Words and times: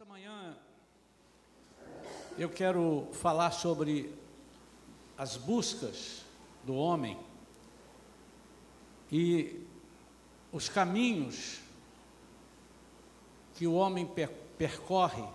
Esta 0.00 0.12
manhã 0.12 0.56
eu 2.38 2.48
quero 2.48 3.08
falar 3.14 3.50
sobre 3.50 4.14
as 5.16 5.36
buscas 5.36 6.22
do 6.62 6.72
homem 6.72 7.18
e 9.10 9.66
os 10.52 10.68
caminhos 10.68 11.58
que 13.56 13.66
o 13.66 13.74
homem 13.74 14.06
per 14.06 14.30
percorre 14.56 15.26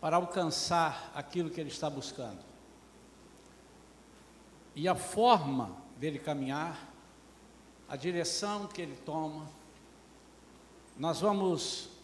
para 0.00 0.16
alcançar 0.16 1.12
aquilo 1.14 1.50
que 1.50 1.60
ele 1.60 1.70
está 1.70 1.88
buscando. 1.88 2.42
E 4.74 4.88
a 4.88 4.96
forma 4.96 5.70
dele 5.98 6.18
caminhar, 6.18 6.92
a 7.88 7.94
direção 7.94 8.66
que 8.66 8.82
ele 8.82 8.96
toma, 9.04 9.48
nós 10.98 11.20
vamos 11.20 11.94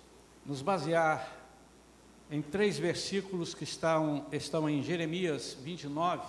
nos 0.44 0.62
basear 0.62 1.30
em 2.30 2.40
três 2.42 2.78
versículos 2.78 3.54
que 3.54 3.64
estão, 3.64 4.26
estão 4.32 4.68
em 4.68 4.82
Jeremias 4.82 5.56
29, 5.62 6.22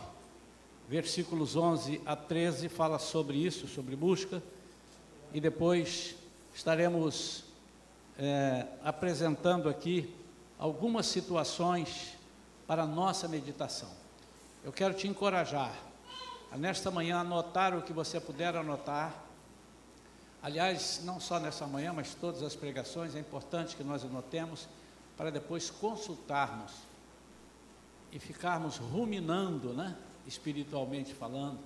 versículos 0.88 1.56
11 1.56 2.02
a 2.06 2.16
13, 2.16 2.70
fala 2.70 3.00
sobre 3.00 3.38
isso, 3.38 3.68
sobre 3.68 3.96
busca, 3.96 4.44
e 5.34 5.40
depois 5.40 6.16
estaremos 6.54 7.46
é, 8.18 8.68
apresentando 8.84 9.70
aqui 9.70 10.14
algumas 10.60 11.08
situações 11.08 12.14
para 12.68 12.84
a 12.84 12.88
nossa 12.88 13.28
meditação. 13.28 13.90
Eu 14.64 14.72
quero 14.72 14.94
te 14.94 15.08
encorajar 15.08 15.74
a 16.52 16.58
nesta 16.58 16.92
manhã 16.92 17.18
anotar 17.18 17.76
o 17.76 17.82
que 17.82 17.92
você 17.92 18.20
puder 18.20 18.56
anotar. 18.56 19.23
Aliás, 20.44 21.00
não 21.06 21.22
só 21.22 21.40
nessa 21.40 21.66
manhã, 21.66 21.94
mas 21.94 22.14
todas 22.14 22.44
as 22.44 22.54
pregações, 22.54 23.16
é 23.16 23.20
importante 23.20 23.78
que 23.78 23.84
nós 23.84 24.04
anotemos 24.04 24.68
para 25.16 25.32
depois 25.32 25.70
consultarmos 25.70 26.74
e 28.12 28.20
ficarmos 28.20 28.76
ruminando, 28.76 29.74
né, 29.74 29.96
espiritualmente 30.28 31.14
falando, 31.14 31.60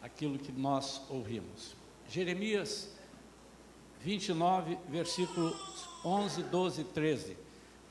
aquilo 0.00 0.38
que 0.38 0.52
nós 0.52 1.02
ouvimos. 1.10 1.74
Jeremias 2.08 2.90
29, 4.00 4.78
versículos 4.88 5.88
11, 6.04 6.44
12 6.44 6.80
e 6.82 6.84
13. 6.84 7.36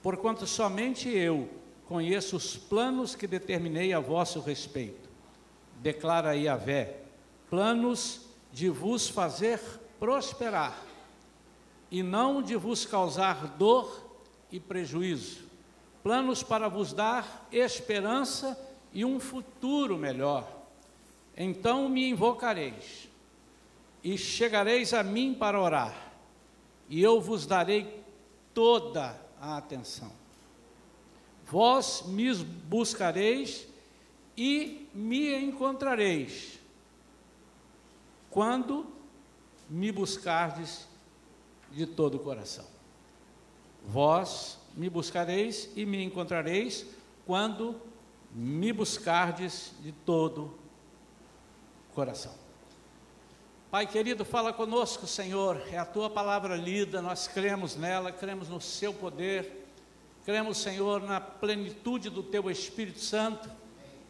Porquanto 0.02 0.48
somente 0.48 1.10
eu 1.10 1.50
conheço 1.86 2.38
os 2.38 2.56
planos 2.56 3.14
que 3.14 3.28
determinei 3.28 3.92
a 3.92 4.00
vosso 4.00 4.40
respeito, 4.40 5.10
declara 5.82 6.34
Yahvé, 6.34 7.02
planos 7.50 8.22
de 8.54 8.70
vos 8.70 9.10
fazer 9.10 9.60
prosperar, 10.00 10.78
e 11.92 12.02
não 12.02 12.42
de 12.42 12.56
vos 12.56 12.86
causar 12.86 13.48
dor 13.58 14.10
e 14.52 14.60
prejuízo, 14.60 15.44
planos 16.02 16.42
para 16.42 16.68
vos 16.68 16.94
dar 16.94 17.48
esperança 17.52 18.58
e 18.94 19.04
um 19.04 19.20
futuro 19.20 19.98
melhor. 19.98 20.48
Então 21.36 21.90
me 21.90 22.10
invocareis, 22.10 23.10
e 24.04 24.18
chegareis 24.18 24.94
a 24.94 25.04
mim 25.04 25.34
para 25.34 25.60
orar, 25.60 26.14
e 26.88 27.02
eu 27.02 27.20
vos 27.20 27.46
darei 27.46 28.04
toda 28.54 29.20
a 29.40 29.58
atenção. 29.58 30.12
Vós 31.46 32.04
me 32.06 32.34
buscareis 32.34 33.68
e 34.38 34.88
me 34.94 35.36
encontrareis, 35.36 36.60
quando 38.30 38.99
me 39.70 39.92
buscardes 39.92 40.88
de 41.72 41.86
todo 41.86 42.16
o 42.16 42.20
coração. 42.20 42.66
Vós 43.86 44.58
me 44.74 44.90
buscareis 44.90 45.70
e 45.76 45.86
me 45.86 46.04
encontrareis 46.04 46.86
quando 47.26 47.80
me 48.32 48.74
buscardes 48.74 49.74
de 49.82 49.92
todo 49.92 50.54
o 51.90 51.94
coração. 51.94 52.34
Pai 53.72 53.86
querido, 53.86 54.26
fala 54.26 54.52
conosco, 54.52 55.06
Senhor. 55.06 55.62
É 55.72 55.78
a 55.78 55.86
tua 55.86 56.10
palavra 56.10 56.56
lida, 56.56 57.02
nós 57.02 57.28
cremos 57.28 57.76
nela, 57.76 58.12
cremos 58.12 58.50
no 58.50 58.60
seu 58.60 58.92
poder, 58.92 59.68
cremos, 60.26 60.58
Senhor, 60.58 61.04
na 61.04 61.22
plenitude 61.22 62.10
do 62.10 62.24
teu 62.24 62.50
Espírito 62.50 63.00
Santo. 63.00 63.50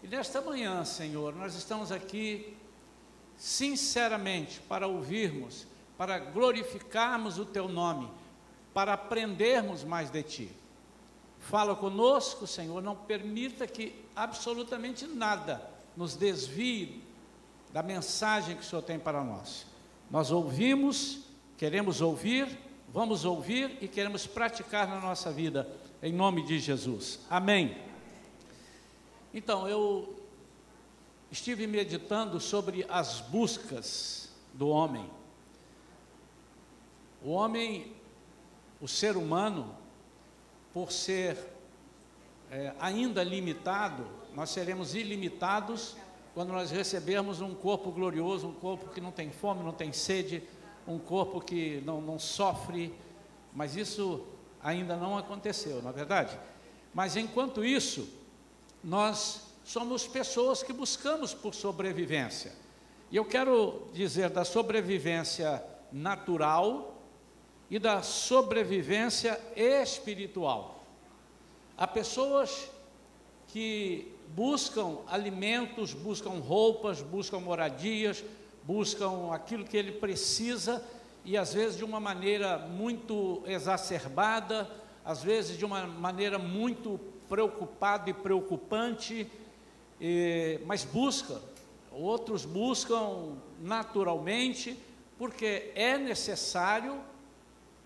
E 0.01 0.07
nesta 0.07 0.39
manhã, 0.39 0.85
Senhor, 0.85 1.35
nós 1.35 1.55
estamos 1.55 1.91
aqui 1.91 2.57
sinceramente 3.39 4.59
para 4.61 4.87
ouvirmos, 4.87 5.65
para 5.97 6.19
glorificarmos 6.19 7.39
o 7.39 7.45
teu 7.45 7.67
nome 7.67 8.07
para 8.73 8.93
aprendermos 8.93 9.83
mais 9.83 10.09
de 10.09 10.23
Ti. 10.23 10.51
Fala 11.39 11.75
conosco, 11.75 12.45
Senhor, 12.45 12.81
não 12.81 12.95
permita 12.95 13.65
que 13.65 13.93
absolutamente 14.15 15.07
nada 15.07 15.61
nos 15.95 16.15
desvie 16.15 17.03
da 17.71 17.81
mensagem 17.81 18.55
que 18.55 18.61
o 18.61 18.65
Senhor 18.65 18.81
tem 18.81 18.99
para 18.99 19.23
nós. 19.23 19.65
Nós 20.09 20.31
ouvimos, 20.31 21.21
queremos 21.57 22.01
ouvir, 22.01 22.47
vamos 22.89 23.25
ouvir 23.25 23.77
e 23.81 23.87
queremos 23.87 24.27
praticar 24.27 24.87
na 24.87 24.99
nossa 24.99 25.31
vida, 25.31 25.67
em 26.01 26.13
nome 26.13 26.45
de 26.45 26.59
Jesus. 26.59 27.19
Amém. 27.29 27.77
Então, 29.33 29.67
eu 29.67 30.18
estive 31.31 31.67
meditando 31.67 32.39
sobre 32.39 32.85
as 32.89 33.21
buscas 33.21 34.29
do 34.53 34.69
homem. 34.69 35.09
O 37.23 37.31
homem 37.31 37.99
o 38.81 38.87
ser 38.87 39.17
humano, 39.17 39.75
por 40.73 40.91
ser 40.91 41.37
é, 42.49 42.73
ainda 42.79 43.23
limitado, 43.23 44.07
nós 44.33 44.49
seremos 44.49 44.95
ilimitados 44.95 45.97
quando 46.33 46.53
nós 46.53 46.71
recebermos 46.71 47.41
um 47.41 47.53
corpo 47.53 47.91
glorioso, 47.91 48.47
um 48.47 48.53
corpo 48.53 48.89
que 48.89 49.01
não 49.01 49.11
tem 49.11 49.31
fome, 49.31 49.63
não 49.63 49.73
tem 49.73 49.91
sede, 49.91 50.43
um 50.87 50.97
corpo 50.97 51.41
que 51.41 51.81
não, 51.85 51.99
não 51.99 52.17
sofre, 52.17 52.93
mas 53.53 53.75
isso 53.75 54.25
ainda 54.63 54.95
não 54.95 55.17
aconteceu, 55.17 55.81
não 55.81 55.89
é 55.89 55.93
verdade? 55.93 56.39
Mas 56.93 57.17
enquanto 57.17 57.65
isso, 57.65 58.07
nós 58.83 59.48
somos 59.69 60.07
pessoas 60.07 60.63
que 60.63 60.73
buscamos 60.73 61.31
por 61.31 61.53
sobrevivência. 61.53 62.51
E 63.11 63.15
eu 63.17 63.23
quero 63.23 63.87
dizer 63.93 64.31
da 64.31 64.43
sobrevivência 64.43 65.63
natural 65.91 66.99
e 67.69 67.77
da 67.77 68.01
sobrevivência 68.01 69.39
espiritual. 69.55 70.83
Há 71.77 71.85
pessoas 71.85 72.67
que 73.49 74.11
buscam 74.29 74.97
alimentos, 75.05 75.93
buscam 75.93 76.39
roupas, 76.39 77.03
buscam 77.03 77.39
moradias, 77.39 78.23
buscam 78.63 79.31
aquilo 79.31 79.65
que 79.65 79.77
ele 79.77 79.91
precisa 79.91 80.83
e 81.23 81.37
às 81.37 81.53
vezes 81.53 81.77
de 81.77 81.85
uma 81.85 81.99
maneira 81.99 82.57
muito 82.57 83.43
exacerbada, 83.45 84.67
às 85.05 85.21
vezes 85.21 85.55
de 85.55 85.63
uma 85.63 85.85
maneira 85.85 86.39
muito 86.39 86.99
preocupada 87.29 88.09
e 88.09 88.13
preocupante, 88.15 89.31
e, 89.99 90.59
mas 90.65 90.83
busca. 90.83 91.41
Outros 91.91 92.45
buscam 92.45 93.35
naturalmente, 93.59 94.77
porque 95.17 95.71
é 95.75 95.97
necessário 95.97 97.01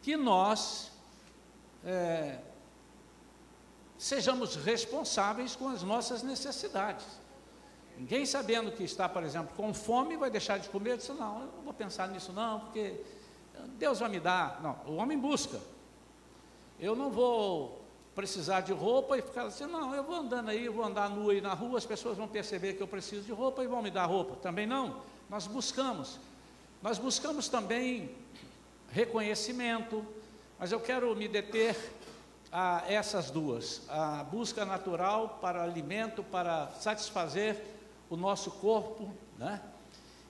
que 0.02 0.16
nós 0.16 0.92
é, 1.86 2.40
sejamos 3.98 4.56
responsáveis 4.56 5.56
com 5.56 5.70
as 5.70 5.82
nossas 5.82 6.22
necessidades. 6.22 7.06
Ninguém 7.98 8.26
sabendo 8.26 8.72
que 8.72 8.84
está, 8.84 9.08
por 9.08 9.24
exemplo, 9.24 9.56
com 9.56 9.74
fome, 9.74 10.18
vai 10.18 10.30
deixar 10.30 10.58
de 10.58 10.68
comer, 10.70 10.98
disse, 10.98 11.14
não, 11.14 11.42
eu 11.42 11.48
não 11.48 11.64
vou 11.64 11.74
pensar 11.74 12.08
nisso 12.08 12.34
não, 12.34 12.60
porque 12.60 13.00
Deus 13.78 14.00
vai 14.00 14.10
me 14.10 14.20
dar. 14.20 14.62
Não, 14.62 14.78
o 14.92 14.96
homem 14.98 15.18
busca. 15.18 15.60
Eu 16.80 16.96
não 16.96 17.12
vou 17.12 17.83
precisar 18.16 18.62
de 18.62 18.72
roupa 18.72 19.18
e 19.18 19.22
ficar 19.22 19.44
assim, 19.44 19.66
não, 19.66 19.94
eu 19.94 20.04
vou 20.04 20.16
andando 20.16 20.50
aí, 20.50 20.66
eu 20.66 20.74
vou 20.74 20.86
andar 20.86 21.10
nu 21.10 21.30
aí 21.30 21.42
na 21.42 21.54
rua, 21.54 21.78
as 21.78 21.86
pessoas 21.86 22.18
vão 22.18 22.28
perceber 22.28 22.74
que 22.74 22.84
eu 22.84 22.88
preciso 22.88 23.24
de 23.24 23.32
roupa 23.32 23.64
e 23.64 23.68
vão 23.68 23.82
me 23.82 23.90
dar 23.90 24.06
roupa. 24.06 24.36
Também 24.36 24.68
não, 24.68 25.02
nós 25.30 25.48
buscamos. 25.48 26.20
Nós 26.82 26.98
buscamos 26.98 27.48
também 27.48 28.16
reconhecimento, 28.92 30.06
mas 30.60 30.72
eu 30.72 30.80
quero 30.80 31.16
me 31.16 31.28
deter 31.28 31.76
a 32.52 32.84
essas 32.88 33.32
duas: 33.32 33.82
a 33.90 34.24
busca 34.24 34.64
natural 34.64 35.40
para 35.42 35.64
alimento, 35.64 36.24
para 36.24 36.70
satisfazer 36.80 37.58
o 38.10 38.16
nosso 38.16 38.52
corpo, 38.52 39.12
né? 39.38 39.62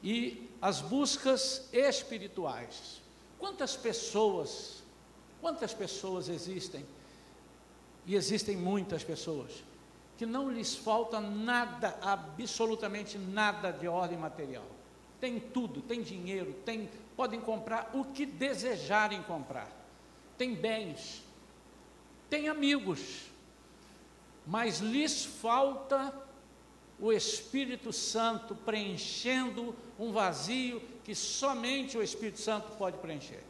e 0.04 0.50
as 0.62 0.82
buscas 0.82 1.68
espirituais. 1.72 3.02
Quantas 3.40 3.76
pessoas, 3.76 4.84
quantas 5.42 5.74
pessoas 5.74 6.28
existem, 6.28 6.86
e 8.06 8.16
existem 8.16 8.58
muitas 8.58 9.04
pessoas, 9.04 9.64
que 10.18 10.26
não 10.26 10.50
lhes 10.50 10.76
falta 10.76 11.20
nada, 11.20 11.98
absolutamente 12.02 13.18
nada 13.18 13.72
de 13.72 13.88
ordem 13.88 14.18
material. 14.18 14.66
Tem 15.20 15.40
tudo, 15.40 15.82
tem 15.82 16.02
dinheiro, 16.02 16.54
tem 16.66 16.90
podem 17.16 17.40
comprar 17.40 17.92
o 17.94 18.06
que 18.06 18.26
desejarem 18.26 19.22
comprar. 19.24 19.72
Tem 20.38 20.54
bens, 20.54 21.24
têm 22.30 22.50
amigos, 22.50 23.26
mas 24.46 24.80
lhes 24.80 25.24
falta 25.24 26.14
o 27.00 27.12
Espírito 27.12 27.94
Santo 27.94 28.56
preenchendo 28.56 29.76
um 30.00 30.12
vazio 30.12 30.82
que 31.04 31.14
somente 31.14 31.98
o 31.98 32.04
Espírito 32.04 32.40
Santo 32.40 32.76
pode 32.78 32.98
preencher. 32.98 33.44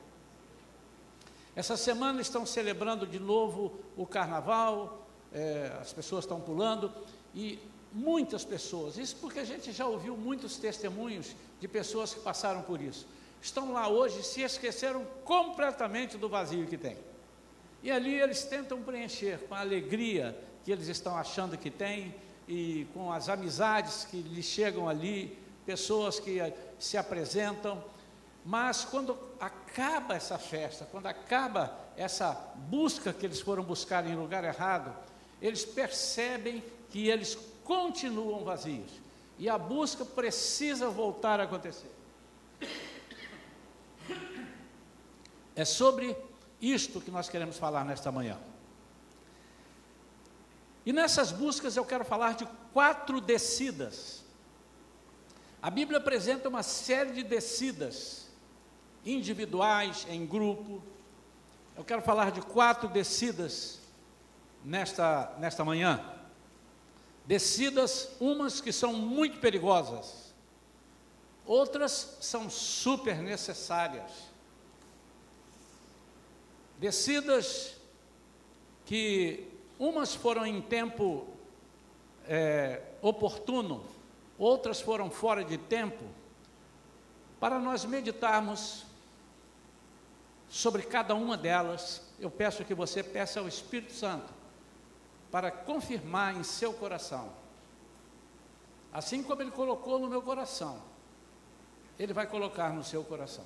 Essa 1.56 1.78
semana 1.78 2.20
estão 2.20 2.46
celebrando 2.46 3.06
de 3.06 3.20
novo 3.20 3.80
o 3.96 4.06
carnaval, 4.06 5.08
é, 5.32 5.72
as 5.80 5.94
pessoas 5.94 6.24
estão 6.24 6.40
pulando, 6.40 6.92
e 7.36 7.60
muitas 7.92 8.44
pessoas, 8.44 8.98
isso 8.98 9.16
porque 9.18 9.40
a 9.40 9.44
gente 9.44 9.72
já 9.72 9.86
ouviu 9.86 10.18
muitos 10.18 10.58
testemunhos 10.58 11.36
de 11.60 11.68
pessoas 11.68 12.14
que 12.14 12.20
passaram 12.20 12.64
por 12.64 12.82
isso, 12.82 13.06
estão 13.42 13.72
lá 13.72 13.88
hoje 13.88 14.22
e 14.22 14.24
se 14.24 14.42
esqueceram 14.42 15.06
completamente 15.24 16.18
do 16.18 16.28
vazio 16.28 16.66
que 16.66 16.78
tem. 16.78 16.98
E 17.84 17.92
ali 17.92 18.20
eles 18.20 18.44
tentam 18.46 18.82
preencher 18.82 19.38
com 19.48 19.54
a 19.54 19.60
alegria 19.60 20.36
que 20.64 20.72
eles 20.72 20.88
estão 20.88 21.16
achando 21.16 21.58
que 21.58 21.70
têm 21.70 22.16
e 22.48 22.88
com 22.94 23.12
as 23.12 23.30
amizades 23.30 24.06
que 24.06 24.22
lhes 24.22 24.46
chegam 24.46 24.90
ali, 24.90 25.38
pessoas 25.66 26.20
que 26.20 26.40
se 26.80 26.98
apresentam, 26.98 27.84
mas 28.46 28.84
quando 28.84 29.18
acaba 29.40 30.16
essa 30.16 30.38
festa, 30.38 30.88
quando 30.92 31.08
acaba 31.08 31.78
essa 31.96 32.34
busca 32.70 33.14
que 33.14 33.26
eles 33.26 33.40
foram 33.40 33.64
buscar 33.64 34.06
em 34.06 34.16
lugar 34.16 34.44
errado, 34.44 34.94
eles 35.42 35.64
percebem 35.64 36.64
que 36.90 37.08
eles 37.08 37.38
continuam 37.64 38.44
vazios 38.44 38.92
e 39.40 39.50
a 39.50 39.58
busca 39.58 40.06
precisa 40.06 40.90
voltar 40.90 41.40
a 41.40 41.44
acontecer. 41.44 41.92
É 45.56 45.66
sobre 45.66 46.16
isto 46.62 47.02
que 47.02 47.12
nós 47.12 47.30
queremos 47.30 47.58
falar 47.58 47.86
nesta 47.86 48.12
manhã. 48.12 48.40
E 50.86 50.92
nessas 50.92 51.32
buscas 51.32 51.78
eu 51.78 51.86
quero 51.86 52.04
falar 52.04 52.36
de 52.36 52.46
quatro 52.74 53.22
descidas. 53.22 54.24
A 55.62 55.70
Bíblia 55.70 56.00
apresenta 56.00 56.50
uma 56.50 56.64
série 56.64 57.14
de 57.14 57.24
descidas, 57.24 58.23
individuais, 59.06 60.06
em 60.10 60.26
grupo. 60.26 60.82
Eu 61.76 61.84
quero 61.84 62.02
falar 62.02 62.32
de 62.32 62.42
quatro 62.42 62.88
descidas 62.88 63.80
nesta, 64.64 65.34
nesta 65.40 65.64
manhã. 65.66 66.04
Descidas, 67.26 68.10
umas 68.20 68.60
que 68.60 68.72
são 68.72 68.94
muito 68.94 69.40
perigosas, 69.40 70.34
outras 71.46 72.18
são 72.22 72.50
super 72.50 73.18
necessárias. 73.18 74.12
Descidas 76.78 77.78
que 78.86 79.48
umas 79.80 80.14
foram 80.14 80.46
em 80.46 80.62
tempo 80.62 81.26
é, 82.28 82.82
oportuno, 83.02 83.86
outras 84.38 84.82
foram 84.82 85.10
fora 85.10 85.44
de 85.44 85.58
tempo, 85.58 86.04
para 87.40 87.60
nós 87.60 87.86
meditarmos 87.86 88.86
sobre 90.54 90.84
cada 90.84 91.16
uma 91.16 91.36
delas, 91.36 92.04
eu 92.20 92.30
peço 92.30 92.64
que 92.64 92.76
você 92.76 93.02
peça 93.02 93.40
ao 93.40 93.48
Espírito 93.48 93.92
Santo 93.92 94.32
para 95.32 95.50
confirmar 95.50 96.38
em 96.38 96.44
seu 96.44 96.72
coração. 96.72 97.34
Assim 98.94 99.24
como 99.24 99.42
ele 99.42 99.50
colocou 99.50 99.98
no 99.98 100.08
meu 100.08 100.22
coração, 100.22 100.80
ele 101.98 102.14
vai 102.14 102.28
colocar 102.28 102.72
no 102.72 102.84
seu 102.84 103.04
coração. 103.04 103.44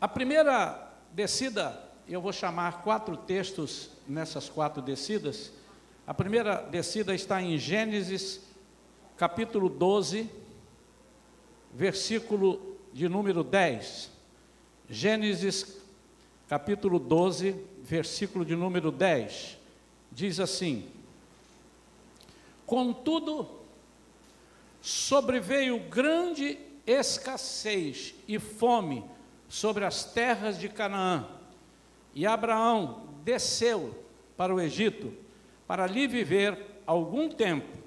A 0.00 0.08
primeira 0.08 0.92
descida, 1.12 1.80
eu 2.08 2.20
vou 2.20 2.32
chamar 2.32 2.82
quatro 2.82 3.16
textos 3.16 3.90
nessas 4.04 4.48
quatro 4.48 4.82
descidas. 4.82 5.52
A 6.04 6.12
primeira 6.12 6.56
descida 6.56 7.14
está 7.14 7.40
em 7.40 7.56
Gênesis, 7.56 8.40
capítulo 9.16 9.68
12, 9.68 10.28
versículo 11.72 12.67
de 12.98 13.08
número 13.08 13.44
10. 13.44 14.10
Gênesis, 14.90 15.80
capítulo 16.48 16.98
12, 16.98 17.54
versículo 17.84 18.44
de 18.44 18.56
número 18.56 18.90
10, 18.90 19.56
diz 20.10 20.40
assim: 20.40 20.84
Contudo, 22.66 23.48
sobreveio 24.82 25.78
grande 25.88 26.58
escassez 26.84 28.16
e 28.26 28.36
fome 28.40 29.04
sobre 29.48 29.84
as 29.84 30.02
terras 30.02 30.58
de 30.58 30.68
Canaã, 30.68 31.28
e 32.12 32.26
Abraão 32.26 33.06
desceu 33.22 33.96
para 34.36 34.52
o 34.52 34.60
Egito 34.60 35.14
para 35.68 35.84
ali 35.84 36.08
viver 36.08 36.82
algum 36.84 37.28
tempo, 37.28 37.78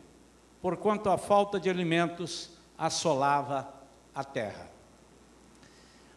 porquanto 0.61 1.09
a 1.09 1.17
falta 1.17 1.59
de 1.59 1.69
alimentos 1.69 2.51
assolava 2.77 3.73
a 4.15 4.23
terra. 4.23 4.70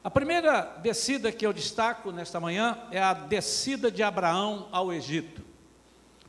A 0.04 0.10
primeira 0.10 0.60
descida 0.82 1.32
que 1.32 1.46
eu 1.46 1.52
destaco 1.54 2.12
nesta 2.12 2.38
manhã 2.38 2.86
é 2.90 3.02
a 3.02 3.14
descida 3.14 3.90
de 3.90 4.02
Abraão 4.02 4.68
ao 4.70 4.92
Egito. 4.92 5.42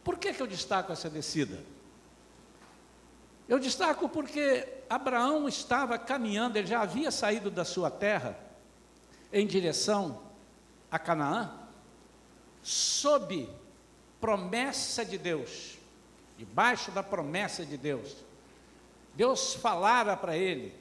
Por 0.01 0.17
que, 0.17 0.33
que 0.33 0.41
eu 0.41 0.47
destaco 0.47 0.93
essa 0.93 1.09
descida? 1.09 1.61
Eu 3.49 3.59
destaco 3.59 4.07
porque 4.07 4.65
Abraão 4.89 5.45
estava 5.45 5.97
caminhando, 5.97 6.55
ele 6.55 6.67
já 6.67 6.81
havia 6.81 7.11
saído 7.11 7.51
da 7.51 7.65
sua 7.65 7.91
terra 7.91 8.39
em 9.33 9.45
direção 9.45 10.21
a 10.89 10.97
Canaã, 10.97 11.51
sob 12.63 13.49
promessa 14.21 15.03
de 15.03 15.17
Deus, 15.17 15.77
debaixo 16.37 16.91
da 16.91 17.03
promessa 17.03 17.65
de 17.65 17.75
Deus. 17.75 18.15
Deus 19.13 19.53
falara 19.53 20.15
para 20.15 20.37
ele: 20.37 20.73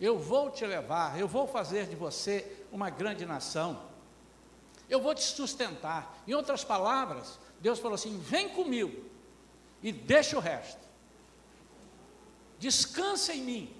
eu 0.00 0.18
vou 0.18 0.50
te 0.50 0.66
levar, 0.66 1.18
eu 1.18 1.26
vou 1.26 1.46
fazer 1.46 1.86
de 1.86 1.96
você 1.96 2.64
uma 2.70 2.90
grande 2.90 3.24
nação. 3.24 3.82
Eu 4.88 5.00
vou 5.00 5.14
te 5.14 5.22
sustentar. 5.22 6.22
Em 6.26 6.34
outras 6.34 6.62
palavras, 6.62 7.38
Deus 7.60 7.78
falou 7.78 7.94
assim: 7.94 8.18
vem 8.18 8.48
comigo 8.48 9.04
e 9.82 9.90
deixa 9.92 10.36
o 10.36 10.40
resto. 10.40 10.86
Descansa 12.58 13.34
em 13.34 13.42
mim. 13.42 13.76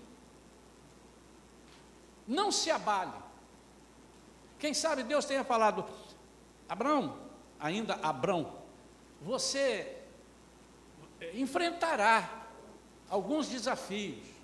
Não 2.26 2.50
se 2.50 2.70
abale. 2.70 3.12
Quem 4.58 4.72
sabe 4.74 5.02
Deus 5.02 5.24
tenha 5.26 5.44
falado, 5.44 5.84
Abraão, 6.68 7.16
ainda 7.60 7.94
Abrão, 8.02 8.52
você 9.20 10.02
enfrentará 11.34 12.46
alguns 13.08 13.48
desafios. 13.48 14.35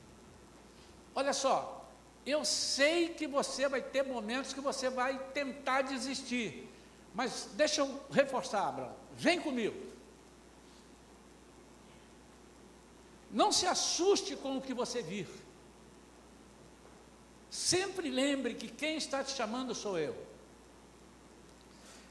Olha 1.14 1.32
só, 1.32 1.86
eu 2.24 2.44
sei 2.44 3.08
que 3.10 3.26
você 3.26 3.68
vai 3.68 3.82
ter 3.82 4.02
momentos 4.04 4.52
que 4.52 4.60
você 4.60 4.88
vai 4.88 5.18
tentar 5.32 5.82
desistir, 5.82 6.68
mas 7.14 7.50
deixa 7.54 7.80
eu 7.82 8.00
reforçar, 8.10 8.68
Abraão, 8.68 8.94
vem 9.16 9.40
comigo. 9.40 9.92
Não 13.30 13.50
se 13.50 13.66
assuste 13.66 14.36
com 14.36 14.58
o 14.58 14.60
que 14.60 14.74
você 14.74 15.02
vir. 15.02 15.28
Sempre 17.50 18.10
lembre 18.10 18.54
que 18.54 18.68
quem 18.68 18.96
está 18.96 19.24
te 19.24 19.32
chamando 19.32 19.74
sou 19.74 19.98
eu. 19.98 20.16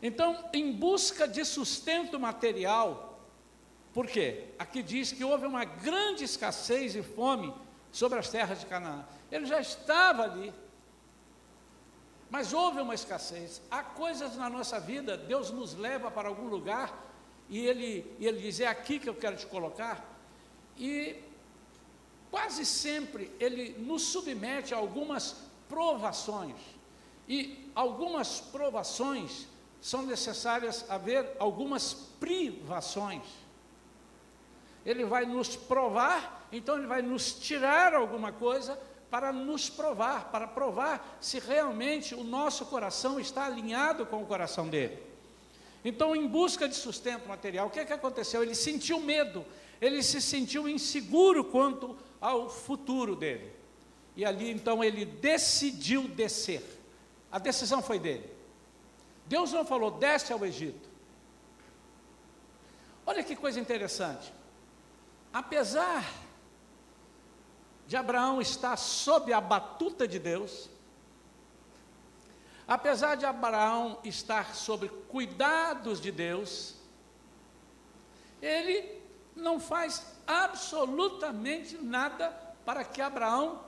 Então, 0.01 0.50
em 0.51 0.72
busca 0.72 1.27
de 1.27 1.46
sustento 1.46 2.20
material, 2.20 3.20
por 3.93 4.08
quê? 4.08 4.46
Aqui 4.58 4.81
diz 4.81 5.12
que 5.12 5.24
houve 5.24 5.46
uma 5.46 5.63
grande 5.63 6.24
escassez 6.24 6.96
e 6.96 7.03
fome 7.03 7.53
sobre 7.91 8.19
as 8.19 8.29
terras 8.29 8.60
de 8.60 8.65
Canaã. 8.65 9.05
Ele 9.31 9.45
já 9.45 9.60
estava 9.60 10.24
ali. 10.24 10.53
Mas 12.29 12.53
houve 12.53 12.79
uma 12.79 12.93
escassez. 12.93 13.62
Há 13.69 13.83
coisas 13.83 14.38
na 14.38 14.50
nossa 14.50 14.79
vida, 14.79 15.17
Deus 15.17 15.51
nos 15.51 15.75
leva 15.75 16.10
para 16.10 16.29
algum 16.29 16.48
lugar 16.48 17.12
e 17.50 17.60
ele, 17.60 18.15
e 18.17 18.25
ele 18.25 18.39
diz: 18.39 18.62
É 18.62 18.67
aqui 18.67 18.98
que 18.98 19.10
eu 19.10 19.13
quero 19.13 19.36
te 19.36 19.45
colocar. 19.45 20.10
E 20.77 21.21
quase 22.31 22.65
sempre 22.65 23.29
ele 23.38 23.75
nos 23.79 24.03
submete 24.03 24.74
a 24.74 24.77
algumas 24.77 25.36
provações. 25.67 26.55
E 27.27 27.69
algumas 27.75 28.39
provações 28.39 29.48
são 29.81 30.03
necessárias 30.03 30.89
haver 30.89 31.36
algumas 31.39 31.93
privações. 32.19 33.24
Ele 34.86 35.03
vai 35.03 35.25
nos 35.25 35.55
provar, 35.55 36.40
então 36.51 36.77
ele 36.77 36.88
vai 36.88 37.01
nos 37.01 37.34
tirar 37.34 37.93
alguma 37.93 38.31
coisa 38.31 38.77
para 39.10 39.34
nos 39.34 39.70
provar, 39.70 40.31
para 40.31 40.48
provar 40.48 41.17
se 41.20 41.39
realmente 41.39 42.15
o 42.15 42.24
nosso 42.24 42.65
coração 42.65 43.20
está 43.20 43.46
alinhado 43.46 44.05
com 44.05 44.22
o 44.22 44.25
coração 44.25 44.70
dele. 44.70 44.98
Então, 45.84 46.15
em 46.15 46.27
busca 46.27 46.67
de 46.67 46.75
sustento 46.75 47.27
material, 47.27 47.67
o 47.67 47.70
que, 47.70 47.79
é 47.79 47.86
que 47.86 47.91
aconteceu? 47.91 48.41
Ele 48.43 48.55
sentiu 48.55 49.00
medo, 49.00 49.46
ele 49.81 50.01
se 50.01 50.22
sentiu 50.22 50.70
inseguro 50.70 51.43
quanto 51.43 51.98
ao 52.22 52.50
futuro 52.50 53.15
dele. 53.15 53.51
E 54.15 54.24
ali 54.24 54.51
então 54.51 54.84
ele 54.84 55.05
decidiu 55.05 56.08
descer. 56.08 56.63
A 57.31 57.39
decisão 57.39 57.81
foi 57.81 57.98
dele. 57.98 58.29
Deus 59.25 59.51
não 59.51 59.65
falou, 59.65 59.91
desce 59.91 60.31
ao 60.31 60.46
Egito. 60.46 60.89
Olha 63.05 63.24
que 63.24 63.36
coisa 63.36 63.60
interessante. 63.60 64.31
Apesar 65.34 66.05
de 67.91 67.98
Abraão 67.98 68.39
estar 68.39 68.77
sob 68.77 69.33
a 69.33 69.41
batuta 69.41 70.07
de 70.07 70.17
Deus, 70.17 70.69
apesar 72.65 73.15
de 73.15 73.25
Abraão 73.25 74.00
estar 74.05 74.55
sob 74.55 74.88
cuidados 75.10 76.00
de 76.00 76.10
Deus, 76.10 76.75
ele 78.41 78.98
não 79.36 79.60
faz 79.60 80.05
absolutamente 80.25 81.77
nada 81.79 82.29
para 82.63 82.86
que 82.86 83.01
Abraão 83.01 83.62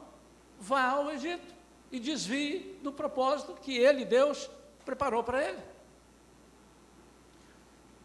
vá 0.58 0.92
ao 0.92 1.12
Egito 1.12 1.54
e 1.92 2.00
desvie 2.00 2.80
do 2.82 2.94
propósito 2.94 3.56
que 3.56 3.78
ele, 3.78 4.06
Deus, 4.06 4.50
preparou 4.86 5.22
para 5.22 5.50
ele. 5.50 5.60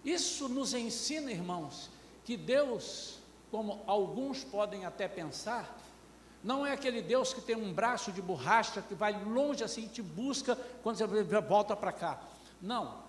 Isso 0.04 0.48
nos 0.48 0.74
ensina, 0.74 1.30
irmãos, 1.30 1.88
que 2.24 2.36
Deus, 2.36 3.20
como 3.52 3.84
alguns 3.86 4.42
podem 4.42 4.84
até 4.84 5.06
pensar, 5.06 5.77
não 6.42 6.64
é 6.64 6.72
aquele 6.72 7.02
Deus 7.02 7.32
que 7.32 7.40
tem 7.40 7.56
um 7.56 7.72
braço 7.72 8.12
de 8.12 8.22
borracha 8.22 8.82
que 8.82 8.94
vai 8.94 9.12
longe 9.24 9.64
assim 9.64 9.84
e 9.84 9.88
te 9.88 10.02
busca 10.02 10.56
quando 10.82 10.96
você 10.96 11.40
volta 11.40 11.74
para 11.74 11.92
cá. 11.92 12.20
Não. 12.60 13.06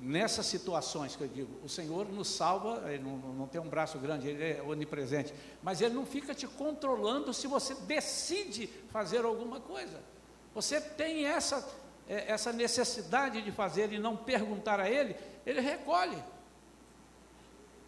Nessas 0.00 0.46
situações 0.46 1.16
que 1.16 1.24
eu 1.24 1.28
digo, 1.28 1.58
o 1.64 1.68
Senhor 1.68 2.08
nos 2.08 2.28
salva, 2.28 2.84
ele 2.92 3.02
não, 3.02 3.16
não 3.16 3.46
tem 3.48 3.60
um 3.60 3.68
braço 3.68 3.98
grande, 3.98 4.28
ele 4.28 4.58
é 4.58 4.62
onipresente, 4.62 5.34
mas 5.60 5.80
ele 5.80 5.94
não 5.94 6.06
fica 6.06 6.32
te 6.32 6.46
controlando 6.46 7.34
se 7.34 7.48
você 7.48 7.74
decide 7.74 8.68
fazer 8.90 9.24
alguma 9.24 9.58
coisa. 9.58 10.00
Você 10.54 10.80
tem 10.80 11.24
essa, 11.26 11.68
é, 12.08 12.30
essa 12.30 12.52
necessidade 12.52 13.42
de 13.42 13.50
fazer 13.50 13.92
e 13.92 13.98
não 13.98 14.16
perguntar 14.16 14.78
a 14.78 14.88
ele, 14.88 15.16
ele 15.44 15.60
recolhe. 15.60 16.22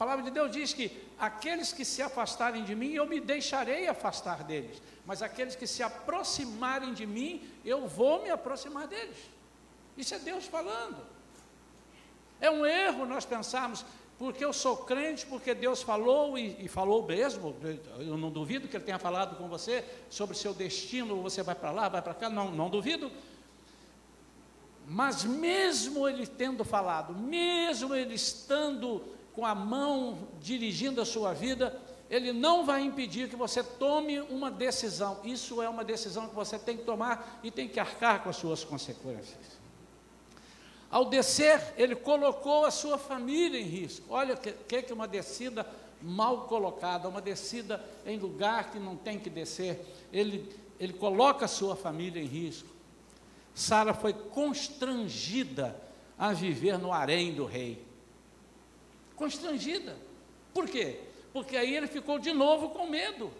A 0.01 0.05
palavra 0.07 0.25
de 0.25 0.31
Deus 0.31 0.51
diz 0.51 0.73
que 0.73 0.91
aqueles 1.19 1.75
que 1.75 1.85
se 1.85 2.01
afastarem 2.01 2.65
de 2.65 2.75
mim, 2.75 2.93
eu 2.93 3.05
me 3.05 3.21
deixarei 3.21 3.87
afastar 3.87 4.43
deles, 4.43 4.81
mas 5.05 5.21
aqueles 5.21 5.55
que 5.55 5.67
se 5.67 5.83
aproximarem 5.83 6.95
de 6.95 7.05
mim, 7.05 7.47
eu 7.67 7.87
vou 7.87 8.23
me 8.23 8.31
aproximar 8.31 8.87
deles. 8.87 9.19
Isso 9.99 10.15
é 10.15 10.19
Deus 10.19 10.47
falando. 10.47 10.97
É 12.41 12.51
um 12.51 12.65
erro 12.65 13.05
nós 13.05 13.27
pensarmos, 13.27 13.85
porque 14.19 14.43
eu 14.43 14.55
sou 14.55 14.79
crente, 14.79 15.27
porque 15.27 15.53
Deus 15.53 15.83
falou 15.83 16.39
e, 16.39 16.57
e, 16.65 16.67
falou 16.67 17.07
mesmo, 17.07 17.55
eu 17.99 18.17
não 18.17 18.31
duvido 18.31 18.69
que 18.69 18.79
Ele 18.79 18.85
tenha 18.85 18.99
falado 18.99 19.37
com 19.37 19.49
você 19.49 19.85
sobre 20.09 20.35
seu 20.35 20.55
destino, 20.55 21.21
você 21.21 21.43
vai 21.43 21.55
para 21.55 21.73
lá, 21.73 21.91
vai 21.91 22.01
para 22.01 22.15
cá, 22.15 22.31
não, 22.31 22.51
não 22.51 22.71
duvido. 22.71 23.13
Mas 24.87 25.25
mesmo 25.25 26.09
Ele 26.09 26.27
tendo 26.27 26.65
falado, 26.65 27.13
mesmo 27.13 27.95
Ele 27.95 28.15
estando 28.15 29.20
com 29.41 29.47
a 29.47 29.55
mão 29.55 30.29
dirigindo 30.39 31.01
a 31.01 31.05
sua 31.07 31.33
vida, 31.33 31.81
ele 32.11 32.31
não 32.31 32.63
vai 32.63 32.83
impedir 32.83 33.27
que 33.27 33.37
você 33.37 33.65
tome 33.65 34.21
uma 34.21 34.51
decisão. 34.51 35.19
Isso 35.25 35.63
é 35.63 35.69
uma 35.69 35.83
decisão 35.83 36.29
que 36.29 36.35
você 36.35 36.59
tem 36.59 36.77
que 36.77 36.85
tomar 36.85 37.41
e 37.43 37.51
tem 37.51 37.67
que 37.67 37.81
arcar 37.81 38.23
com 38.23 38.29
as 38.29 38.37
suas 38.37 38.65
consequências. 38.65 39.59
Ao 40.91 41.07
descer, 41.07 41.73
ele 41.79 41.97
colocou 41.97 42.67
a 42.67 42.71
sua 42.71 42.99
família 42.99 43.59
em 43.59 43.65
risco. 43.65 44.09
Olha 44.11 44.35
o 44.35 44.37
que, 44.37 44.83
que 44.83 44.93
é 44.93 44.95
uma 44.95 45.09
descida 45.09 45.67
mal 46.03 46.43
colocada, 46.43 47.09
uma 47.09 47.23
descida 47.23 47.83
em 48.05 48.19
lugar 48.19 48.71
que 48.71 48.79
não 48.79 48.95
tem 48.95 49.19
que 49.19 49.31
descer. 49.31 49.81
Ele, 50.13 50.55
ele 50.79 50.93
coloca 50.93 51.47
a 51.47 51.49
sua 51.49 51.75
família 51.75 52.23
em 52.23 52.27
risco. 52.27 52.69
Sara 53.55 53.95
foi 53.95 54.13
constrangida 54.13 55.75
a 56.19 56.31
viver 56.35 56.79
no 56.79 56.93
harém 56.93 57.33
do 57.33 57.47
rei 57.47 57.89
constrangida. 59.21 59.97
Por 60.55 60.67
quê? 60.67 60.99
Porque 61.31 61.57
aí 61.57 61.77
ele 61.77 61.87
ficou 61.87 62.19
de 62.19 62.33
novo 62.33 62.71
com 62.71 62.87
medo. 62.89 63.31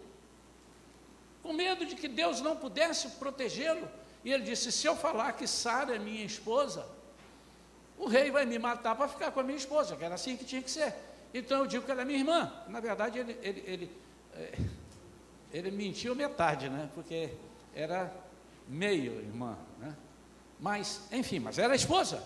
Com 1.41 1.51
medo 1.53 1.85
de 1.85 1.95
que 1.95 2.07
Deus 2.07 2.39
não 2.39 2.55
pudesse 2.55 3.09
protegê-lo. 3.23 3.87
E 4.23 4.31
ele 4.31 4.43
disse: 4.43 4.71
Se 4.71 4.85
eu 4.87 4.95
falar 4.95 5.33
que 5.33 5.47
Sara 5.47 5.95
é 5.95 5.99
minha 5.99 6.23
esposa, 6.23 6.87
o 7.97 8.07
rei 8.07 8.29
vai 8.29 8.45
me 8.45 8.59
matar 8.59 8.95
para 8.95 9.07
ficar 9.07 9.31
com 9.31 9.39
a 9.39 9.43
minha 9.43 9.57
esposa, 9.57 9.95
que 9.95 10.03
era 10.03 10.13
assim 10.13 10.37
que 10.37 10.45
tinha 10.45 10.61
que 10.61 10.69
ser. 10.69 10.93
Então 11.33 11.59
eu 11.59 11.67
digo 11.67 11.83
que 11.83 11.91
ela 11.91 12.03
é 12.03 12.05
minha 12.05 12.19
irmã. 12.19 12.53
Na 12.67 12.79
verdade, 12.79 13.17
ele, 13.17 13.37
ele, 13.41 13.63
ele, 13.65 13.91
é, 14.35 14.57
ele 15.51 15.71
mentiu 15.71 16.15
metade, 16.15 16.69
né? 16.69 16.89
Porque 16.93 17.31
era 17.73 18.13
meio 18.67 19.19
irmã, 19.19 19.57
né? 19.79 19.95
Mas, 20.59 21.01
enfim, 21.11 21.39
mas 21.39 21.57
era 21.57 21.73
esposa. 21.75 22.23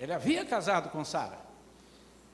Ele 0.00 0.12
havia 0.12 0.44
casado 0.44 0.90
com 0.90 1.04
Sara. 1.04 1.47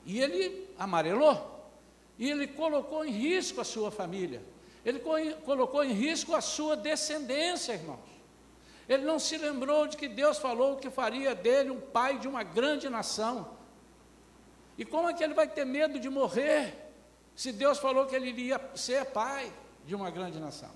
E 0.05 0.19
ele 0.19 0.69
amarelou. 0.77 1.69
E 2.17 2.29
ele 2.29 2.47
colocou 2.47 3.03
em 3.03 3.11
risco 3.11 3.59
a 3.59 3.63
sua 3.63 3.91
família. 3.91 4.41
Ele 4.85 4.99
colocou 5.43 5.83
em 5.83 5.91
risco 5.91 6.35
a 6.35 6.41
sua 6.41 6.77
descendência, 6.77 7.73
irmãos. 7.73 8.15
Ele 8.87 9.03
não 9.03 9.17
se 9.17 9.35
lembrou 9.37 9.87
de 9.87 9.97
que 9.97 10.07
Deus 10.07 10.37
falou 10.37 10.77
que 10.77 10.91
faria 10.91 11.33
dele 11.33 11.71
um 11.71 11.81
pai 11.81 12.19
de 12.19 12.27
uma 12.27 12.43
grande 12.43 12.87
nação. 12.87 13.55
E 14.77 14.85
como 14.85 15.09
é 15.09 15.13
que 15.13 15.23
ele 15.23 15.33
vai 15.33 15.47
ter 15.47 15.65
medo 15.65 15.99
de 15.99 16.09
morrer 16.09 16.75
se 17.35 17.51
Deus 17.51 17.79
falou 17.79 18.05
que 18.05 18.15
ele 18.15 18.29
iria 18.29 18.61
ser 18.75 19.05
pai 19.05 19.51
de 19.85 19.95
uma 19.95 20.11
grande 20.11 20.39
nação? 20.39 20.69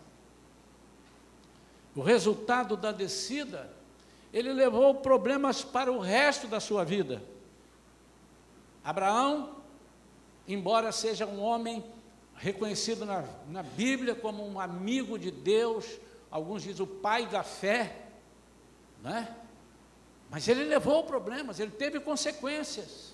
O 1.95 2.01
resultado 2.01 2.75
da 2.75 2.91
descida, 2.91 3.71
ele 4.33 4.53
levou 4.53 4.95
problemas 4.95 5.63
para 5.63 5.91
o 5.91 5.99
resto 5.99 6.47
da 6.47 6.59
sua 6.59 6.83
vida. 6.83 7.21
Abraão, 8.89 9.55
embora 10.47 10.91
seja 10.91 11.27
um 11.27 11.39
homem 11.41 11.83
reconhecido 12.35 13.05
na, 13.05 13.23
na 13.47 13.61
Bíblia 13.61 14.15
como 14.15 14.43
um 14.43 14.59
amigo 14.59 15.19
de 15.19 15.29
Deus, 15.29 15.85
alguns 16.31 16.63
dizem 16.63 16.83
o 16.83 16.87
pai 16.87 17.27
da 17.27 17.43
fé, 17.43 18.07
né? 19.03 19.35
mas 20.27 20.47
ele 20.47 20.63
levou 20.63 21.03
problemas, 21.03 21.59
ele 21.59 21.69
teve 21.69 21.99
consequências, 21.99 23.13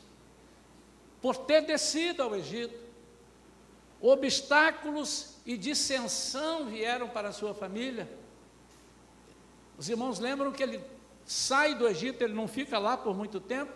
por 1.21 1.35
ter 1.35 1.61
descido 1.65 2.23
ao 2.23 2.33
Egito. 2.33 2.85
Obstáculos 3.99 5.35
e 5.45 5.57
dissensão 5.57 6.67
vieram 6.67 7.09
para 7.09 7.29
a 7.29 7.33
sua 7.33 7.53
família. 7.53 8.09
Os 9.77 9.89
irmãos 9.89 10.19
lembram 10.19 10.53
que 10.53 10.63
ele 10.63 10.81
sai 11.25 11.75
do 11.75 11.85
Egito, 11.85 12.21
ele 12.21 12.33
não 12.33 12.47
fica 12.47 12.79
lá 12.79 12.95
por 12.95 13.13
muito 13.13 13.41
tempo, 13.41 13.73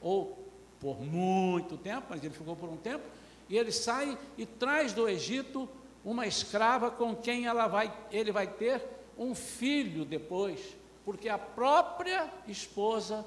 ou 0.00 0.45
por 0.86 1.02
muito 1.02 1.76
tempo, 1.76 2.06
mas 2.10 2.22
ele 2.22 2.32
ficou 2.32 2.54
por 2.54 2.68
um 2.68 2.76
tempo, 2.76 3.02
e 3.48 3.58
ele 3.58 3.72
sai 3.72 4.16
e 4.38 4.46
traz 4.46 4.92
do 4.92 5.08
Egito 5.08 5.68
uma 6.04 6.28
escrava 6.28 6.92
com 6.92 7.16
quem 7.16 7.46
ela 7.46 7.66
vai, 7.66 7.92
ele 8.12 8.30
vai 8.30 8.46
ter 8.46 8.80
um 9.18 9.34
filho 9.34 10.04
depois, 10.04 10.76
porque 11.04 11.28
a 11.28 11.36
própria 11.36 12.32
esposa 12.46 13.26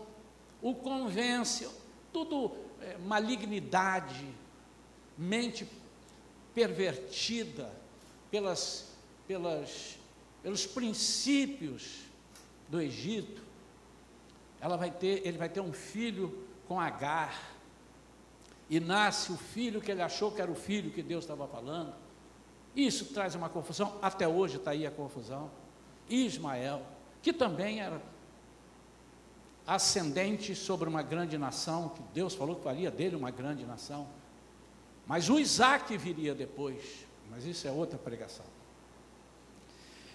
o 0.62 0.74
convence, 0.74 1.68
tudo 2.14 2.54
é, 2.80 2.98
malignidade, 3.00 4.26
mente 5.18 5.68
pervertida 6.56 7.74
pelas, 8.32 8.88
pelas, 9.28 9.98
pelos 10.42 10.66
princípios 10.66 12.04
do 12.70 12.80
Egito. 12.80 13.42
Ela 14.62 14.78
vai 14.78 14.92
ter, 14.92 15.28
ele 15.28 15.38
vai 15.38 15.50
ter 15.50 15.60
um 15.60 15.74
filho 15.74 16.48
com 16.70 16.80
Agar, 16.80 17.58
e 18.70 18.80
nasce 18.80 19.32
o 19.32 19.38
filho 19.38 19.82
que 19.82 19.90
ele 19.90 20.04
achou 20.04 20.32
que 20.32 20.40
era 20.40 20.52
o 20.52 20.56
filho 20.56 20.92
que 20.92 21.02
Deus 21.02 21.24
estava 21.24 21.48
falando. 21.48 21.96
Isso 22.76 23.06
traz 23.06 23.34
uma 23.34 23.50
confusão, 23.50 23.98
até 24.04 24.28
hoje 24.28 24.58
está 24.58 24.70
aí 24.72 24.86
a 24.86 24.92
confusão. 24.92 25.50
Ismael, 26.08 26.86
que 27.24 27.34
também 27.34 27.82
era 27.82 28.00
ascendente 29.66 30.54
sobre 30.54 30.88
uma 30.88 31.02
grande 31.02 31.40
nação, 31.40 31.90
que 31.90 32.04
Deus 32.14 32.36
falou 32.36 32.56
que 32.56 32.64
faria 32.64 32.92
dele 32.92 33.16
uma 33.16 33.32
grande 33.32 33.66
nação. 33.66 34.08
Mas 35.08 35.28
o 35.28 35.40
Isaac 35.40 35.98
viria 35.98 36.36
depois, 36.36 37.08
mas 37.32 37.46
isso 37.46 37.68
é 37.68 37.72
outra 37.72 37.98
pregação. 37.98 38.46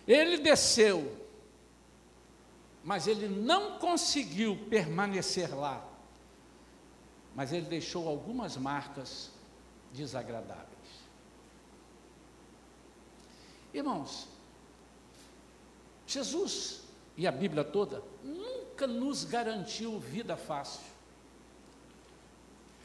Ele 0.06 0.38
desceu, 0.38 1.20
mas 2.84 3.08
ele 3.08 3.28
não 3.28 3.80
conseguiu 3.80 4.56
permanecer 4.70 5.52
lá 5.52 5.93
mas 7.34 7.52
ele 7.52 7.66
deixou 7.66 8.08
algumas 8.08 8.56
marcas 8.56 9.30
desagradáveis. 9.92 10.68
Irmãos, 13.72 14.28
Jesus 16.06 16.82
e 17.16 17.26
a 17.26 17.32
Bíblia 17.32 17.64
toda 17.64 18.02
nunca 18.22 18.86
nos 18.86 19.24
garantiu 19.24 19.98
vida 19.98 20.36
fácil. 20.36 20.82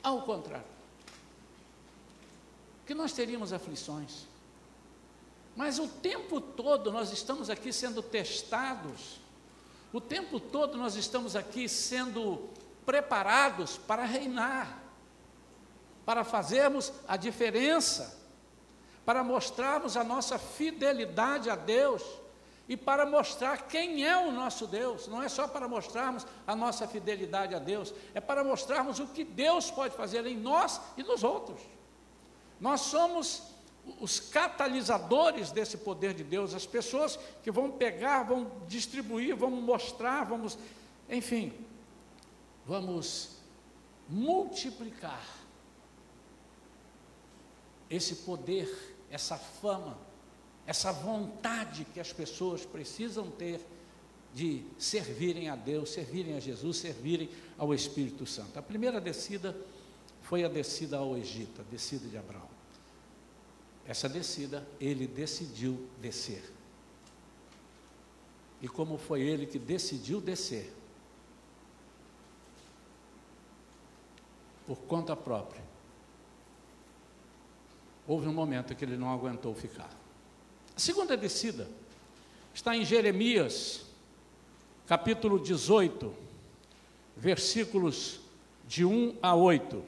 Ao 0.02 0.22
contrário, 0.24 0.66
que 2.86 2.96
nós 2.96 3.14
teríamos 3.14 3.54
aflições. 3.54 4.26
Mas 5.56 5.78
o 5.78 5.88
tempo 5.88 6.40
todo 6.40 6.92
nós 6.92 7.12
estamos 7.12 7.50
aqui 7.50 7.74
sendo 7.74 8.02
testados 8.02 9.20
O 9.92 10.00
tempo 10.00 10.40
todo 10.40 10.78
nós 10.78 10.96
estamos 10.96 11.36
aqui 11.36 11.68
sendo 11.68 12.48
preparados 12.86 13.78
para 13.78 14.04
reinar, 14.04 14.80
para 16.06 16.24
fazermos 16.24 16.92
a 17.08 17.18
diferença, 17.18 18.18
para 19.06 19.24
mostrarmos 19.24 19.98
a 19.98 20.04
nossa 20.04 20.38
fidelidade 20.38 21.50
a 21.50 21.56
Deus 21.56 22.04
e 22.68 22.78
para 22.78 23.06
mostrar 23.06 23.68
quem 23.68 24.06
é 24.06 24.16
o 24.16 24.32
nosso 24.32 24.68
Deus. 24.68 25.08
Não 25.08 25.24
é 25.24 25.28
só 25.28 25.48
para 25.48 25.68
mostrarmos 25.68 26.26
a 26.46 26.56
nossa 26.56 26.88
fidelidade 26.88 27.56
a 27.56 27.60
Deus, 27.60 27.94
é 28.14 28.22
para 28.22 28.44
mostrarmos 28.44 29.00
o 29.00 29.08
que 29.08 29.24
Deus 29.24 29.72
pode 29.72 29.96
fazer 29.96 30.26
em 30.28 30.38
nós 30.38 30.80
e 30.96 31.04
nos 31.04 31.24
outros. 31.24 31.60
Nós 32.60 32.82
somos 32.82 33.42
os 34.00 34.20
catalisadores 34.20 35.52
desse 35.52 35.78
poder 35.78 36.14
de 36.14 36.24
Deus, 36.24 36.54
as 36.54 36.66
pessoas 36.66 37.18
que 37.42 37.50
vão 37.50 37.72
pegar, 37.72 38.24
vão 38.24 38.52
distribuir, 38.68 39.36
vão 39.36 39.50
mostrar, 39.50 40.26
vamos, 40.26 40.58
enfim, 41.10 41.54
vamos 42.70 43.30
multiplicar 44.08 45.26
esse 47.90 48.18
poder, 48.18 48.96
essa 49.10 49.36
fama, 49.38 49.98
essa 50.68 50.92
vontade 50.92 51.84
que 51.92 52.00
as 52.00 52.14
pessoas 52.14 52.64
precisam 52.64 53.32
ter 53.32 53.60
de 54.36 54.64
servirem 54.78 55.50
a 55.50 55.56
Deus, 55.56 55.90
servirem 55.90 56.36
a 56.36 56.40
Jesus, 56.40 56.78
servirem 56.78 57.28
ao 57.58 57.74
Espírito 57.74 58.28
Santo. 58.28 58.60
A 58.60 58.62
primeira 58.62 59.02
descida 59.02 59.58
foi 60.22 60.44
a 60.44 60.48
descida 60.48 60.98
ao 60.98 61.18
Egito, 61.18 61.62
a 61.62 61.64
descida 61.64 62.08
de 62.08 62.20
Abraão. 62.20 62.48
Essa 63.88 64.08
descida, 64.08 64.68
ele 64.80 65.08
decidiu 65.08 65.90
descer. 66.00 66.44
E 68.62 68.68
como 68.68 68.96
foi 69.00 69.22
ele 69.22 69.48
que 69.48 69.58
decidiu 69.58 70.22
descer? 70.22 70.79
Por 74.70 74.78
conta 74.82 75.16
própria. 75.16 75.64
Houve 78.08 78.28
um 78.28 78.34
momento 78.34 78.76
que 78.76 78.86
ele 78.86 78.98
não 78.98 79.12
aguentou 79.12 79.56
ficar. 79.56 79.90
A 80.76 80.80
segunda 80.80 81.18
descida 81.18 81.68
está 82.54 82.76
em 82.76 82.86
Jeremias, 82.86 83.88
capítulo 84.86 85.40
18, 85.40 86.14
versículos 87.18 88.20
de 88.68 88.86
1 88.86 89.18
a 89.24 89.34
8. 89.34 89.84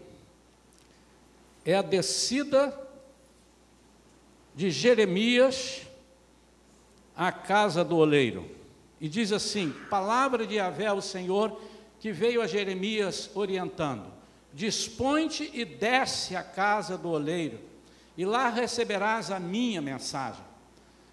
É 1.63 1.75
a 1.75 1.83
descida 1.83 2.75
de 4.55 4.71
Jeremias 4.71 5.83
à 7.15 7.31
casa 7.31 7.85
do 7.85 7.97
oleiro. 7.97 8.49
E 8.99 9.07
diz 9.07 9.31
assim: 9.31 9.71
Palavra 9.91 10.47
de 10.47 10.55
Yahvé, 10.55 10.91
o 10.91 11.01
Senhor, 11.01 11.61
que 11.99 12.11
veio 12.11 12.41
a 12.41 12.47
Jeremias 12.47 13.29
orientando: 13.35 14.20
Dispõe-te 14.53 15.49
e 15.53 15.63
desce 15.63 16.35
à 16.35 16.43
casa 16.43 16.97
do 16.97 17.09
oleiro, 17.09 17.59
e 18.17 18.25
lá 18.25 18.49
receberás 18.49 19.31
a 19.31 19.39
minha 19.39 19.81
mensagem. 19.81 20.43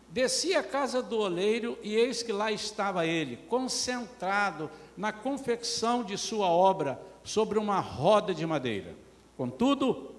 Desci 0.09 0.55
à 0.55 0.63
casa 0.63 1.03
do 1.03 1.19
oleiro, 1.19 1.79
e 1.83 1.95
eis 1.95 2.23
que 2.23 2.33
lá 2.33 2.51
estava 2.51 3.07
ele, 3.07 3.37
concentrado 3.49 4.71
na 4.97 5.13
confecção 5.13 6.03
de 6.03 6.17
sua 6.17 6.49
obra, 6.49 7.01
sobre 7.23 7.59
uma 7.59 7.79
roda 7.79 8.35
de 8.35 8.45
madeira. 8.47 8.97
Contudo, 9.37 10.13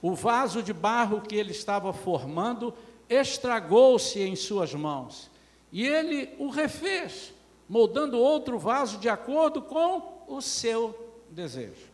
o 0.00 0.14
vaso 0.14 0.62
de 0.62 0.72
barro 0.72 1.20
que 1.20 1.34
ele 1.34 1.50
estava 1.50 1.92
formando 1.92 2.72
estragou-se 3.08 4.20
em 4.20 4.36
suas 4.36 4.72
mãos. 4.72 5.30
E 5.72 5.86
ele 5.86 6.34
o 6.38 6.48
refez, 6.48 7.34
moldando 7.68 8.18
outro 8.18 8.58
vaso 8.58 8.98
de 8.98 9.08
acordo 9.08 9.60
com 9.60 10.24
o 10.28 10.40
seu 10.40 11.18
desejo. 11.28 11.89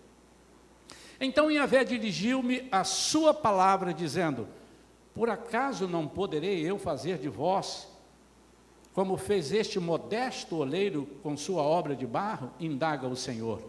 Então 1.21 1.51
Yahvé 1.51 1.85
dirigiu-me 1.85 2.69
a 2.71 2.85
sua 2.85 3.33
palavra, 3.33 3.93
dizendo: 3.93 4.49
Por 5.15 5.31
acaso 5.31 5.89
não 5.89 6.07
poderei 6.07 6.61
eu 6.69 6.79
fazer 6.79 7.19
de 7.19 7.29
vós, 7.29 7.89
como 8.93 9.17
fez 9.17 9.53
este 9.53 9.79
modesto 9.79 10.57
oleiro 10.57 11.07
com 11.23 11.37
sua 11.37 11.63
obra 11.63 11.95
de 11.95 12.07
barro? 12.07 12.51
Indaga 12.59 13.07
o 13.07 13.17
Senhor. 13.17 13.63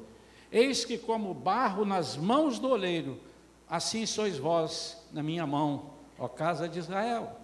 Eis 0.52 0.86
que, 0.86 0.98
como 0.98 1.34
barro 1.34 1.84
nas 1.84 2.16
mãos 2.16 2.60
do 2.60 2.70
oleiro, 2.70 3.20
assim 3.70 4.06
sois 4.06 4.38
vós 4.38 5.06
na 5.12 5.22
minha 5.22 5.46
mão, 5.46 5.92
ó 6.18 6.28
casa 6.28 6.70
de 6.70 6.80
Israel. 6.80 7.38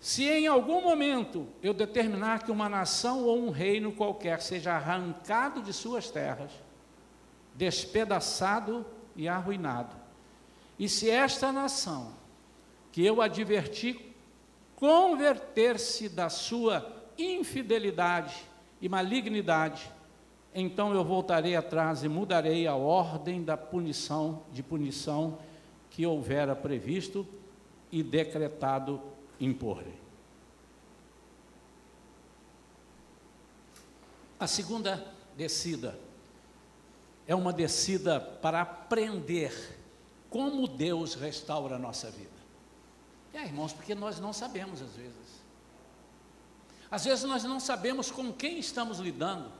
Se 0.00 0.24
em 0.24 0.46
algum 0.46 0.80
momento 0.80 1.46
eu 1.62 1.74
determinar 1.74 2.42
que 2.42 2.50
uma 2.50 2.68
nação 2.68 3.24
ou 3.24 3.38
um 3.38 3.50
reino 3.50 3.92
qualquer 3.92 4.40
seja 4.40 4.72
arrancado 4.72 5.62
de 5.62 5.72
suas 5.72 6.10
terras, 6.10 6.50
despedaçado 7.54 8.86
e 9.16 9.28
arruinado, 9.28 9.96
e 10.78 10.88
se 10.88 11.10
esta 11.10 11.52
nação, 11.52 12.12
que 12.90 13.04
eu 13.04 13.20
adverti, 13.20 14.14
converter-se 14.76 16.08
da 16.08 16.30
sua 16.30 16.90
infidelidade 17.18 18.34
e 18.80 18.88
malignidade, 18.88 19.92
então 20.54 20.94
eu 20.94 21.04
voltarei 21.04 21.54
atrás 21.54 22.02
e 22.02 22.08
mudarei 22.08 22.66
a 22.66 22.74
ordem 22.74 23.44
da 23.44 23.56
punição, 23.56 24.42
de 24.52 24.62
punição 24.62 25.38
que 25.90 26.06
houvera 26.06 26.56
previsto 26.56 27.26
e 27.92 28.02
decretado 28.02 29.00
imporre. 29.38 29.92
A 34.38 34.46
segunda 34.46 35.06
descida 35.36 35.98
é 37.30 37.34
uma 37.36 37.52
descida 37.52 38.18
para 38.18 38.62
aprender 38.62 39.78
como 40.28 40.66
Deus 40.66 41.14
restaura 41.14 41.76
a 41.76 41.78
nossa 41.78 42.10
vida. 42.10 42.28
É, 43.32 43.44
irmãos, 43.44 43.72
porque 43.72 43.94
nós 43.94 44.18
não 44.18 44.32
sabemos 44.32 44.82
às 44.82 44.90
vezes. 44.96 45.14
Às 46.90 47.04
vezes 47.04 47.22
nós 47.22 47.44
não 47.44 47.60
sabemos 47.60 48.10
com 48.10 48.32
quem 48.32 48.58
estamos 48.58 48.98
lidando 48.98 49.52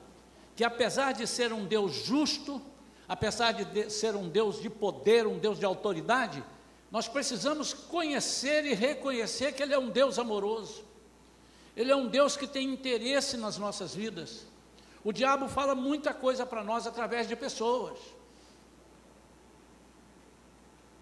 que 0.56 0.64
apesar 0.64 1.12
de 1.12 1.28
ser 1.28 1.52
um 1.52 1.64
Deus 1.64 1.92
justo, 1.92 2.60
apesar 3.06 3.52
de 3.52 3.88
ser 3.88 4.16
um 4.16 4.28
Deus 4.28 4.60
de 4.60 4.68
poder, 4.68 5.24
um 5.24 5.38
Deus 5.38 5.56
de 5.56 5.64
autoridade, 5.64 6.42
nós 6.90 7.06
precisamos 7.06 7.72
conhecer 7.72 8.64
e 8.64 8.74
reconhecer 8.74 9.52
que 9.52 9.62
Ele 9.62 9.74
é 9.74 9.78
um 9.78 9.90
Deus 9.90 10.18
amoroso, 10.18 10.84
Ele 11.76 11.92
é 11.92 11.94
um 11.94 12.08
Deus 12.08 12.36
que 12.36 12.48
tem 12.48 12.68
interesse 12.68 13.36
nas 13.36 13.58
nossas 13.58 13.94
vidas. 13.94 14.49
O 15.02 15.12
diabo 15.12 15.48
fala 15.48 15.74
muita 15.74 16.12
coisa 16.12 16.44
para 16.44 16.62
nós 16.62 16.86
através 16.86 17.26
de 17.26 17.34
pessoas. 17.34 17.98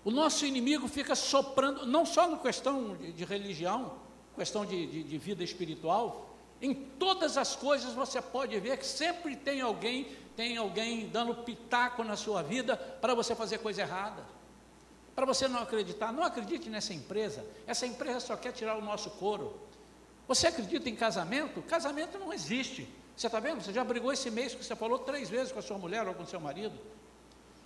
O 0.04 0.10
nosso 0.10 0.46
inimigo 0.46 0.86
fica 0.86 1.14
soprando, 1.14 1.84
não 1.84 2.06
só 2.06 2.28
na 2.28 2.38
questão 2.38 2.96
de, 2.96 3.12
de 3.12 3.24
religião, 3.24 3.92
questão 4.36 4.64
de, 4.64 4.86
de, 4.86 5.02
de 5.02 5.18
vida 5.18 5.42
espiritual, 5.42 6.30
em 6.62 6.74
todas 6.74 7.36
as 7.36 7.54
coisas 7.54 7.92
você 7.92 8.22
pode 8.22 8.58
ver 8.60 8.78
que 8.78 8.86
sempre 8.86 9.36
tem 9.36 9.60
alguém, 9.60 10.16
tem 10.36 10.56
alguém 10.56 11.08
dando 11.08 11.34
pitaco 11.34 12.02
na 12.04 12.16
sua 12.16 12.42
vida 12.42 12.76
para 12.76 13.14
você 13.14 13.34
fazer 13.34 13.58
coisa 13.58 13.82
errada. 13.82 14.24
Para 15.14 15.26
você 15.26 15.48
não 15.48 15.60
acreditar, 15.60 16.12
não 16.12 16.22
acredite 16.22 16.70
nessa 16.70 16.94
empresa. 16.94 17.44
Essa 17.66 17.86
empresa 17.86 18.20
só 18.20 18.36
quer 18.36 18.52
tirar 18.52 18.76
o 18.76 18.80
nosso 18.80 19.10
couro. 19.10 19.58
Você 20.28 20.46
acredita 20.46 20.88
em 20.88 20.94
casamento? 20.94 21.60
Casamento 21.62 22.18
não 22.18 22.32
existe. 22.32 22.88
Você 23.18 23.26
está 23.26 23.40
vendo? 23.40 23.60
Você 23.60 23.72
já 23.72 23.82
brigou 23.82 24.12
esse 24.12 24.30
mês 24.30 24.54
que 24.54 24.64
você 24.64 24.76
falou 24.76 25.00
três 25.00 25.28
vezes 25.28 25.50
com 25.50 25.58
a 25.58 25.62
sua 25.62 25.76
mulher 25.76 26.06
ou 26.06 26.14
com 26.14 26.22
o 26.22 26.26
seu 26.26 26.38
marido. 26.38 26.78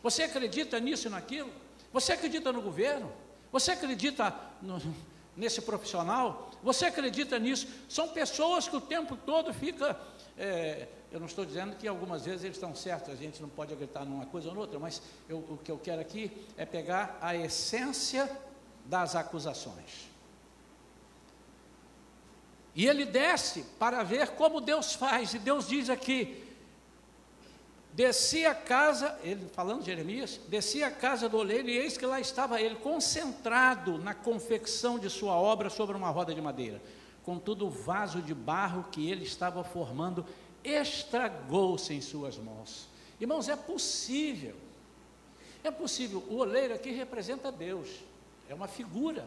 Você 0.02 0.22
acredita 0.22 0.80
nisso 0.80 1.08
e 1.08 1.10
naquilo? 1.10 1.52
Você 1.92 2.14
acredita 2.14 2.50
no 2.50 2.62
governo? 2.62 3.12
Você 3.52 3.72
acredita 3.72 4.34
no, 4.62 4.80
nesse 5.36 5.60
profissional? 5.60 6.50
Você 6.62 6.86
acredita 6.86 7.38
nisso? 7.38 7.68
São 7.86 8.08
pessoas 8.08 8.66
que 8.66 8.74
o 8.74 8.80
tempo 8.80 9.14
todo 9.14 9.52
fica. 9.52 10.00
É, 10.38 10.88
eu 11.10 11.20
não 11.20 11.26
estou 11.26 11.44
dizendo 11.44 11.76
que 11.76 11.86
algumas 11.86 12.24
vezes 12.24 12.44
eles 12.44 12.56
estão 12.56 12.74
certos, 12.74 13.12
a 13.12 13.16
gente 13.16 13.42
não 13.42 13.50
pode 13.50 13.74
acreditar 13.74 14.06
numa 14.06 14.24
coisa 14.24 14.48
ou 14.48 14.54
noutra, 14.54 14.78
mas 14.78 15.02
eu, 15.28 15.36
o 15.36 15.58
que 15.62 15.70
eu 15.70 15.76
quero 15.76 16.00
aqui 16.00 16.32
é 16.56 16.64
pegar 16.64 17.18
a 17.20 17.36
essência 17.36 18.26
das 18.86 19.14
acusações. 19.14 20.11
E 22.74 22.86
ele 22.86 23.04
desce 23.04 23.64
para 23.78 24.02
ver 24.02 24.28
como 24.30 24.60
Deus 24.60 24.94
faz, 24.94 25.34
e 25.34 25.38
Deus 25.38 25.68
diz 25.68 25.90
aqui: 25.90 26.42
Desci 27.92 28.46
a 28.46 28.54
casa, 28.54 29.18
ele 29.22 29.46
falando 29.52 29.84
Jeremias, 29.84 30.40
desci 30.48 30.82
a 30.82 30.90
casa 30.90 31.28
do 31.28 31.36
oleiro 31.36 31.68
e 31.68 31.76
eis 31.76 31.98
que 31.98 32.06
lá 32.06 32.18
estava 32.18 32.58
ele, 32.58 32.76
concentrado 32.76 33.98
na 33.98 34.14
confecção 34.14 34.98
de 34.98 35.10
sua 35.10 35.34
obra 35.34 35.68
sobre 35.68 35.94
uma 35.94 36.08
roda 36.08 36.34
de 36.34 36.40
madeira. 36.40 36.80
Contudo, 37.22 37.66
o 37.66 37.70
vaso 37.70 38.22
de 38.22 38.32
barro 38.32 38.86
que 38.90 39.10
ele 39.10 39.24
estava 39.24 39.62
formando 39.62 40.24
estragou-se 40.64 41.92
em 41.92 42.00
suas 42.00 42.38
mãos. 42.38 42.88
Irmãos, 43.20 43.48
é 43.48 43.56
possível, 43.56 44.56
é 45.62 45.70
possível, 45.70 46.24
o 46.30 46.36
oleiro 46.36 46.74
aqui 46.74 46.90
representa 46.90 47.52
Deus, 47.52 47.88
é 48.48 48.54
uma 48.54 48.66
figura, 48.66 49.26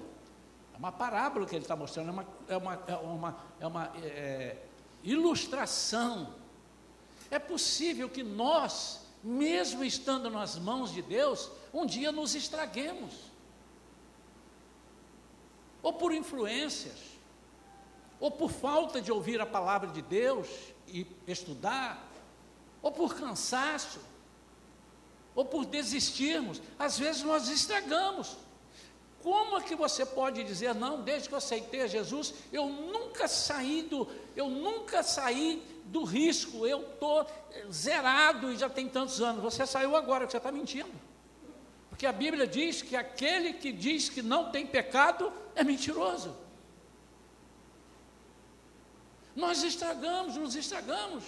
é 0.76 0.78
uma 0.78 0.92
parábola 0.92 1.46
que 1.46 1.56
ele 1.56 1.64
está 1.64 1.74
mostrando, 1.74 2.10
é 2.10 2.12
uma, 2.12 2.26
é 2.50 2.58
uma, 2.58 2.84
é 2.86 2.96
uma, 2.98 3.38
é 3.62 3.68
uma 3.68 3.92
é, 3.96 4.58
ilustração. 5.06 6.36
É 7.32 7.40
possível 7.40 8.10
que 8.10 8.22
nós, 8.22 9.08
mesmo 9.24 9.86
estando 9.86 10.30
nas 10.30 10.60
mãos 10.60 10.92
de 10.92 11.02
Deus, 11.02 11.50
um 11.74 11.86
dia 11.86 12.12
nos 12.12 12.36
estraguemos. 12.36 13.14
Ou 15.82 15.94
por 15.94 16.14
influências, 16.14 17.00
ou 18.20 18.30
por 18.30 18.52
falta 18.52 19.02
de 19.02 19.14
ouvir 19.14 19.40
a 19.40 19.46
palavra 19.46 19.88
de 19.90 20.02
Deus 20.02 20.50
e 20.88 21.08
estudar, 21.26 22.06
ou 22.82 22.92
por 22.92 23.16
cansaço, 23.16 24.02
ou 25.34 25.46
por 25.46 25.66
desistirmos. 25.66 26.62
Às 26.78 27.00
vezes 27.00 27.24
nós 27.24 27.48
estragamos. 27.48 28.36
Como 29.26 29.58
é 29.58 29.62
que 29.64 29.74
você 29.74 30.06
pode 30.06 30.44
dizer, 30.44 30.76
não, 30.76 31.02
desde 31.02 31.28
que 31.28 31.34
eu 31.34 31.40
aceitei 31.40 31.82
a 31.82 31.88
Jesus, 31.88 32.32
eu 32.54 32.70
nunca 32.70 33.28
saí 33.28 33.82
do, 33.82 34.08
eu 34.36 34.48
nunca 34.48 35.02
saí 35.02 35.66
do 35.86 36.04
risco, 36.04 36.68
eu 36.68 36.82
estou 36.82 37.26
zerado 37.72 38.52
e 38.52 38.56
já 38.56 38.70
tem 38.70 38.88
tantos 38.88 39.20
anos. 39.24 39.42
Você 39.42 39.66
saiu 39.66 39.96
agora, 39.96 40.30
você 40.30 40.38
está 40.38 40.52
mentindo. 40.52 40.94
Porque 41.90 42.06
a 42.06 42.12
Bíblia 42.12 42.46
diz 42.46 42.84
que 42.84 42.96
aquele 42.96 43.54
que 43.54 43.72
diz 43.72 44.10
que 44.10 44.22
não 44.22 44.52
tem 44.52 44.68
pecado 44.68 45.34
é 45.56 45.64
mentiroso. 45.64 46.38
Nós 49.36 49.64
estragamos, 49.64 50.38
nos 50.38 50.56
estragamos. 50.56 51.24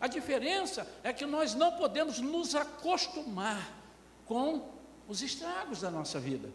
A 0.00 0.06
diferença 0.06 0.86
é 1.02 1.12
que 1.12 1.26
nós 1.26 1.56
não 1.56 1.72
podemos 1.72 2.20
nos 2.20 2.54
acostumar 2.54 3.76
com 4.24 4.68
os 5.08 5.20
estragos 5.20 5.80
da 5.80 5.90
nossa 5.90 6.20
vida. 6.20 6.48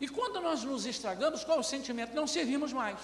E 0.00 0.08
quando 0.08 0.40
nós 0.40 0.62
nos 0.62 0.86
estragamos, 0.86 1.44
qual 1.44 1.58
é 1.58 1.60
o 1.60 1.64
sentimento? 1.64 2.14
Não 2.14 2.26
servimos 2.26 2.72
mais. 2.72 2.98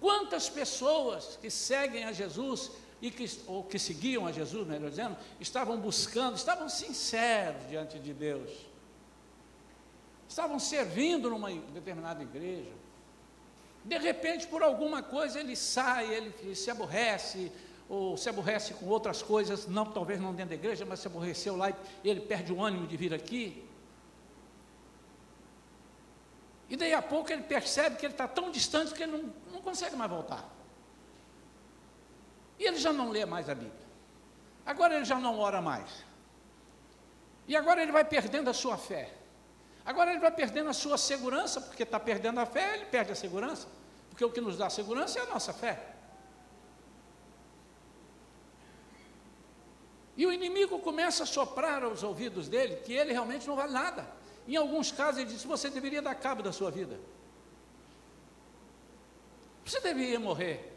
Quantas 0.00 0.48
pessoas 0.48 1.38
que 1.40 1.50
seguem 1.50 2.04
a 2.04 2.12
Jesus 2.12 2.70
e 3.00 3.10
que, 3.10 3.26
ou 3.46 3.64
que 3.64 3.78
seguiam 3.78 4.26
a 4.26 4.32
Jesus, 4.32 4.66
melhor 4.66 4.90
dizendo, 4.90 5.16
estavam 5.40 5.78
buscando, 5.78 6.36
estavam 6.36 6.68
sinceros 6.68 7.68
diante 7.68 7.98
de 7.98 8.12
Deus, 8.12 8.50
estavam 10.28 10.58
servindo 10.58 11.30
numa 11.30 11.50
determinada 11.50 12.22
igreja. 12.22 12.72
De 13.84 13.96
repente, 13.96 14.46
por 14.46 14.62
alguma 14.62 15.02
coisa, 15.02 15.40
ele 15.40 15.56
sai, 15.56 16.12
ele 16.12 16.54
se 16.54 16.70
aborrece, 16.70 17.50
ou 17.88 18.16
se 18.16 18.28
aborrece 18.28 18.74
com 18.74 18.86
outras 18.86 19.22
coisas, 19.22 19.66
não 19.66 19.86
talvez 19.86 20.20
não 20.20 20.34
dentro 20.34 20.50
da 20.50 20.54
igreja, 20.56 20.84
mas 20.84 21.00
se 21.00 21.06
aborreceu 21.06 21.56
lá 21.56 21.70
e 21.70 21.74
ele 22.04 22.20
perde 22.20 22.52
o 22.52 22.62
ânimo 22.62 22.86
de 22.86 22.96
vir 22.96 23.14
aqui. 23.14 23.64
E 26.68 26.76
daí 26.76 26.92
a 26.92 27.00
pouco 27.00 27.32
ele 27.32 27.42
percebe 27.42 27.96
que 27.96 28.04
ele 28.04 28.14
está 28.14 28.28
tão 28.28 28.50
distante 28.50 28.92
que 28.92 29.02
ele 29.02 29.12
não, 29.12 29.34
não 29.52 29.62
consegue 29.62 29.96
mais 29.96 30.10
voltar. 30.10 30.44
E 32.58 32.64
ele 32.64 32.78
já 32.78 32.92
não 32.92 33.08
lê 33.10 33.24
mais 33.24 33.48
a 33.48 33.54
Bíblia. 33.54 33.88
Agora 34.66 34.94
ele 34.96 35.04
já 35.04 35.18
não 35.18 35.38
ora 35.38 35.62
mais. 35.62 35.88
E 37.46 37.56
agora 37.56 37.82
ele 37.82 37.92
vai 37.92 38.04
perdendo 38.04 38.50
a 38.50 38.54
sua 38.54 38.76
fé. 38.76 39.14
Agora 39.84 40.10
ele 40.10 40.20
vai 40.20 40.30
perdendo 40.30 40.68
a 40.68 40.74
sua 40.74 40.98
segurança, 40.98 41.60
porque 41.62 41.82
está 41.82 41.98
perdendo 41.98 42.38
a 42.40 42.44
fé, 42.44 42.74
ele 42.74 42.84
perde 42.84 43.12
a 43.12 43.14
segurança. 43.14 43.66
Porque 44.10 44.22
o 44.22 44.30
que 44.30 44.40
nos 44.40 44.58
dá 44.58 44.68
segurança 44.68 45.18
é 45.18 45.22
a 45.22 45.26
nossa 45.26 45.54
fé. 45.54 45.94
E 50.14 50.26
o 50.26 50.32
inimigo 50.32 50.80
começa 50.80 51.22
a 51.22 51.26
soprar 51.26 51.82
aos 51.84 52.02
ouvidos 52.02 52.48
dele 52.48 52.76
que 52.76 52.92
ele 52.92 53.12
realmente 53.12 53.46
não 53.46 53.56
vale 53.56 53.72
nada. 53.72 54.17
Em 54.48 54.56
alguns 54.56 54.90
casos, 54.90 55.20
ele 55.20 55.30
disse: 55.30 55.46
você 55.46 55.68
deveria 55.68 56.00
dar 56.00 56.14
cabo 56.14 56.42
da 56.42 56.52
sua 56.52 56.70
vida. 56.70 56.98
Você 59.64 59.78
deveria 59.80 60.18
morrer. 60.18 60.74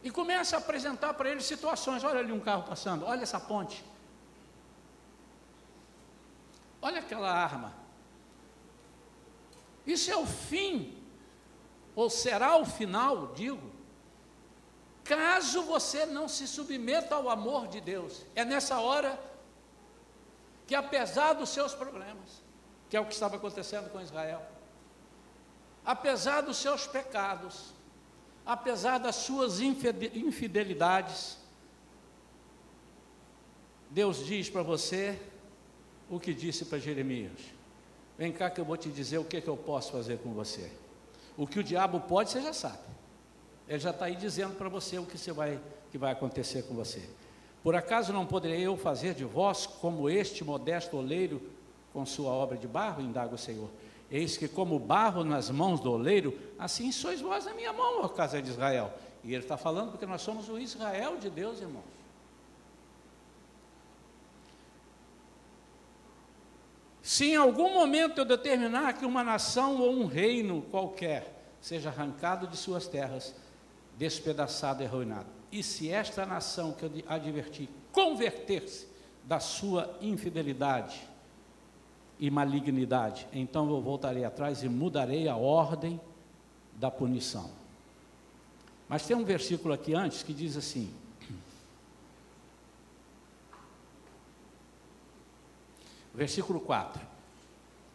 E 0.00 0.10
começa 0.10 0.54
a 0.54 0.60
apresentar 0.60 1.12
para 1.14 1.28
ele 1.28 1.42
situações: 1.42 2.04
olha 2.04 2.20
ali 2.20 2.30
um 2.30 2.38
carro 2.38 2.62
passando, 2.62 3.04
olha 3.04 3.24
essa 3.24 3.40
ponte. 3.40 3.84
Olha 6.80 7.00
aquela 7.00 7.32
arma. 7.32 7.74
Isso 9.84 10.10
é 10.10 10.16
o 10.16 10.24
fim, 10.24 10.96
ou 11.96 12.08
será 12.08 12.56
o 12.56 12.64
final, 12.64 13.32
digo, 13.34 13.70
caso 15.02 15.62
você 15.64 16.06
não 16.06 16.28
se 16.28 16.46
submeta 16.46 17.16
ao 17.16 17.28
amor 17.28 17.66
de 17.66 17.80
Deus. 17.80 18.24
É 18.34 18.44
nessa 18.44 18.78
hora 18.78 19.18
que 20.66 20.74
apesar 20.74 21.34
dos 21.34 21.50
seus 21.50 21.74
problemas, 21.74 22.42
que 22.88 22.96
é 22.96 23.00
o 23.00 23.06
que 23.06 23.12
estava 23.12 23.36
acontecendo 23.36 23.90
com 23.90 24.00
Israel, 24.00 24.42
apesar 25.84 26.40
dos 26.40 26.56
seus 26.56 26.86
pecados, 26.86 27.72
apesar 28.44 28.98
das 28.98 29.16
suas 29.16 29.60
infidelidades, 29.60 31.38
Deus 33.90 34.24
diz 34.24 34.48
para 34.50 34.62
você 34.62 35.20
o 36.10 36.18
que 36.18 36.34
disse 36.34 36.64
para 36.64 36.78
Jeremias: 36.78 37.38
Vem 38.16 38.32
cá 38.32 38.50
que 38.50 38.60
eu 38.60 38.64
vou 38.64 38.76
te 38.76 38.90
dizer 38.90 39.18
o 39.18 39.24
que, 39.24 39.40
que 39.40 39.48
eu 39.48 39.56
posso 39.56 39.92
fazer 39.92 40.18
com 40.18 40.32
você. 40.32 40.70
O 41.36 41.46
que 41.46 41.58
o 41.58 41.64
diabo 41.64 42.00
pode, 42.00 42.30
você 42.30 42.40
já 42.40 42.52
sabe. 42.52 42.94
Ele 43.68 43.78
já 43.78 43.90
está 43.90 44.04
aí 44.04 44.14
dizendo 44.14 44.54
para 44.56 44.68
você 44.68 44.98
o 44.98 45.06
que, 45.06 45.18
você 45.18 45.32
vai, 45.32 45.60
que 45.90 45.98
vai 45.98 46.12
acontecer 46.12 46.62
com 46.62 46.74
você. 46.74 47.08
Por 47.64 47.74
acaso 47.74 48.12
não 48.12 48.26
poderei 48.26 48.60
eu 48.60 48.76
fazer 48.76 49.14
de 49.14 49.24
vós 49.24 49.66
como 49.66 50.10
este 50.10 50.44
modesto 50.44 50.98
oleiro 50.98 51.40
com 51.94 52.04
sua 52.04 52.30
obra 52.30 52.58
de 52.58 52.68
barro? 52.68 53.00
Indaga 53.00 53.34
o 53.34 53.38
Senhor. 53.38 53.70
Eis 54.10 54.36
que, 54.36 54.46
como 54.46 54.78
barro 54.78 55.24
nas 55.24 55.48
mãos 55.48 55.80
do 55.80 55.90
oleiro, 55.90 56.38
assim 56.58 56.92
sois 56.92 57.22
vós 57.22 57.46
na 57.46 57.54
minha 57.54 57.72
mão, 57.72 58.02
ó 58.02 58.08
casa 58.08 58.42
de 58.42 58.50
Israel. 58.50 58.92
E 59.24 59.32
ele 59.32 59.42
está 59.42 59.56
falando 59.56 59.92
porque 59.92 60.04
nós 60.04 60.20
somos 60.20 60.50
o 60.50 60.58
Israel 60.58 61.16
de 61.16 61.30
Deus, 61.30 61.62
irmãos. 61.62 61.86
Se 67.00 67.30
em 67.30 67.36
algum 67.36 67.72
momento 67.72 68.18
eu 68.18 68.24
determinar 68.26 68.92
que 68.92 69.06
uma 69.06 69.24
nação 69.24 69.80
ou 69.80 69.90
um 69.90 70.04
reino 70.04 70.60
qualquer 70.70 71.48
seja 71.62 71.88
arrancado 71.88 72.46
de 72.46 72.58
suas 72.58 72.86
terras, 72.86 73.34
despedaçado 73.96 74.82
e 74.82 74.86
arruinado, 74.86 75.28
e 75.54 75.62
se 75.62 75.88
esta 75.88 76.26
nação 76.26 76.72
que 76.72 76.82
eu 76.82 76.90
adverti 77.06 77.70
converter-se 77.92 78.88
da 79.22 79.38
sua 79.38 79.96
infidelidade 80.00 81.00
e 82.18 82.28
malignidade, 82.28 83.28
então 83.32 83.70
eu 83.70 83.80
voltarei 83.80 84.24
atrás 84.24 84.64
e 84.64 84.68
mudarei 84.68 85.28
a 85.28 85.36
ordem 85.36 86.00
da 86.74 86.90
punição. 86.90 87.52
Mas 88.88 89.06
tem 89.06 89.16
um 89.16 89.24
versículo 89.24 89.72
aqui 89.72 89.94
antes 89.94 90.24
que 90.24 90.34
diz 90.34 90.56
assim: 90.56 90.92
Versículo 96.12 96.58
4. 96.58 97.00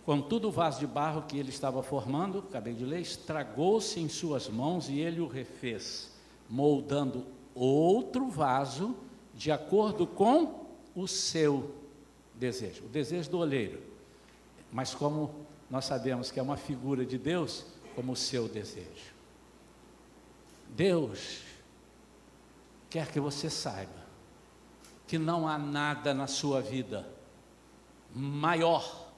Contudo, 0.06 0.48
o 0.48 0.52
vaso 0.52 0.80
de 0.80 0.88
barro 0.88 1.24
que 1.24 1.38
ele 1.38 1.50
estava 1.50 1.84
formando, 1.84 2.40
acabei 2.40 2.74
de 2.74 2.86
ler, 2.86 3.02
estragou-se 3.02 4.00
em 4.00 4.08
suas 4.08 4.48
mãos 4.48 4.88
e 4.88 4.98
ele 4.98 5.20
o 5.20 5.28
refez, 5.28 6.10
moldando 6.50 7.38
outro 7.56 8.30
vaso 8.30 8.96
de 9.34 9.52
acordo 9.52 10.06
com 10.06 10.66
o 10.96 11.08
seu 11.08 11.76
desejo, 12.36 12.86
o 12.86 12.90
desejo 12.90 13.30
do 13.30 13.38
olheiro. 13.38 13.82
Mas 14.72 14.94
como 14.94 15.34
nós 15.70 15.86
sabemos 15.86 16.32
que 16.32 16.40
é 16.40 16.44
uma 16.44 16.58
figura 16.58 17.06
de 17.06 17.18
Deus, 17.18 17.66
como 17.96 18.14
o 18.14 18.16
seu 18.16 18.48
desejo. 18.48 19.14
Deus 20.70 21.42
quer 22.90 23.12
que 23.12 23.20
você 23.20 23.50
saiba 23.50 24.00
que 25.08 25.18
não 25.18 25.48
há 25.48 25.58
nada 25.58 26.14
na 26.14 26.28
sua 26.28 26.62
vida 26.62 27.08
maior 28.14 29.10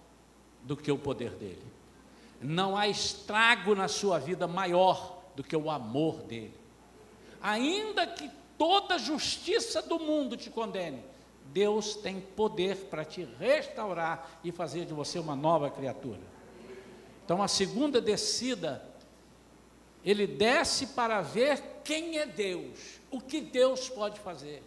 do 0.63 0.77
que 0.77 0.91
o 0.91 0.97
poder 0.97 1.31
dele. 1.31 1.65
Não 2.41 2.77
há 2.77 2.87
estrago 2.87 3.75
na 3.75 3.87
sua 3.87 4.17
vida 4.19 4.47
maior 4.47 5.21
do 5.35 5.43
que 5.43 5.55
o 5.55 5.69
amor 5.69 6.21
dele 6.23 6.60
ainda 7.41 8.05
que 8.07 8.29
toda 8.57 8.99
justiça 8.99 9.81
do 9.81 9.99
mundo 9.99 10.37
te 10.37 10.49
condene, 10.49 11.03
Deus 11.45 11.95
tem 11.95 12.21
poder 12.21 12.75
para 12.89 13.03
te 13.03 13.27
restaurar 13.39 14.39
e 14.43 14.51
fazer 14.51 14.85
de 14.85 14.93
você 14.93 15.19
uma 15.19 15.35
nova 15.35 15.69
criatura. 15.69 16.21
Então, 17.25 17.41
a 17.41 17.47
segunda 17.47 17.99
descida, 17.99 18.83
ele 20.03 20.25
desce 20.25 20.87
para 20.87 21.21
ver 21.21 21.61
quem 21.83 22.17
é 22.17 22.25
Deus, 22.25 22.99
o 23.09 23.19
que 23.19 23.41
Deus 23.41 23.89
pode 23.89 24.19
fazer. 24.19 24.63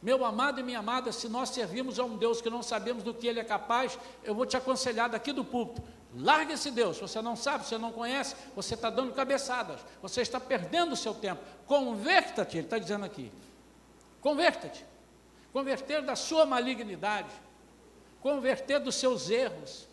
Meu 0.00 0.24
amado 0.24 0.60
e 0.60 0.62
minha 0.62 0.78
amada, 0.78 1.10
se 1.10 1.28
nós 1.28 1.48
servimos 1.48 1.98
a 1.98 2.04
um 2.04 2.16
Deus 2.16 2.40
que 2.40 2.48
não 2.48 2.62
sabemos 2.62 3.02
do 3.02 3.12
que 3.12 3.26
Ele 3.26 3.40
é 3.40 3.44
capaz, 3.44 3.98
eu 4.22 4.34
vou 4.34 4.46
te 4.46 4.56
aconselhar 4.56 5.08
daqui 5.08 5.32
do 5.32 5.44
púlpito: 5.44 5.82
largue 6.14 6.54
esse 6.54 6.70
Deus. 6.70 6.98
Você 6.98 7.20
não 7.20 7.36
sabe, 7.36 7.66
você 7.66 7.78
não 7.78 7.92
conhece, 7.92 8.34
você 8.54 8.74
está 8.74 8.90
dando 8.90 9.12
cabeçadas, 9.12 9.80
você 10.00 10.22
está 10.22 10.40
perdendo 10.40 10.92
o 10.92 10.96
seu 10.96 11.14
tempo. 11.14 11.42
Converta-te, 11.66 12.58
Ele 12.58 12.66
está 12.66 12.78
dizendo 12.78 13.04
aqui: 13.04 13.32
converta-te. 14.20 14.84
Converter 15.52 16.02
da 16.02 16.14
sua 16.14 16.44
malignidade, 16.44 17.30
converter 18.20 18.78
dos 18.78 18.94
seus 18.94 19.30
erros. 19.30 19.88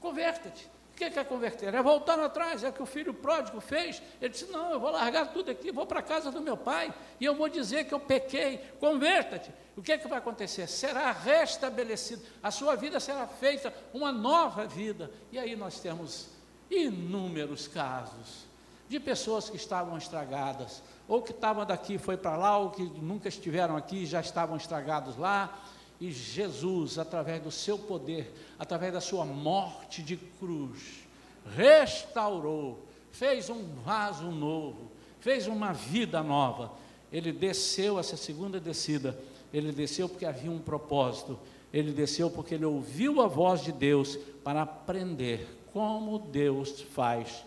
Converta-te. 0.00 0.70
O 1.08 1.12
que 1.12 1.18
é 1.18 1.24
converter? 1.24 1.74
É 1.74 1.82
voltar 1.82 2.18
atrás, 2.18 2.62
é 2.62 2.68
o 2.68 2.72
que 2.72 2.82
o 2.82 2.86
filho 2.86 3.12
pródigo 3.12 3.60
fez. 3.60 4.02
Ele 4.20 4.30
disse: 4.30 4.50
Não, 4.50 4.70
eu 4.70 4.80
vou 4.80 4.90
largar 4.90 5.32
tudo 5.32 5.50
aqui, 5.50 5.72
vou 5.72 5.86
para 5.86 6.00
a 6.00 6.02
casa 6.02 6.30
do 6.30 6.40
meu 6.40 6.56
pai 6.56 6.92
e 7.20 7.24
eu 7.24 7.34
vou 7.34 7.48
dizer 7.48 7.84
que 7.84 7.94
eu 7.94 8.00
pequei. 8.00 8.58
Converta-te. 8.78 9.50
O 9.76 9.82
que 9.82 9.92
é 9.92 9.98
que 9.98 10.06
vai 10.06 10.18
acontecer? 10.18 10.66
Será 10.68 11.10
restabelecido, 11.12 12.22
a 12.42 12.50
sua 12.50 12.76
vida 12.76 13.00
será 13.00 13.26
feita 13.26 13.72
uma 13.92 14.12
nova 14.12 14.66
vida. 14.66 15.10
E 15.30 15.38
aí 15.38 15.56
nós 15.56 15.80
temos 15.80 16.28
inúmeros 16.70 17.66
casos 17.66 18.46
de 18.88 19.00
pessoas 19.00 19.48
que 19.48 19.56
estavam 19.56 19.96
estragadas, 19.96 20.82
ou 21.08 21.22
que 21.22 21.32
estavam 21.32 21.64
daqui, 21.64 21.96
foi 21.96 22.16
para 22.16 22.36
lá, 22.36 22.58
ou 22.58 22.70
que 22.70 22.82
nunca 22.82 23.28
estiveram 23.28 23.76
aqui, 23.76 24.04
já 24.04 24.20
estavam 24.20 24.56
estragados 24.56 25.16
lá 25.16 25.62
e 26.02 26.10
Jesus, 26.10 26.98
através 26.98 27.40
do 27.40 27.52
seu 27.52 27.78
poder, 27.78 28.34
através 28.58 28.92
da 28.92 29.00
sua 29.00 29.24
morte 29.24 30.02
de 30.02 30.16
cruz, 30.16 31.06
restaurou, 31.54 32.84
fez 33.12 33.48
um 33.48 33.62
vaso 33.84 34.24
novo, 34.32 34.90
fez 35.20 35.46
uma 35.46 35.72
vida 35.72 36.20
nova. 36.20 36.72
Ele 37.12 37.30
desceu 37.30 38.00
essa 38.00 38.16
segunda 38.16 38.58
descida, 38.58 39.16
ele 39.54 39.70
desceu 39.70 40.08
porque 40.08 40.26
havia 40.26 40.50
um 40.50 40.58
propósito, 40.58 41.38
ele 41.72 41.92
desceu 41.92 42.28
porque 42.28 42.56
ele 42.56 42.64
ouviu 42.64 43.22
a 43.22 43.28
voz 43.28 43.62
de 43.62 43.70
Deus 43.70 44.18
para 44.42 44.62
aprender 44.62 45.46
como 45.72 46.18
Deus 46.18 46.80
faz 46.80 47.44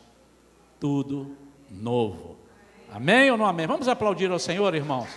tudo 0.79 1.35
novo. 1.69 2.37
Amém 2.89 3.29
ou 3.29 3.37
não 3.37 3.45
amém? 3.45 3.67
Vamos 3.67 3.89
aplaudir 3.89 4.31
ao 4.31 4.39
Senhor, 4.39 4.73
irmãos. 4.73 5.09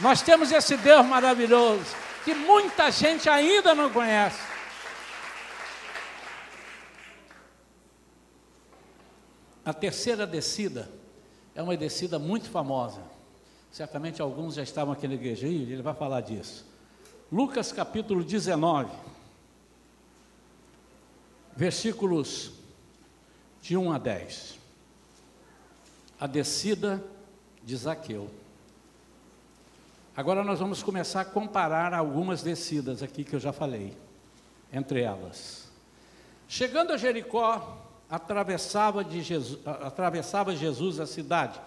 Nós 0.00 0.22
temos 0.22 0.50
esse 0.50 0.76
Deus 0.76 1.04
maravilhoso 1.06 1.84
que 2.24 2.34
muita 2.34 2.90
gente 2.90 3.28
ainda 3.28 3.74
não 3.74 3.90
conhece. 3.90 4.40
A 9.64 9.72
terceira 9.72 10.26
descida 10.26 10.90
é 11.54 11.62
uma 11.62 11.76
descida 11.76 12.18
muito 12.18 12.48
famosa. 12.48 13.02
Certamente 13.70 14.20
alguns 14.20 14.54
já 14.54 14.62
estavam 14.62 14.92
aqui 14.92 15.06
na 15.06 15.14
igreja 15.14 15.46
e 15.46 15.72
ele 15.72 15.82
vai 15.82 15.94
falar 15.94 16.22
disso. 16.22 16.66
Lucas 17.30 17.70
capítulo 17.70 18.24
19, 18.24 18.90
versículos 21.54 22.52
de 23.62 23.76
1 23.76 23.92
a 23.92 23.98
10. 23.98 24.58
A 26.18 26.26
descida 26.26 27.04
de 27.62 27.76
Zaqueu. 27.76 28.28
Agora 30.20 30.44
nós 30.44 30.60
vamos 30.60 30.82
começar 30.82 31.22
a 31.22 31.24
comparar 31.24 31.94
algumas 31.94 32.42
descidas 32.42 33.02
aqui 33.02 33.24
que 33.24 33.34
eu 33.34 33.40
já 33.40 33.54
falei, 33.54 33.96
entre 34.70 35.00
elas. 35.00 35.72
Chegando 36.46 36.92
a 36.92 36.98
Jericó, 36.98 37.78
atravessava, 38.06 39.02
Jesus, 39.02 39.58
atravessava 39.64 40.54
Jesus 40.54 41.00
a 41.00 41.06
cidade. 41.06 41.58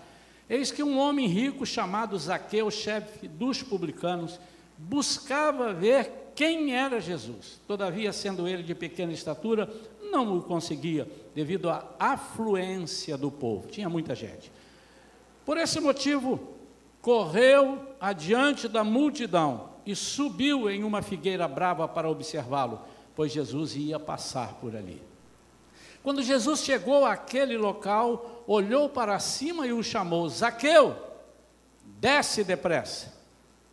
Eis 0.47 0.71
que 0.71 0.83
um 0.83 0.99
homem 0.99 1.25
rico 1.25 1.65
chamado 1.65 2.15
Zaqueu, 2.15 2.69
chefe 2.69 3.27
dos 3.27 3.63
publicanos, 3.63 4.39
buscava 4.77 5.73
ver 5.73 6.31
quem 6.35 6.75
era 6.75 7.01
Jesus. 7.01 7.59
Todavia, 7.67 8.13
sendo 8.13 8.47
ele 8.47 8.61
de 8.61 8.75
pequena 8.75 9.13
estatura, 9.13 9.67
não 9.99 10.37
o 10.37 10.43
conseguia, 10.43 11.07
devido 11.33 11.71
à 11.71 11.83
afluência 11.97 13.17
do 13.17 13.31
povo. 13.31 13.67
Tinha 13.69 13.89
muita 13.89 14.13
gente. 14.13 14.51
Por 15.43 15.57
esse 15.57 15.79
motivo, 15.79 16.52
correu 17.03 17.95
adiante 17.99 18.65
da 18.69 18.81
multidão 18.81 19.69
e 19.85 19.93
subiu 19.93 20.69
em 20.69 20.85
uma 20.85 21.01
figueira 21.01 21.45
brava 21.49 21.85
para 21.85 22.09
observá-lo, 22.09 22.81
pois 23.13 23.33
Jesus 23.33 23.75
ia 23.75 23.99
passar 23.99 24.53
por 24.53 24.73
ali. 24.73 25.01
Quando 26.01 26.23
Jesus 26.23 26.61
chegou 26.61 27.05
àquele 27.05 27.57
local, 27.57 28.43
olhou 28.47 28.87
para 28.87 29.19
cima 29.19 29.67
e 29.67 29.73
o 29.73 29.83
chamou: 29.83 30.29
Zaqueu, 30.29 30.95
desce 31.99 32.41
depressa, 32.41 33.13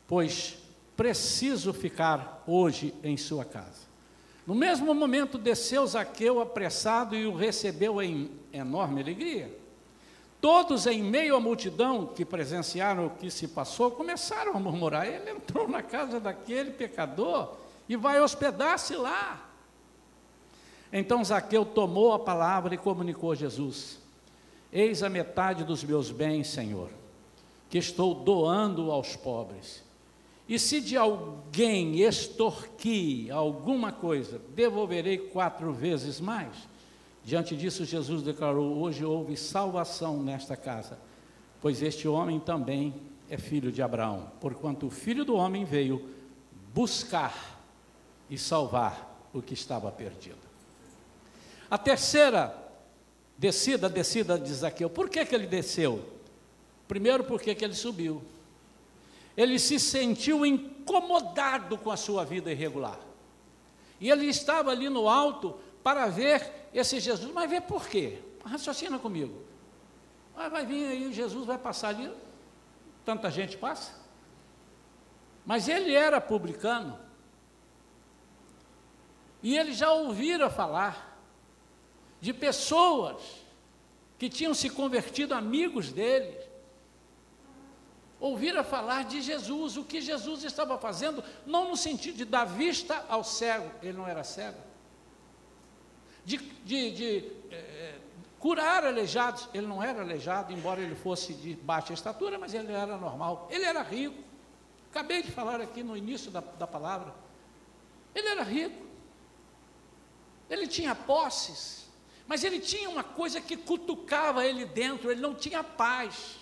pois 0.09 0.59
preciso 0.97 1.73
ficar 1.73 2.43
hoje 2.49 2.93
em 3.03 3.17
sua 3.17 3.45
casa. 3.45 3.89
No 4.45 4.57
mesmo 4.57 4.93
momento 4.93 5.39
desceu 5.39 5.87
Zaqueu 5.87 6.41
apressado 6.41 7.15
e 7.15 7.27
o 7.27 7.37
recebeu 7.37 8.03
em 8.03 8.29
enorme 8.53 9.01
alegria. 9.01 9.60
Todos, 10.41 10.87
em 10.87 11.03
meio 11.03 11.37
à 11.37 11.41
multidão 11.41 12.07
que 12.07 12.25
presenciaram 12.25 13.07
o 13.07 13.11
que 13.11 13.31
se 13.31 13.47
passou, 13.47 13.91
começaram 13.91 14.57
a 14.57 14.61
murmurar: 14.61 15.07
ele 15.07 15.31
entrou 15.31 15.69
na 15.69 15.83
casa 15.83 16.19
daquele 16.19 16.71
pecador 16.71 17.57
e 17.89 17.95
vai 17.97 18.21
hospedar-se 18.21 18.97
lá. 18.97 19.47
Então 20.93 21.23
Zaqueu 21.23 21.65
tomou 21.65 22.13
a 22.13 22.19
palavra 22.19 22.75
e 22.75 22.79
comunicou 22.79 23.33
a 23.33 23.35
Jesus: 23.35 23.99
Eis 24.73 25.03
a 25.03 25.11
metade 25.11 25.63
dos 25.63 25.85
meus 25.85 26.11
bens, 26.11 26.49
Senhor, 26.49 26.89
que 27.69 27.77
estou 27.77 28.15
doando 28.15 28.91
aos 28.91 29.17
pobres. 29.17 29.85
E 30.49 30.59
se 30.59 30.81
de 30.81 30.97
alguém 30.97 32.01
extorquir 32.01 33.33
alguma 33.33 33.93
coisa, 33.93 34.41
devolverei 34.49 35.17
quatro 35.17 35.73
vezes 35.73 36.21
mais. 36.21 36.70
Diante 37.25 37.57
disso, 37.57 37.85
Jesus 37.85 38.23
declarou: 38.23 38.79
Hoje 38.79 39.05
houve 39.05 39.37
salvação 39.37 40.23
nesta 40.23 40.57
casa, 40.57 40.99
pois 41.61 41.83
este 41.83 42.09
homem 42.09 42.41
também 42.41 42.95
é 43.29 43.37
filho 43.37 43.71
de 43.71 43.83
Abraão, 43.83 44.31
porquanto 44.41 44.87
o 44.87 44.91
filho 44.91 45.25
do 45.25 45.37
homem 45.37 45.65
veio 45.65 46.09
buscar 46.75 47.61
e 48.29 48.39
salvar 48.39 49.29
o 49.33 49.41
que 49.41 49.55
estava 49.55 49.91
perdido. 49.91 50.39
A 51.71 51.79
terceira 51.79 52.57
descida, 53.39 53.89
descida 53.89 54.39
de 54.39 54.53
Zaqueu, 54.53 54.91
por 54.91 55.09
que, 55.09 55.25
que 55.25 55.35
ele 55.35 55.47
desceu? 55.47 56.05
Primeiro, 56.89 57.23
porque 57.25 57.55
que 57.55 57.65
ele 57.65 57.75
subiu. 57.75 58.21
Ele 59.37 59.59
se 59.59 59.79
sentiu 59.79 60.45
incomodado 60.45 61.79
com 61.79 61.91
a 61.91 61.97
sua 61.97 62.25
vida 62.25 62.51
irregular. 62.51 62.99
E 64.01 64.11
ele 64.11 64.27
estava 64.27 64.71
ali 64.71 64.89
no 64.89 65.09
alto 65.09 65.57
para 65.83 66.07
ver 66.07 66.69
esse 66.73 67.01
Jesus, 67.01 67.33
mas 67.33 67.49
ver 67.49 67.63
por 67.63 67.89
quê? 67.89 68.23
Raciocina 68.45 68.99
comigo. 68.99 69.43
Vai 70.35 70.65
vir 70.65 70.87
aí, 70.87 71.13
Jesus 71.13 71.45
vai 71.45 71.59
passar 71.59 71.89
ali, 71.89 72.11
tanta 73.05 73.31
gente 73.31 73.57
passa. 73.59 73.93
Mas 75.45 75.69
ele 75.69 75.95
era 75.95 76.21
publicano, 76.21 76.99
e 79.43 79.57
ele 79.57 79.73
já 79.73 79.91
ouvira 79.91 80.51
falar 80.51 81.19
de 82.21 82.33
pessoas 82.33 83.23
que 84.19 84.29
tinham 84.29 84.53
se 84.53 84.69
convertido 84.69 85.35
amigos 85.35 85.91
dele, 85.91 86.39
ouvira 88.19 88.63
falar 88.63 89.05
de 89.05 89.23
Jesus, 89.23 89.79
o 89.79 89.85
que 89.85 90.01
Jesus 90.01 90.45
estava 90.45 90.77
fazendo, 90.77 91.25
não 91.47 91.71
no 91.71 91.77
sentido 91.77 92.19
de 92.19 92.27
dar 92.27 92.45
vista 92.45 93.05
ao 93.09 93.25
cego, 93.25 93.71
ele 93.83 93.97
não 93.97 94.07
era 94.07 94.23
cego, 94.23 94.59
de, 96.25 96.39
de, 96.39 96.91
de 96.91 97.33
é, 97.51 97.99
curar 98.39 98.85
aleijados. 98.85 99.49
Ele 99.53 99.67
não 99.67 99.83
era 99.83 100.03
aleijado, 100.03 100.53
embora 100.53 100.81
ele 100.81 100.95
fosse 100.95 101.35
de 101.35 101.55
baixa 101.55 101.93
estatura, 101.93 102.39
mas 102.39 102.55
ele 102.55 102.73
era 102.73 102.97
normal. 102.97 103.49
Ele 103.51 103.65
era 103.65 103.83
rico. 103.83 104.23
Acabei 104.91 105.23
de 105.23 105.31
falar 105.31 105.61
aqui 105.61 105.83
no 105.83 105.97
início 105.97 106.31
da, 106.31 106.41
da 106.41 106.67
palavra. 106.67 107.15
Ele 108.15 108.29
era 108.29 108.43
rico. 108.43 108.87
Ele 110.49 110.67
tinha 110.67 110.95
posses. 110.95 111.89
Mas 112.27 112.45
ele 112.45 112.61
tinha 112.61 112.89
uma 112.89 113.05
coisa 113.05 113.41
que 113.41 113.57
cutucava 113.57 114.45
ele 114.45 114.65
dentro, 114.65 115.11
ele 115.11 115.21
não 115.21 115.35
tinha 115.35 115.63
paz. 115.63 116.37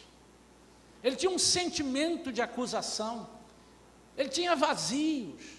Ele 1.02 1.16
tinha 1.16 1.30
um 1.30 1.38
sentimento 1.38 2.32
de 2.32 2.42
acusação. 2.42 3.28
Ele 4.16 4.28
tinha 4.28 4.56
vazios. 4.56 5.57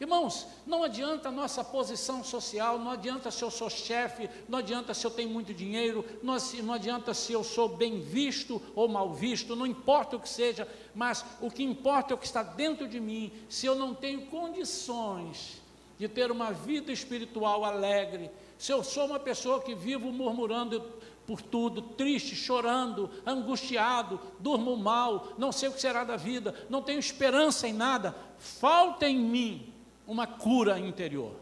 Irmãos, 0.00 0.46
não 0.66 0.82
adianta 0.82 1.28
a 1.28 1.32
nossa 1.32 1.62
posição 1.62 2.24
social, 2.24 2.78
não 2.78 2.90
adianta 2.90 3.30
se 3.30 3.42
eu 3.42 3.50
sou 3.50 3.68
chefe, 3.68 4.30
não 4.48 4.60
adianta 4.60 4.94
se 4.94 5.06
eu 5.06 5.10
tenho 5.10 5.28
muito 5.28 5.52
dinheiro, 5.52 6.02
não, 6.22 6.38
não 6.64 6.72
adianta 6.72 7.12
se 7.12 7.34
eu 7.34 7.44
sou 7.44 7.68
bem 7.68 8.00
visto 8.00 8.62
ou 8.74 8.88
mal 8.88 9.12
visto, 9.12 9.54
não 9.54 9.66
importa 9.66 10.16
o 10.16 10.20
que 10.20 10.28
seja, 10.28 10.66
mas 10.94 11.22
o 11.38 11.50
que 11.50 11.62
importa 11.62 12.12
é 12.12 12.16
o 12.16 12.18
que 12.18 12.24
está 12.24 12.42
dentro 12.42 12.88
de 12.88 12.98
mim. 12.98 13.30
Se 13.46 13.66
eu 13.66 13.74
não 13.74 13.94
tenho 13.94 14.22
condições 14.28 15.60
de 15.98 16.08
ter 16.08 16.30
uma 16.30 16.50
vida 16.50 16.90
espiritual 16.90 17.62
alegre, 17.62 18.30
se 18.56 18.72
eu 18.72 18.82
sou 18.82 19.04
uma 19.04 19.20
pessoa 19.20 19.60
que 19.60 19.74
vivo 19.74 20.10
murmurando 20.10 20.80
por 21.26 21.42
tudo, 21.42 21.82
triste, 21.82 22.34
chorando, 22.34 23.10
angustiado, 23.26 24.18
durmo 24.38 24.74
mal, 24.78 25.34
não 25.36 25.52
sei 25.52 25.68
o 25.68 25.72
que 25.72 25.80
será 25.80 26.04
da 26.04 26.16
vida, 26.16 26.54
não 26.70 26.80
tenho 26.80 26.98
esperança 26.98 27.68
em 27.68 27.74
nada, 27.74 28.16
falta 28.38 29.06
em 29.06 29.18
mim 29.18 29.74
uma 30.10 30.26
cura 30.26 30.76
interior. 30.76 31.32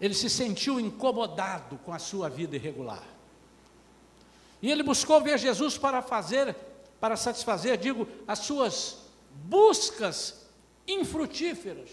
Ele 0.00 0.14
se 0.14 0.30
sentiu 0.30 0.78
incomodado 0.78 1.76
com 1.78 1.92
a 1.92 1.98
sua 1.98 2.28
vida 2.28 2.54
irregular. 2.54 3.02
E 4.62 4.70
ele 4.70 4.84
buscou 4.84 5.20
ver 5.20 5.36
Jesus 5.40 5.76
para 5.76 6.00
fazer, 6.00 6.54
para 7.00 7.16
satisfazer, 7.16 7.76
digo, 7.78 8.06
as 8.28 8.38
suas 8.38 9.06
buscas 9.44 10.46
infrutíferas. 10.86 11.90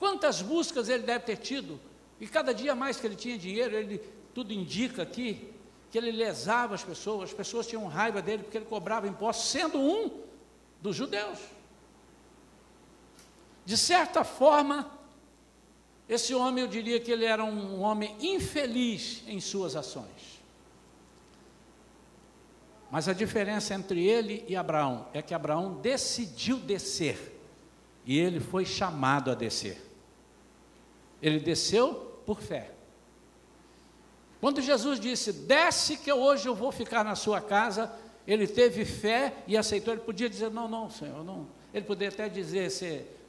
Quantas 0.00 0.42
buscas 0.42 0.88
ele 0.88 1.04
deve 1.04 1.24
ter 1.24 1.36
tido? 1.36 1.80
E 2.20 2.26
cada 2.26 2.52
dia 2.52 2.74
mais 2.74 2.98
que 2.98 3.06
ele 3.06 3.14
tinha 3.14 3.38
dinheiro, 3.38 3.76
ele 3.76 3.98
tudo 4.34 4.52
indica 4.52 5.02
aqui 5.04 5.52
que 5.88 5.98
ele 5.98 6.10
lesava 6.10 6.74
as 6.74 6.82
pessoas, 6.82 7.30
as 7.30 7.36
pessoas 7.36 7.68
tinham 7.68 7.86
raiva 7.86 8.20
dele 8.20 8.42
porque 8.42 8.58
ele 8.58 8.64
cobrava 8.64 9.06
impostos, 9.06 9.46
sendo 9.46 9.78
um 9.78 10.10
dos 10.82 10.96
judeus. 10.96 11.38
De 13.64 13.76
certa 13.76 14.24
forma, 14.24 14.90
esse 16.08 16.34
homem, 16.34 16.62
eu 16.62 16.68
diria 16.68 17.00
que 17.00 17.10
ele 17.10 17.24
era 17.24 17.42
um 17.42 17.80
homem 17.80 18.14
infeliz 18.20 19.22
em 19.26 19.40
suas 19.40 19.74
ações. 19.74 20.42
Mas 22.90 23.08
a 23.08 23.12
diferença 23.12 23.74
entre 23.74 24.06
ele 24.06 24.44
e 24.46 24.54
Abraão 24.54 25.08
é 25.12 25.22
que 25.22 25.34
Abraão 25.34 25.80
decidiu 25.80 26.58
descer 26.58 27.34
e 28.04 28.18
ele 28.18 28.38
foi 28.38 28.64
chamado 28.64 29.30
a 29.30 29.34
descer. 29.34 29.82
Ele 31.20 31.40
desceu 31.40 32.20
por 32.26 32.40
fé. 32.40 32.70
Quando 34.40 34.60
Jesus 34.60 35.00
disse: 35.00 35.32
Desce 35.32 35.96
que 35.96 36.12
hoje 36.12 36.46
eu 36.46 36.54
vou 36.54 36.70
ficar 36.70 37.02
na 37.02 37.14
sua 37.14 37.40
casa, 37.40 37.90
ele 38.26 38.46
teve 38.46 38.84
fé 38.84 39.34
e 39.46 39.56
aceitou. 39.56 39.94
Ele 39.94 40.02
podia 40.02 40.28
dizer: 40.28 40.50
Não, 40.50 40.68
não, 40.68 40.90
Senhor, 40.90 41.24
não. 41.24 41.48
Ele 41.72 41.86
poderia 41.86 42.12
até 42.12 42.28
dizer: 42.28 42.70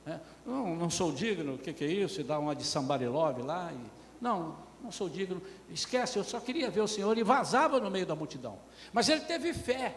né, 0.06 0.22
não, 0.46 0.76
não 0.76 0.89
sou 0.89 1.12
digno, 1.12 1.56
o 1.56 1.58
que, 1.58 1.74
que, 1.74 1.84
é 1.84 1.88
isso? 1.88 2.22
E 2.22 2.24
dar 2.24 2.39
uma 2.39 2.56
de 2.56 2.63
sambarilove 2.63 3.41
lá. 3.41 3.72
E, 3.74 3.78
não, 4.22 4.56
não 4.84 4.91
sou 4.91 5.10
digno. 5.10 5.41
Esquece, 5.70 6.18
eu 6.18 6.24
só 6.24 6.39
queria 6.39 6.70
ver 6.70 6.82
o 6.82 6.88
Senhor 6.88 7.18
e 7.18 7.24
vazava 7.24 7.80
no 7.80 7.89
meio 7.89 8.06
da 8.06 8.15
multidão. 8.15 8.60
Mas 8.94 9.10
ele 9.10 9.22
teve 9.22 9.54
fé. 9.54 9.96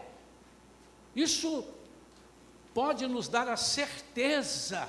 Isso 1.14 1.64
pode 2.72 3.06
nos 3.06 3.28
dar 3.28 3.48
a 3.48 3.56
certeza 3.56 4.88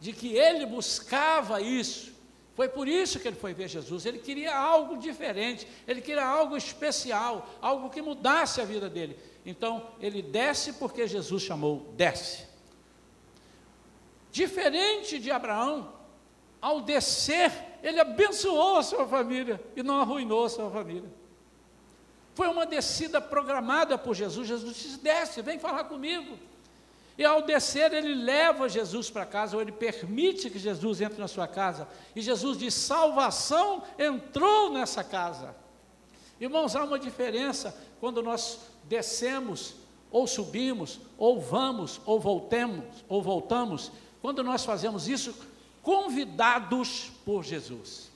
de 0.00 0.12
que 0.12 0.32
ele 0.34 0.64
buscava 0.64 1.60
isso. 1.60 2.16
Foi 2.54 2.68
por 2.68 2.88
isso 2.88 3.20
que 3.20 3.28
ele 3.28 3.36
foi 3.36 3.54
ver 3.54 3.68
Jesus. 3.68 4.06
Ele 4.06 4.18
queria 4.18 4.56
algo 4.56 4.98
diferente, 4.98 5.68
ele 5.86 6.00
queria 6.00 6.26
algo 6.26 6.56
especial, 6.56 7.48
algo 7.60 7.90
que 7.90 8.02
mudasse 8.02 8.60
a 8.60 8.64
vida 8.64 8.88
dele. 8.88 9.16
Então, 9.46 9.86
ele 10.00 10.22
desce 10.22 10.72
porque 10.72 11.06
Jesus 11.06 11.42
chamou, 11.42 11.92
desce. 11.96 12.47
Diferente 14.38 15.18
de 15.18 15.32
Abraão, 15.32 15.92
ao 16.62 16.80
descer, 16.80 17.50
ele 17.82 17.98
abençoou 17.98 18.76
a 18.76 18.84
sua 18.84 19.04
família 19.04 19.60
e 19.74 19.82
não 19.82 20.00
arruinou 20.00 20.44
a 20.44 20.48
sua 20.48 20.70
família. 20.70 21.10
Foi 22.36 22.46
uma 22.46 22.64
descida 22.64 23.20
programada 23.20 23.98
por 23.98 24.14
Jesus. 24.14 24.46
Jesus 24.46 24.76
disse: 24.76 24.98
desce, 25.00 25.42
vem 25.42 25.58
falar 25.58 25.84
comigo. 25.84 26.38
E 27.18 27.24
ao 27.24 27.42
descer, 27.42 27.92
ele 27.92 28.14
leva 28.14 28.68
Jesus 28.68 29.10
para 29.10 29.26
casa, 29.26 29.56
ou 29.56 29.60
ele 29.60 29.72
permite 29.72 30.48
que 30.48 30.58
Jesus 30.60 31.00
entre 31.00 31.18
na 31.18 31.26
sua 31.26 31.48
casa. 31.48 31.88
E 32.14 32.20
Jesus 32.20 32.56
diz: 32.56 32.74
salvação 32.74 33.82
entrou 33.98 34.70
nessa 34.70 35.02
casa. 35.02 35.52
Irmãos, 36.40 36.76
há 36.76 36.84
uma 36.84 37.00
diferença 37.00 37.76
quando 37.98 38.22
nós 38.22 38.60
descemos, 38.84 39.74
ou 40.12 40.28
subimos, 40.28 41.00
ou 41.18 41.40
vamos, 41.40 42.00
ou 42.06 42.20
voltemos, 42.20 42.84
ou 43.08 43.20
voltamos, 43.20 43.90
quando 44.28 44.44
nós 44.44 44.62
fazemos 44.62 45.08
isso 45.08 45.34
convidados 45.82 47.10
por 47.24 47.42
Jesus, 47.42 48.10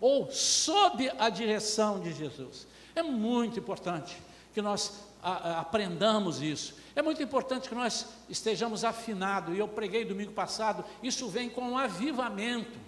ou 0.00 0.30
sob 0.30 1.12
a 1.18 1.28
direção 1.28 2.00
de 2.00 2.10
Jesus. 2.10 2.66
É 2.94 3.02
muito 3.02 3.58
importante 3.58 4.16
que 4.54 4.62
nós 4.62 5.04
a, 5.22 5.32
a, 5.32 5.60
aprendamos 5.60 6.40
isso. 6.40 6.74
É 6.96 7.02
muito 7.02 7.22
importante 7.22 7.68
que 7.68 7.74
nós 7.74 8.06
estejamos 8.30 8.82
afinados, 8.82 9.54
e 9.54 9.58
eu 9.58 9.68
preguei 9.68 10.06
domingo 10.06 10.32
passado, 10.32 10.82
isso 11.02 11.28
vem 11.28 11.50
com 11.50 11.60
um 11.60 11.76
avivamento. 11.76 12.78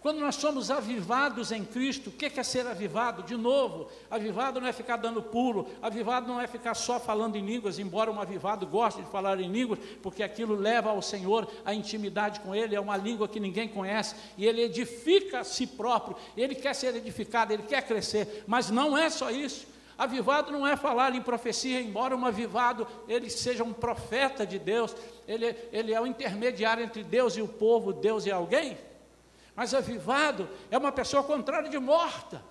Quando 0.00 0.18
nós 0.18 0.36
somos 0.36 0.70
avivados 0.70 1.52
em 1.52 1.62
Cristo, 1.62 2.08
o 2.08 2.12
que 2.12 2.24
é 2.24 2.42
ser 2.42 2.66
avivado? 2.66 3.22
De 3.22 3.36
novo, 3.36 3.88
avivado 4.10 4.58
não 4.58 4.66
é 4.66 4.72
ficar 4.72 4.96
dando 4.96 5.22
pulo, 5.22 5.68
avivado 5.82 6.26
não 6.26 6.40
é 6.40 6.46
ficar 6.46 6.72
só 6.72 6.98
falando 6.98 7.36
em 7.36 7.44
línguas, 7.44 7.78
embora 7.78 8.10
um 8.10 8.18
avivado 8.18 8.66
goste 8.66 9.02
de 9.02 9.10
falar 9.10 9.38
em 9.38 9.52
línguas, 9.52 9.78
porque 10.02 10.22
aquilo 10.22 10.54
leva 10.54 10.88
ao 10.88 11.02
Senhor 11.02 11.46
a 11.66 11.74
intimidade 11.74 12.40
com 12.40 12.54
Ele, 12.54 12.74
é 12.74 12.80
uma 12.80 12.96
língua 12.96 13.28
que 13.28 13.38
ninguém 13.38 13.68
conhece, 13.68 14.14
e 14.38 14.46
Ele 14.46 14.62
edifica 14.62 15.40
a 15.40 15.44
si 15.44 15.66
próprio, 15.66 16.16
Ele 16.34 16.54
quer 16.54 16.74
ser 16.74 16.96
edificado, 16.96 17.52
Ele 17.52 17.64
quer 17.64 17.86
crescer, 17.86 18.44
mas 18.46 18.70
não 18.70 18.96
é 18.96 19.10
só 19.10 19.30
isso. 19.30 19.66
Avivado 19.98 20.50
não 20.50 20.66
é 20.66 20.76
falar 20.78 21.14
em 21.14 21.20
profecia, 21.20 21.78
embora 21.78 22.16
um 22.16 22.24
avivado 22.24 22.86
ele 23.06 23.28
seja 23.28 23.62
um 23.62 23.70
profeta 23.74 24.46
de 24.46 24.58
Deus, 24.58 24.96
ele, 25.28 25.54
ele 25.70 25.92
é 25.92 26.00
o 26.00 26.06
intermediário 26.06 26.82
entre 26.82 27.04
Deus 27.04 27.36
e 27.36 27.42
o 27.42 27.48
povo, 27.48 27.92
Deus 27.92 28.24
e 28.24 28.30
alguém. 28.30 28.78
Mas 29.60 29.74
avivado 29.74 30.48
é 30.70 30.78
uma 30.78 30.90
pessoa 30.90 31.22
contrária 31.22 31.68
de 31.68 31.78
morta. 31.78 32.42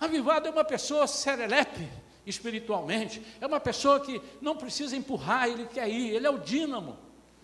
Avivado 0.00 0.48
é 0.48 0.50
uma 0.50 0.64
pessoa 0.64 1.06
serelepe 1.06 1.86
espiritualmente, 2.24 3.22
é 3.38 3.46
uma 3.46 3.60
pessoa 3.60 4.00
que 4.00 4.18
não 4.40 4.56
precisa 4.56 4.96
empurrar, 4.96 5.50
ele 5.50 5.66
quer 5.66 5.86
ir, 5.86 6.14
ele 6.14 6.26
é 6.26 6.30
o 6.30 6.38
dínamo. 6.38 6.96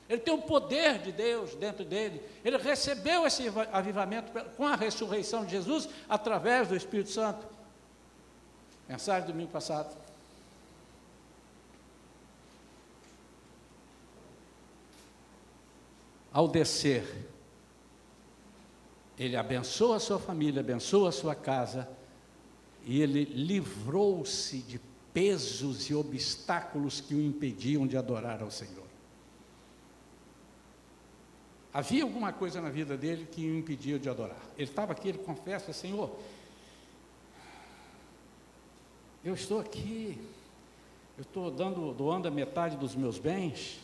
Ele 0.09 0.23
tem 0.23 0.33
o 0.33 0.41
poder 0.41 0.97
de 0.97 1.13
Deus 1.13 1.55
dentro 1.57 1.85
dele. 1.85 2.23
Ele 2.43 2.57
recebeu 2.57 3.27
esse 3.27 3.53
avivamento 3.71 4.33
com 4.57 4.67
a 4.67 4.77
ressurreição 4.77 5.45
de 5.45 5.51
Jesus 5.51 5.87
através 6.09 6.67
do 6.67 6.75
Espírito 6.75 7.11
Santo. 7.11 7.47
Mensagem 8.89 9.27
do 9.27 9.33
domingo 9.35 9.51
passado. 9.51 9.95
Ao 16.33 16.49
descer, 16.49 17.34
ele 19.19 19.37
abençoa 19.37 19.97
a 19.97 20.01
sua 20.01 20.19
família, 20.19 20.61
abençoa 20.61 21.09
a 21.09 21.13
sua 21.13 21.35
casa, 21.35 21.89
e 22.85 23.01
ele 23.01 23.25
livrou-se 23.25 24.59
de 24.59 24.81
pesos 25.13 25.89
e 25.89 25.95
obstáculos 25.95 27.01
que 27.01 27.15
o 27.15 27.21
impediam 27.21 27.87
de 27.87 27.97
adorar 27.97 28.43
ao 28.43 28.51
Senhor. 28.51 28.85
Havia 31.73 32.03
alguma 32.05 32.33
coisa 32.33 32.61
na 32.61 32.71
vida 32.71 32.97
dele 32.97 33.27
que 33.31 33.49
o 33.49 33.59
impedia 33.59 33.99
de 33.99 34.09
adorar. 34.09 34.41
Ele 34.57 34.69
estava 34.69 34.93
aqui, 34.93 35.09
ele 35.09 35.19
confessa, 35.19 35.73
Senhor, 35.73 36.17
eu 39.25 39.35
estou 39.35 39.61
aqui, 39.61 40.21
eu 41.17 41.23
estou 41.23 41.51
dando, 41.51 41.93
doando 41.95 42.29
a 42.29 42.31
metade 42.31 42.77
dos 42.77 42.95
meus 42.95 43.19
bens, 43.19 43.81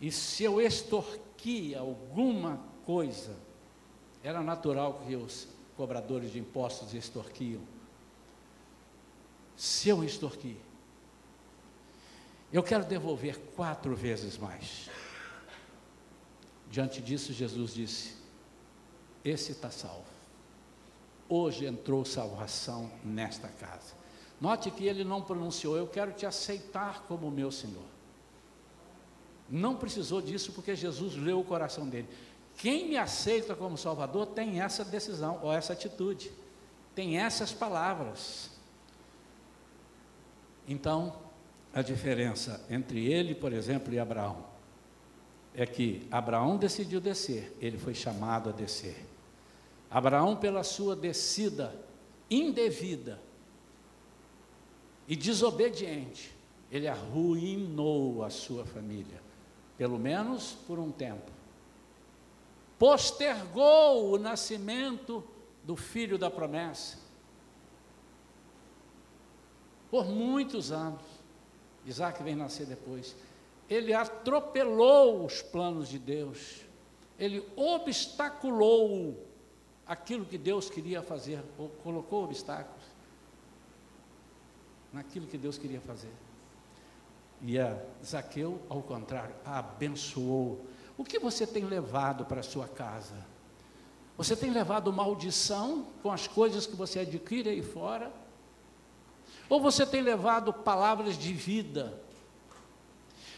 e 0.00 0.12
se 0.12 0.44
eu 0.44 0.60
extorquir 0.60 1.76
alguma 1.76 2.60
coisa, 2.86 3.34
era 4.22 4.42
natural 4.42 5.02
que 5.06 5.14
os 5.16 5.48
cobradores 5.76 6.32
de 6.32 6.38
impostos 6.38 6.94
extorquiam. 6.94 7.62
Se 9.56 9.88
eu 9.88 10.04
extorquir, 10.04 10.56
eu 12.52 12.62
quero 12.62 12.84
devolver 12.84 13.38
quatro 13.54 13.94
vezes 13.94 14.38
mais. 14.38 14.88
Diante 16.70 17.00
disso, 17.00 17.32
Jesus 17.32 17.74
disse: 17.74 18.14
Esse 19.24 19.52
está 19.52 19.70
salvo. 19.70 20.06
Hoje 21.28 21.66
entrou 21.66 22.04
salvação 22.04 22.90
nesta 23.04 23.48
casa. 23.48 23.94
Note 24.40 24.70
que 24.70 24.86
ele 24.86 25.04
não 25.04 25.20
pronunciou, 25.20 25.76
eu 25.76 25.86
quero 25.86 26.12
te 26.12 26.24
aceitar 26.24 27.02
como 27.02 27.30
meu 27.30 27.50
Senhor. 27.50 27.84
Não 29.50 29.74
precisou 29.74 30.22
disso 30.22 30.52
porque 30.52 30.76
Jesus 30.76 31.16
leu 31.16 31.40
o 31.40 31.44
coração 31.44 31.88
dele. 31.88 32.08
Quem 32.58 32.88
me 32.88 32.98
aceita 32.98 33.54
como 33.54 33.78
Salvador 33.78 34.26
tem 34.26 34.60
essa 34.60 34.84
decisão 34.84 35.40
ou 35.42 35.52
essa 35.52 35.72
atitude, 35.72 36.30
tem 36.94 37.18
essas 37.18 37.52
palavras. 37.52 38.50
Então, 40.66 41.16
a 41.72 41.80
diferença 41.80 42.62
entre 42.68 43.10
ele, 43.10 43.34
por 43.34 43.52
exemplo, 43.52 43.94
e 43.94 43.98
Abraão 43.98 44.44
é 45.54 45.64
que 45.64 46.06
Abraão 46.10 46.56
decidiu 46.58 47.00
descer, 47.00 47.56
ele 47.60 47.78
foi 47.78 47.94
chamado 47.94 48.50
a 48.50 48.52
descer. 48.52 49.06
Abraão, 49.90 50.36
pela 50.36 50.62
sua 50.62 50.94
descida 50.94 51.74
indevida, 52.30 53.18
e 55.08 55.16
desobediente, 55.16 56.30
ele 56.70 56.86
arruinou 56.86 58.22
a 58.22 58.28
sua 58.28 58.66
família, 58.66 59.22
pelo 59.78 59.98
menos 59.98 60.52
por 60.66 60.78
um 60.78 60.92
tempo. 60.92 61.37
Postergou 62.78 64.12
o 64.12 64.18
nascimento 64.18 65.24
do 65.64 65.76
filho 65.76 66.16
da 66.16 66.30
promessa. 66.30 66.98
Por 69.90 70.06
muitos 70.06 70.70
anos. 70.70 71.02
Isaac 71.84 72.22
vem 72.22 72.36
nascer 72.36 72.66
depois. 72.66 73.16
Ele 73.68 73.92
atropelou 73.92 75.24
os 75.24 75.42
planos 75.42 75.88
de 75.88 75.98
Deus. 75.98 76.62
Ele 77.18 77.44
obstaculou 77.56 79.26
aquilo 79.86 80.24
que 80.24 80.36
Deus 80.36 80.68
queria 80.68 81.02
fazer, 81.02 81.42
colocou 81.82 82.24
obstáculos 82.24 82.84
naquilo 84.92 85.26
que 85.26 85.38
Deus 85.38 85.58
queria 85.58 85.80
fazer. 85.80 86.12
E 87.42 87.58
a 87.58 87.78
Zaqueu, 88.04 88.60
ao 88.68 88.82
contrário, 88.82 89.34
a 89.44 89.58
abençoou. 89.58 90.64
O 90.98 91.04
que 91.04 91.20
você 91.20 91.46
tem 91.46 91.64
levado 91.64 92.24
para 92.24 92.40
a 92.40 92.42
sua 92.42 92.66
casa? 92.66 93.14
Você 94.16 94.34
tem 94.34 94.50
levado 94.50 94.92
maldição 94.92 95.86
com 96.02 96.10
as 96.10 96.26
coisas 96.26 96.66
que 96.66 96.74
você 96.74 96.98
adquire 96.98 97.48
aí 97.48 97.62
fora? 97.62 98.12
Ou 99.48 99.60
você 99.60 99.86
tem 99.86 100.02
levado 100.02 100.52
palavras 100.52 101.16
de 101.16 101.32
vida? 101.32 102.02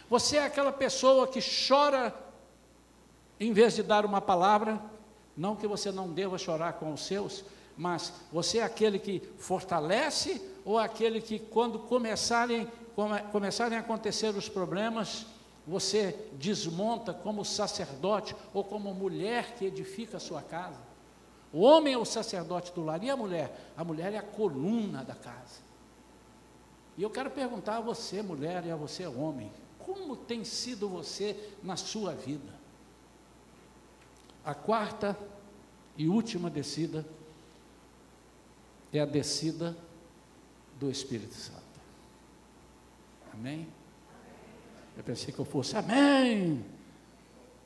Você 0.09 0.39
é 0.39 0.45
aquela 0.47 0.73
pessoa 0.73 1.29
que 1.29 1.39
chora 1.69 2.15
em 3.39 3.53
vez 3.53 3.75
de 3.75 3.83
dar 3.83 4.07
uma 4.07 4.23
palavra? 4.23 4.81
Não 5.37 5.55
que 5.55 5.67
você 5.67 5.93
não 5.93 6.11
deva 6.11 6.39
chorar 6.39 6.73
com 6.75 6.95
os 6.95 7.05
seus, 7.05 7.45
mas 7.77 8.15
você 8.33 8.59
é 8.59 8.63
aquele 8.63 8.99
que 8.99 9.21
fortalece 9.39 10.41
ou 10.65 10.79
aquele 10.79 11.21
que, 11.21 11.39
quando 11.39 11.79
começarem, 11.79 12.67
come, 12.97 13.21
começarem 13.31 13.77
a 13.77 13.83
acontecer 13.83 14.35
os 14.35 14.49
problemas, 14.49 15.27
você 15.71 16.19
desmonta 16.33 17.15
como 17.15 17.45
sacerdote 17.45 18.35
ou 18.53 18.65
como 18.65 18.93
mulher 18.93 19.55
que 19.55 19.65
edifica 19.65 20.17
a 20.17 20.21
sua 20.21 20.43
casa? 20.43 20.81
O 21.53 21.61
homem 21.61 21.95
é 21.95 21.99
o 21.99 22.05
sacerdote 22.05 22.73
do 22.73 22.85
lar 22.85 23.03
e 23.05 23.09
a 23.09 23.17
mulher? 23.17 23.73
A 23.77 23.85
mulher 23.85 24.13
é 24.13 24.19
a 24.19 24.23
coluna 24.23 25.05
da 25.05 25.15
casa. 25.15 25.61
E 26.99 27.03
eu 27.05 27.09
quero 27.09 27.31
perguntar 27.31 27.77
a 27.77 27.81
você, 27.81 28.21
mulher, 28.21 28.67
e 28.67 28.71
a 28.73 28.75
você, 28.75 29.07
homem, 29.07 29.53
como 29.79 30.17
tem 30.17 30.45
sido 30.45 30.89
você 30.89 31.55
na 31.63 31.77
sua 31.77 32.15
vida? 32.15 32.53
A 34.45 34.55
quarta 34.55 35.17
e 35.97 36.09
última 36.09 36.51
descida 36.51 37.07
é 38.93 38.99
a 38.99 39.07
descida 39.07 39.77
do 40.81 40.91
Espírito 40.91 41.35
Santo. 41.35 41.61
Amém? 43.33 43.69
Eu 45.01 45.05
pensei 45.05 45.33
que 45.33 45.39
eu 45.39 45.47
fosse, 45.47 45.75
amém. 45.79 46.63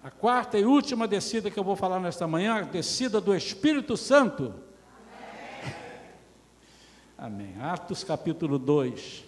A 0.05 0.09
quarta 0.09 0.57
e 0.57 0.65
última 0.65 1.09
descida 1.09 1.51
que 1.51 1.59
eu 1.59 1.65
vou 1.65 1.75
falar 1.75 1.99
nesta 1.99 2.29
manhã, 2.29 2.59
a 2.59 2.61
descida 2.61 3.21
do 3.21 3.35
Espírito 3.35 3.97
Santo. 3.97 4.55
Amém. 7.19 7.57
Atos 7.61 8.05
capítulo 8.05 8.57
2, 8.57 9.25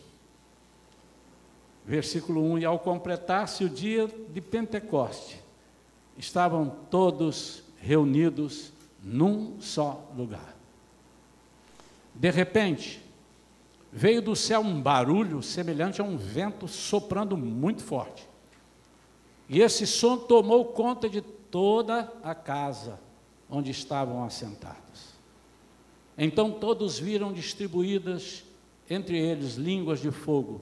versículo 1.84 2.44
1. 2.52 2.58
E 2.60 2.64
ao 2.64 2.78
completar-se 2.78 3.64
o 3.64 3.68
dia 3.68 4.06
de 4.06 4.40
Pentecoste, 4.40 5.42
estavam 6.16 6.70
todos 6.88 7.64
reunidos 7.80 8.72
num 9.02 9.60
só 9.60 10.08
lugar. 10.16 10.54
De 12.14 12.30
repente, 12.30 13.04
veio 13.96 14.20
do 14.20 14.36
céu 14.36 14.60
um 14.60 14.78
barulho 14.78 15.42
semelhante 15.42 16.02
a 16.02 16.04
um 16.04 16.18
vento 16.18 16.68
soprando 16.68 17.34
muito 17.34 17.82
forte. 17.82 18.28
E 19.48 19.62
esse 19.62 19.86
som 19.86 20.18
tomou 20.18 20.66
conta 20.66 21.08
de 21.08 21.22
toda 21.22 22.12
a 22.22 22.34
casa 22.34 23.00
onde 23.48 23.70
estavam 23.70 24.22
assentados. 24.22 25.14
Então 26.18 26.50
todos 26.50 26.98
viram 26.98 27.32
distribuídas 27.32 28.44
entre 28.90 29.18
eles 29.18 29.54
línguas 29.54 29.98
de 29.98 30.10
fogo, 30.10 30.60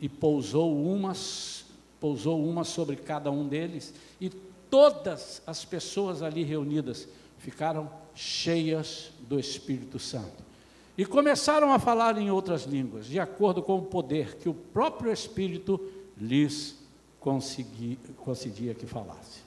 e 0.00 0.08
pousou 0.08 0.80
umas, 0.80 1.64
pousou 1.98 2.40
uma 2.40 2.62
sobre 2.62 2.94
cada 2.94 3.32
um 3.32 3.48
deles, 3.48 3.92
e 4.20 4.30
todas 4.30 5.42
as 5.44 5.64
pessoas 5.64 6.22
ali 6.22 6.44
reunidas 6.44 7.08
ficaram 7.36 7.90
cheias 8.14 9.10
do 9.28 9.40
Espírito 9.40 9.98
Santo. 9.98 10.53
E 10.96 11.04
começaram 11.04 11.72
a 11.72 11.78
falar 11.78 12.16
em 12.18 12.30
outras 12.30 12.64
línguas, 12.64 13.06
de 13.06 13.18
acordo 13.18 13.62
com 13.62 13.78
o 13.78 13.82
poder 13.82 14.36
que 14.36 14.48
o 14.48 14.54
próprio 14.54 15.12
Espírito 15.12 15.80
lhes 16.16 16.78
concedia 17.18 18.74
que 18.74 18.86
falasse. 18.86 19.40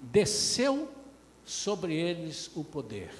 Desceu 0.00 0.88
sobre 1.44 1.94
eles 1.94 2.50
o 2.54 2.62
poder. 2.62 3.10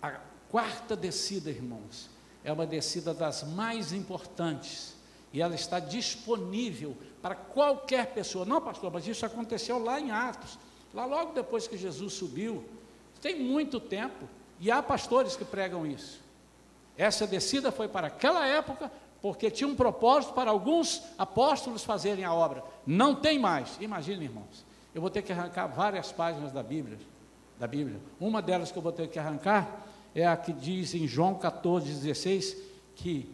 A 0.00 0.20
quarta 0.50 0.94
descida, 0.94 1.50
irmãos, 1.50 2.10
é 2.44 2.52
uma 2.52 2.66
descida 2.66 3.12
das 3.12 3.42
mais 3.42 3.92
importantes 3.92 4.94
e 5.32 5.40
ela 5.42 5.54
está 5.54 5.80
disponível 5.80 6.96
para 7.20 7.34
qualquer 7.34 8.14
pessoa. 8.14 8.44
Não, 8.44 8.60
pastor, 8.60 8.92
mas 8.92 9.06
isso 9.06 9.26
aconteceu 9.26 9.82
lá 9.82 10.00
em 10.00 10.10
Atos. 10.10 10.58
Lá 10.94 11.04
logo 11.04 11.32
depois 11.32 11.66
que 11.66 11.76
Jesus 11.76 12.12
subiu, 12.12 12.64
tem 13.20 13.40
muito 13.42 13.80
tempo, 13.80 14.28
e 14.60 14.70
há 14.70 14.82
pastores 14.82 15.36
que 15.36 15.44
pregam 15.44 15.86
isso. 15.86 16.20
Essa 16.96 17.26
descida 17.26 17.70
foi 17.70 17.88
para 17.88 18.06
aquela 18.06 18.46
época, 18.46 18.90
porque 19.20 19.50
tinha 19.50 19.68
um 19.68 19.74
propósito 19.74 20.32
para 20.32 20.50
alguns 20.50 21.02
apóstolos 21.18 21.84
fazerem 21.84 22.24
a 22.24 22.32
obra. 22.32 22.62
Não 22.86 23.14
tem 23.14 23.38
mais. 23.38 23.76
Imagina, 23.80 24.24
irmãos, 24.24 24.64
eu 24.94 25.00
vou 25.00 25.10
ter 25.10 25.22
que 25.22 25.32
arrancar 25.32 25.66
várias 25.66 26.10
páginas 26.10 26.52
da 26.52 26.62
Bíblia, 26.62 26.98
da 27.58 27.66
Bíblia. 27.66 28.00
Uma 28.18 28.40
delas 28.40 28.72
que 28.72 28.78
eu 28.78 28.82
vou 28.82 28.92
ter 28.92 29.08
que 29.08 29.18
arrancar 29.18 29.84
é 30.14 30.26
a 30.26 30.36
que 30.36 30.52
diz 30.52 30.94
em 30.94 31.06
João 31.06 31.34
14, 31.34 31.86
16, 31.86 32.56
que 32.94 33.30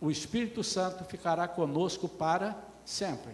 o 0.00 0.10
Espírito 0.10 0.64
Santo 0.64 1.04
ficará 1.04 1.46
conosco 1.46 2.08
para 2.08 2.56
sempre. 2.84 3.32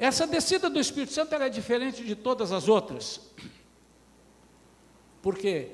Essa 0.00 0.26
descida 0.26 0.70
do 0.70 0.80
Espírito 0.80 1.12
Santo 1.12 1.34
é 1.34 1.50
diferente 1.50 2.02
de 2.02 2.16
todas 2.16 2.52
as 2.52 2.68
outras. 2.68 3.20
Porque 5.20 5.72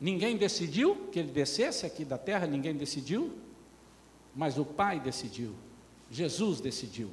ninguém 0.00 0.38
decidiu 0.38 1.08
que 1.12 1.18
ele 1.18 1.30
descesse 1.30 1.84
aqui 1.84 2.02
da 2.02 2.16
terra, 2.16 2.46
ninguém 2.46 2.74
decidiu, 2.74 3.36
mas 4.34 4.56
o 4.56 4.64
Pai 4.64 4.98
decidiu. 4.98 5.54
Jesus 6.10 6.62
decidiu. 6.62 7.10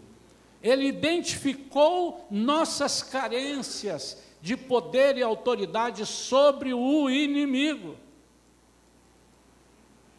Ele 0.61 0.87
identificou 0.87 2.25
nossas 2.31 3.03
carências 3.03 4.23
de 4.41 4.55
poder 4.55 5.17
e 5.17 5.21
autoridade 5.21 6.05
sobre 6.05 6.73
o 6.73 7.09
inimigo. 7.09 7.97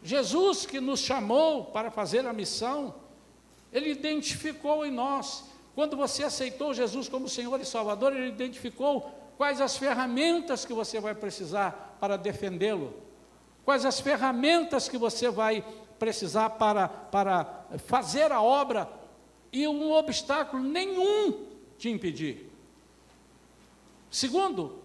Jesus, 0.03 0.67
que 0.67 0.79
nos 0.79 0.99
chamou 0.99 1.65
para 1.65 1.89
fazer 1.89 2.27
a 2.27 2.31
missão, 2.31 2.93
ele 3.73 3.89
identificou 3.89 4.85
em 4.85 4.91
nós 4.91 5.54
quando 5.75 5.97
você 5.97 6.23
aceitou 6.23 6.73
Jesus 6.73 7.09
como 7.09 7.27
Senhor 7.27 7.59
e 7.59 7.65
Salvador, 7.65 8.13
Ele 8.13 8.29
identificou 8.29 9.11
quais 9.37 9.59
as 9.59 9.75
ferramentas 9.75 10.63
que 10.63 10.73
você 10.73 11.01
vai 11.01 11.13
precisar 11.13 11.97
para 11.99 12.17
defendê-lo, 12.17 12.93
quais 13.65 13.85
as 13.85 13.99
ferramentas 13.99 14.87
que 14.87 14.97
você 14.97 15.29
vai 15.29 15.65
precisar 15.99 16.51
para, 16.51 16.87
para 16.87 17.65
fazer 17.85 18.31
a 18.31 18.41
obra 18.41 18.89
e 19.51 19.67
um 19.67 19.91
obstáculo 19.91 20.63
nenhum 20.63 21.45
te 21.77 21.89
impedir. 21.89 22.49
Segundo, 24.09 24.81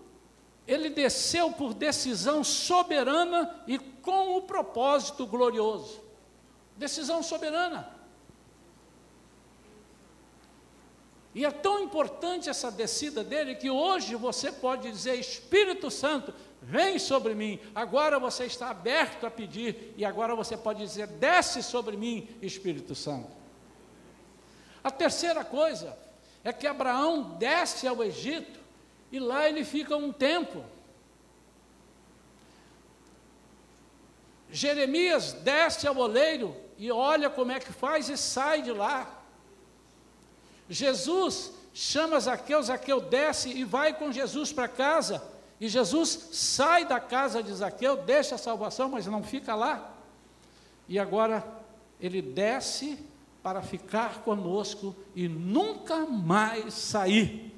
ele 0.66 0.90
desceu 0.90 1.52
por 1.52 1.72
decisão 1.72 2.42
soberana 2.42 3.62
e 3.66 3.78
com 3.78 4.36
o 4.36 4.42
propósito 4.42 5.24
glorioso. 5.24 6.00
Decisão 6.76 7.22
soberana. 7.22 7.99
E 11.34 11.44
é 11.44 11.50
tão 11.50 11.80
importante 11.80 12.50
essa 12.50 12.70
descida 12.70 13.22
dele 13.22 13.54
que 13.54 13.70
hoje 13.70 14.16
você 14.16 14.50
pode 14.50 14.90
dizer: 14.90 15.14
Espírito 15.14 15.90
Santo, 15.90 16.34
vem 16.60 16.98
sobre 16.98 17.34
mim. 17.34 17.60
Agora 17.74 18.18
você 18.18 18.44
está 18.44 18.70
aberto 18.70 19.26
a 19.26 19.30
pedir, 19.30 19.94
e 19.96 20.04
agora 20.04 20.34
você 20.34 20.56
pode 20.56 20.80
dizer: 20.80 21.06
desce 21.06 21.62
sobre 21.62 21.96
mim, 21.96 22.28
Espírito 22.42 22.94
Santo. 22.94 23.30
A 24.82 24.90
terceira 24.90 25.44
coisa 25.44 25.96
é 26.42 26.52
que 26.52 26.66
Abraão 26.66 27.36
desce 27.38 27.86
ao 27.86 28.02
Egito 28.02 28.58
e 29.12 29.18
lá 29.18 29.48
ele 29.48 29.64
fica 29.64 29.96
um 29.96 30.12
tempo. 30.12 30.64
Jeremias 34.50 35.32
desce 35.32 35.86
ao 35.86 35.96
oleiro 35.96 36.56
e 36.76 36.90
olha 36.90 37.30
como 37.30 37.52
é 37.52 37.60
que 37.60 37.72
faz 37.72 38.08
e 38.08 38.16
sai 38.16 38.62
de 38.62 38.72
lá. 38.72 39.19
Jesus 40.70 41.52
chama 41.74 42.20
Zaqueu, 42.20 42.62
Zaqueu 42.62 43.00
desce 43.00 43.50
e 43.50 43.64
vai 43.64 43.92
com 43.92 44.12
Jesus 44.12 44.52
para 44.52 44.68
casa. 44.68 45.20
E 45.60 45.68
Jesus 45.68 46.28
sai 46.32 46.86
da 46.86 47.00
casa 47.00 47.42
de 47.42 47.52
Zaqueu, 47.52 47.96
deixa 47.96 48.36
a 48.36 48.38
salvação, 48.38 48.88
mas 48.88 49.04
não 49.06 49.22
fica 49.22 49.54
lá. 49.54 49.94
E 50.88 50.98
agora 50.98 51.44
ele 52.00 52.22
desce 52.22 52.98
para 53.42 53.60
ficar 53.62 54.22
conosco 54.22 54.94
e 55.14 55.28
nunca 55.28 56.06
mais 56.06 56.72
sair. 56.72 57.52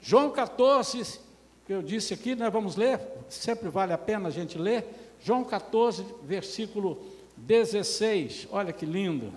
João 0.00 0.30
14, 0.30 1.20
que 1.66 1.72
eu 1.72 1.82
disse 1.82 2.14
aqui, 2.14 2.34
nós 2.34 2.52
vamos 2.52 2.74
ler, 2.76 3.00
sempre 3.28 3.68
vale 3.68 3.92
a 3.92 3.98
pena 3.98 4.28
a 4.28 4.32
gente 4.32 4.56
ler. 4.56 5.14
João 5.20 5.44
14, 5.44 6.04
versículo 6.22 7.04
16, 7.36 8.48
olha 8.50 8.72
que 8.72 8.86
lindo. 8.86 9.32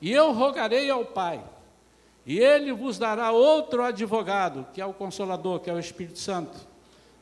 E 0.00 0.12
eu 0.12 0.32
rogarei 0.32 0.90
ao 0.90 1.04
Pai, 1.04 1.42
e 2.26 2.38
ele 2.38 2.72
vos 2.72 2.98
dará 2.98 3.32
outro 3.32 3.82
advogado, 3.82 4.66
que 4.72 4.80
é 4.80 4.86
o 4.86 4.92
Consolador, 4.92 5.60
que 5.60 5.70
é 5.70 5.72
o 5.72 5.78
Espírito 5.78 6.18
Santo, 6.18 6.56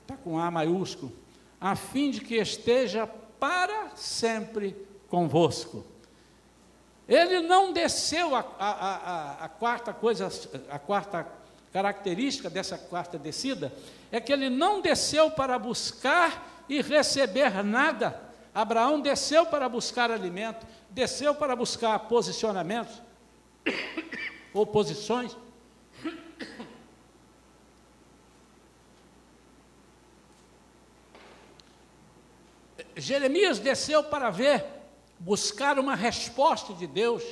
está 0.03 0.17
com 0.17 0.39
A 0.39 0.51
maiúsculo, 0.51 1.13
a 1.61 1.77
fim 1.77 2.11
de 2.11 2.21
que 2.21 2.37
esteja 2.37 3.07
para 3.39 3.91
sempre 3.97 4.77
convosco. 5.09 5.85
Ele 7.09 7.41
não 7.41 7.73
desceu 7.73 8.35
a, 8.35 8.45
a, 8.59 8.71
a, 8.71 9.45
a, 9.45 9.49
quarta 9.49 9.93
coisa, 9.93 10.29
a 10.71 10.79
quarta 10.79 11.27
característica 11.73 12.49
dessa 12.49 12.79
quarta 12.79 13.19
descida 13.19 13.73
é 14.11 14.21
que 14.21 14.33
ele 14.33 14.49
não 14.49 14.81
desceu 14.81 15.31
para 15.31 15.59
buscar 15.59 16.65
e 16.69 16.81
receber 16.81 17.63
nada. 17.65 18.32
Abraão 18.55 19.01
desceu 19.01 19.47
para 19.47 19.69
buscar 19.69 20.11
alimento, 20.11 20.67
desceu 20.91 21.35
para 21.35 21.57
buscar 21.57 21.99
posicionamentos 22.01 23.01
ou 24.53 24.67
posições. 24.67 25.37
Jeremias 32.95 33.59
desceu 33.59 34.05
para 34.05 34.29
ver, 34.29 34.65
buscar 35.19 35.79
uma 35.79 35.95
resposta 35.95 36.75
de 36.75 36.87
Deus. 36.87 37.23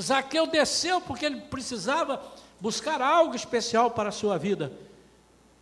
Zaqueu 0.00 0.46
desceu 0.46 1.00
porque 1.02 1.26
ele 1.26 1.42
precisava 1.42 2.22
buscar 2.58 3.02
algo 3.02 3.34
especial 3.34 3.90
para 3.90 4.08
a 4.08 4.12
sua 4.12 4.38
vida. 4.38 4.72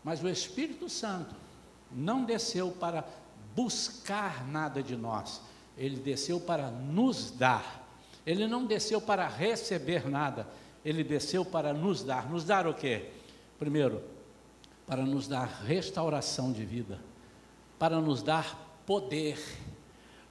Mas 0.05 0.23
o 0.23 0.29
Espírito 0.29 0.89
Santo 0.89 1.35
não 1.91 2.25
desceu 2.25 2.71
para 2.71 3.05
buscar 3.55 4.47
nada 4.47 4.83
de 4.83 4.97
nós, 4.97 5.41
ele 5.77 5.97
desceu 5.97 6.41
para 6.41 6.71
nos 6.71 7.31
dar. 7.31 7.83
Ele 8.27 8.47
não 8.47 8.65
desceu 8.65 9.01
para 9.01 9.29
receber 9.29 10.09
nada, 10.09 10.47
ele 10.85 11.05
desceu 11.05 11.45
para 11.45 11.73
nos 11.73 12.03
dar. 12.03 12.29
Nos 12.29 12.45
dar 12.45 12.67
o 12.67 12.75
quê? 12.75 13.11
Primeiro, 13.59 14.03
para 14.87 15.03
nos 15.03 15.29
dar 15.29 15.47
restauração 15.65 16.53
de 16.53 16.65
vida, 16.65 17.01
para 17.79 18.01
nos 18.01 18.23
dar 18.23 18.83
poder, 18.87 19.39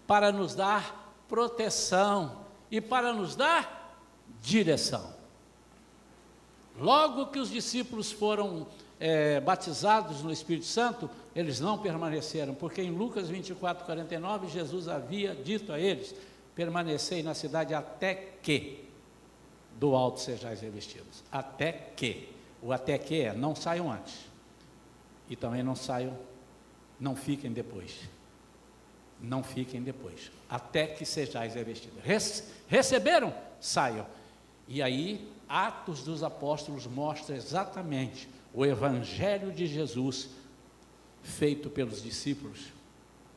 para 0.07 0.31
nos 0.31 0.55
dar 0.55 1.15
proteção 1.27 2.45
e 2.69 2.79
para 2.81 3.13
nos 3.13 3.35
dar 3.35 3.97
direção. 4.41 5.13
Logo 6.79 7.27
que 7.27 7.39
os 7.39 7.49
discípulos 7.49 8.11
foram 8.11 8.67
é, 8.99 9.39
batizados 9.39 10.23
no 10.23 10.31
Espírito 10.31 10.65
Santo, 10.65 11.09
eles 11.35 11.59
não 11.59 11.77
permaneceram, 11.77 12.53
porque 12.53 12.81
em 12.81 12.91
Lucas 12.91 13.29
24, 13.29 13.85
49, 13.85 14.47
Jesus 14.47 14.87
havia 14.87 15.35
dito 15.35 15.71
a 15.71 15.79
eles: 15.79 16.15
permanecei 16.55 17.21
na 17.21 17.33
cidade 17.33 17.73
até 17.73 18.13
que 18.41 18.83
do 19.79 19.95
alto 19.95 20.19
sejais 20.19 20.61
revestidos. 20.61 21.23
Até 21.31 21.71
que. 21.71 22.29
O 22.61 22.71
até 22.71 22.97
que 22.97 23.21
é, 23.21 23.33
não 23.33 23.55
saiam 23.55 23.91
antes. 23.91 24.15
E 25.29 25.35
também 25.35 25.61
não 25.61 25.75
saiam, 25.75 26.17
não 26.99 27.15
fiquem 27.15 27.51
depois. 27.51 27.99
Não 29.19 29.43
fiquem 29.43 29.81
depois. 29.81 30.31
Até 30.49 30.87
que 30.87 31.05
sejais 31.05 31.55
revestidos. 31.55 31.99
receberam? 32.67 33.33
Saiam. 33.59 34.05
E 34.67 34.81
aí 34.81 35.32
Atos 35.47 36.03
dos 36.03 36.23
Apóstolos 36.23 36.87
mostra 36.87 37.35
exatamente 37.35 38.29
o 38.53 38.65
Evangelho 38.65 39.51
de 39.51 39.67
Jesus 39.67 40.29
feito 41.21 41.69
pelos 41.69 42.03
discípulos, 42.03 42.73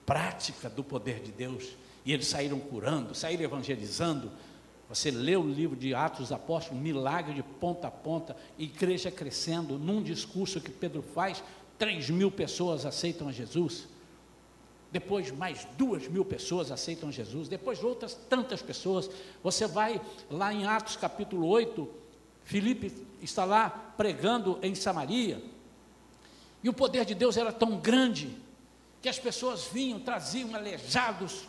prática 0.04 0.68
do 0.68 0.82
poder 0.82 1.20
de 1.20 1.32
Deus, 1.32 1.76
e 2.04 2.12
eles 2.12 2.26
saíram 2.26 2.58
curando, 2.58 3.14
saíram 3.14 3.44
evangelizando. 3.44 4.30
Você 4.88 5.10
lê 5.10 5.36
o 5.36 5.48
livro 5.48 5.76
de 5.76 5.94
Atos 5.94 6.18
dos 6.20 6.32
Apóstolos, 6.32 6.82
milagre 6.82 7.34
de 7.34 7.42
ponta 7.42 7.88
a 7.88 7.90
ponta, 7.90 8.36
igreja 8.58 9.10
crescendo, 9.10 9.78
num 9.78 10.02
discurso 10.02 10.60
que 10.60 10.70
Pedro 10.70 11.02
faz, 11.02 11.42
3 11.78 12.10
mil 12.10 12.30
pessoas 12.30 12.86
aceitam 12.86 13.28
a 13.28 13.32
Jesus. 13.32 13.88
Depois, 14.96 15.30
mais 15.30 15.68
duas 15.76 16.08
mil 16.08 16.24
pessoas 16.24 16.72
aceitam 16.72 17.12
Jesus. 17.12 17.48
Depois, 17.48 17.84
outras 17.84 18.14
tantas 18.14 18.62
pessoas. 18.62 19.10
Você 19.42 19.66
vai 19.66 20.00
lá 20.30 20.54
em 20.54 20.66
Atos 20.66 20.96
capítulo 20.96 21.46
8, 21.48 21.86
Filipe 22.42 22.90
está 23.20 23.44
lá 23.44 23.68
pregando 23.68 24.58
em 24.62 24.74
Samaria, 24.74 25.42
e 26.64 26.68
o 26.70 26.72
poder 26.72 27.04
de 27.04 27.14
Deus 27.14 27.36
era 27.36 27.52
tão 27.52 27.76
grande 27.76 28.34
que 29.02 29.08
as 29.10 29.18
pessoas 29.18 29.68
vinham, 29.70 30.00
traziam 30.00 30.54
aleijados, 30.54 31.46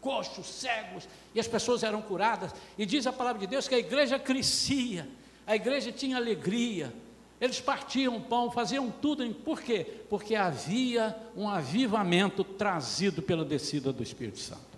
coxos, 0.00 0.46
cegos, 0.46 1.06
e 1.34 1.38
as 1.38 1.46
pessoas 1.46 1.82
eram 1.82 2.00
curadas. 2.00 2.54
E 2.78 2.86
diz 2.86 3.06
a 3.06 3.12
palavra 3.12 3.40
de 3.40 3.46
Deus 3.46 3.68
que 3.68 3.74
a 3.74 3.78
igreja 3.78 4.18
crescia, 4.18 5.06
a 5.46 5.54
igreja 5.54 5.92
tinha 5.92 6.16
alegria, 6.16 6.94
eles 7.40 7.60
partiam 7.60 8.20
pão, 8.20 8.50
faziam 8.50 8.90
tudo. 8.90 9.28
Por 9.34 9.60
quê? 9.60 9.84
Porque 10.08 10.34
havia 10.34 11.16
um 11.36 11.48
avivamento 11.48 12.42
trazido 12.42 13.20
pela 13.20 13.44
descida 13.44 13.92
do 13.92 14.02
Espírito 14.02 14.38
Santo. 14.38 14.76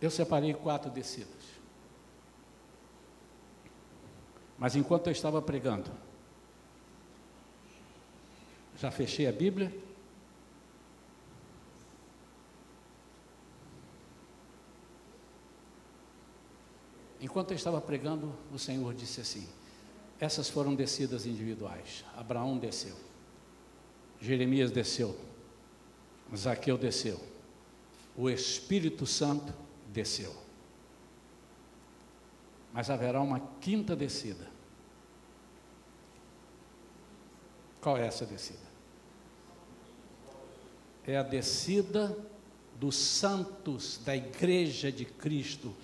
eu 0.00 0.10
separei 0.10 0.54
quatro 0.54 0.90
descidas. 0.90 1.34
Mas 4.58 4.74
enquanto 4.74 5.08
eu 5.08 5.12
estava 5.12 5.42
pregando, 5.42 5.90
já 8.76 8.90
fechei 8.90 9.26
a 9.26 9.32
Bíblia. 9.32 9.72
Enquanto 17.26 17.50
eu 17.50 17.56
estava 17.56 17.80
pregando, 17.80 18.32
o 18.52 18.58
Senhor 18.58 18.94
disse 18.94 19.20
assim: 19.20 19.48
essas 20.20 20.48
foram 20.48 20.76
descidas 20.76 21.26
individuais. 21.26 22.04
Abraão 22.16 22.56
desceu, 22.56 22.94
Jeremias 24.20 24.70
desceu, 24.70 25.18
Zaqueu 26.36 26.78
desceu, 26.78 27.20
o 28.16 28.30
Espírito 28.30 29.04
Santo 29.06 29.52
desceu. 29.88 30.32
Mas 32.72 32.90
haverá 32.90 33.20
uma 33.20 33.40
quinta 33.60 33.96
descida. 33.96 34.46
Qual 37.80 37.96
é 37.96 38.06
essa 38.06 38.24
descida? 38.24 38.66
É 41.04 41.16
a 41.16 41.24
descida 41.24 42.16
dos 42.78 42.94
santos 42.94 43.98
da 44.04 44.14
igreja 44.14 44.92
de 44.92 45.04
Cristo. 45.04 45.74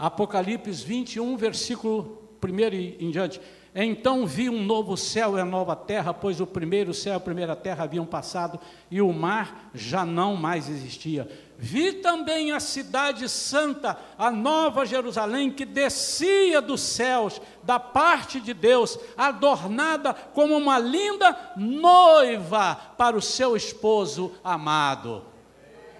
Apocalipse 0.00 0.82
21, 0.82 1.36
versículo 1.36 2.22
1 2.42 3.04
em 3.04 3.10
diante. 3.10 3.40
Então 3.74 4.26
vi 4.26 4.50
um 4.50 4.64
novo 4.64 4.96
céu 4.96 5.36
e 5.36 5.40
a 5.40 5.44
nova 5.44 5.76
terra, 5.76 6.12
pois 6.12 6.40
o 6.40 6.46
primeiro 6.46 6.92
céu 6.92 7.12
e 7.12 7.16
a 7.16 7.20
primeira 7.20 7.54
terra 7.54 7.84
haviam 7.84 8.04
passado 8.04 8.58
e 8.90 9.00
o 9.00 9.12
mar 9.12 9.70
já 9.72 10.04
não 10.04 10.34
mais 10.34 10.68
existia. 10.68 11.28
Vi 11.56 11.92
também 11.92 12.50
a 12.50 12.58
cidade 12.58 13.28
santa, 13.28 13.96
a 14.18 14.30
nova 14.30 14.84
Jerusalém, 14.84 15.52
que 15.52 15.64
descia 15.64 16.60
dos 16.60 16.80
céus, 16.80 17.40
da 17.62 17.78
parte 17.78 18.40
de 18.40 18.54
Deus, 18.54 18.98
adornada 19.16 20.14
como 20.14 20.56
uma 20.56 20.78
linda 20.78 21.36
noiva 21.56 22.74
para 22.96 23.16
o 23.16 23.22
seu 23.22 23.54
esposo 23.54 24.32
amado. 24.42 25.22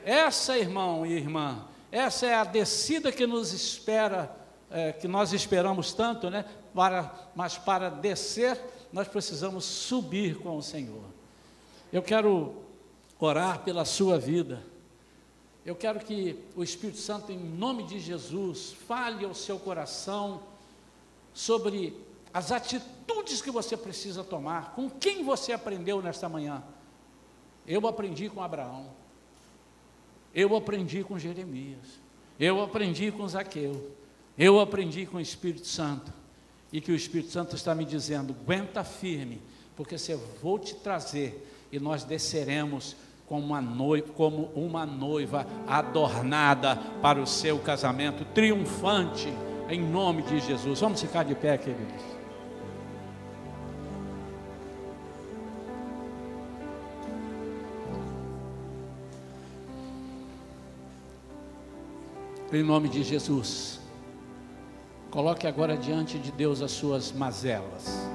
Essa, 0.05 0.59
irmão 0.59 1.05
e 1.05 1.13
irmã, 1.13 1.70
essa 1.91 2.26
é 2.26 2.34
a 2.34 2.45
descida 2.45 3.11
que 3.11 3.26
nos 3.26 3.53
espera, 3.53 4.34
é, 4.70 4.93
que 4.93 5.09
nós 5.09 5.32
esperamos 5.32 5.93
tanto, 5.93 6.30
né? 6.30 6.45
Para, 6.74 7.12
mas 7.34 7.59
para 7.59 7.88
descer, 7.88 8.61
nós 8.93 9.09
precisamos 9.09 9.64
subir 9.64 10.38
com 10.38 10.57
o 10.57 10.62
Senhor. 10.62 11.05
Eu 11.93 12.03
quero 12.03 12.55
orar 13.18 13.61
pela 13.61 13.84
sua 13.84 14.18
vida 14.18 14.62
eu 15.64 15.76
quero 15.76 16.01
que 16.01 16.43
o 16.57 16.62
Espírito 16.62 16.99
Santo, 16.99 17.30
em 17.30 17.38
nome 17.38 17.82
de 17.82 18.01
Jesus, 18.01 18.72
fale 18.88 19.24
ao 19.24 19.34
seu 19.34 19.59
coração 19.59 20.43
sobre 21.34 21.95
as 22.32 22.51
atitudes 22.51 23.43
que 23.43 23.51
você 23.51 23.76
precisa 23.76 24.24
tomar, 24.24 24.74
com 24.74 24.88
quem 24.88 25.22
você 25.22 25.53
aprendeu 25.53 26.01
nesta 26.01 26.28
manhã. 26.28 26.62
Eu 27.66 27.86
aprendi 27.86 28.28
com 28.30 28.43
Abraão, 28.43 28.91
eu 30.35 30.57
aprendi 30.57 31.03
com 31.03 31.18
Jeremias, 31.18 32.01
eu 32.39 32.62
aprendi 32.62 33.11
com 33.11 33.26
Zaqueu, 33.28 33.91
eu 34.39 34.61
aprendi 34.61 35.07
com 35.07 35.18
o 35.18 35.20
Espírito 35.20 35.66
Santo, 35.66 36.12
e 36.72 36.81
que 36.81 36.93
o 36.93 36.95
Espírito 36.95 37.31
Santo 37.31 37.57
está 37.57 37.74
me 37.74 37.85
dizendo: 37.85 38.35
aguenta 38.41 38.85
firme, 38.85 39.41
porque 39.76 39.99
se 39.99 40.12
eu 40.12 40.18
vou 40.43 40.59
te 40.59 40.74
trazer 40.74 41.47
e 41.72 41.78
nós 41.78 42.05
desceremos 42.05 42.97
como 43.26 43.47
uma, 43.47 43.61
noiva, 43.61 44.12
como 44.14 44.51
uma 44.57 44.85
noiva 44.85 45.47
adornada 45.66 46.76
para 47.01 47.20
o 47.20 47.26
seu 47.26 47.59
casamento, 47.61 48.24
triunfante, 48.35 49.33
em 49.68 49.81
nome 49.81 50.22
de 50.22 50.41
Jesus. 50.41 50.81
Vamos 50.81 51.01
ficar 51.01 51.24
de 51.24 51.37
pé, 51.37 51.57
queridos. 51.57 52.20
Em 62.53 62.65
nome 62.65 62.89
de 62.89 63.05
Jesus, 63.05 63.79
coloque 65.09 65.47
agora 65.47 65.77
diante 65.77 66.19
de 66.19 66.33
Deus 66.33 66.61
as 66.61 66.73
suas 66.73 67.13
mazelas. 67.13 68.09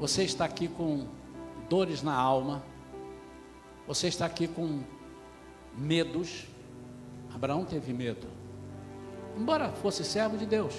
Você 0.00 0.24
está 0.24 0.44
aqui 0.44 0.66
com 0.66 1.06
dores 1.70 2.02
na 2.02 2.12
alma. 2.12 2.60
Você 3.86 4.08
está 4.08 4.26
aqui 4.26 4.48
com 4.48 4.80
medos. 5.76 6.46
Abraão 7.32 7.64
teve 7.64 7.92
medo. 7.92 8.26
Embora 9.36 9.68
fosse 9.70 10.02
servo 10.02 10.36
de 10.36 10.44
Deus. 10.44 10.74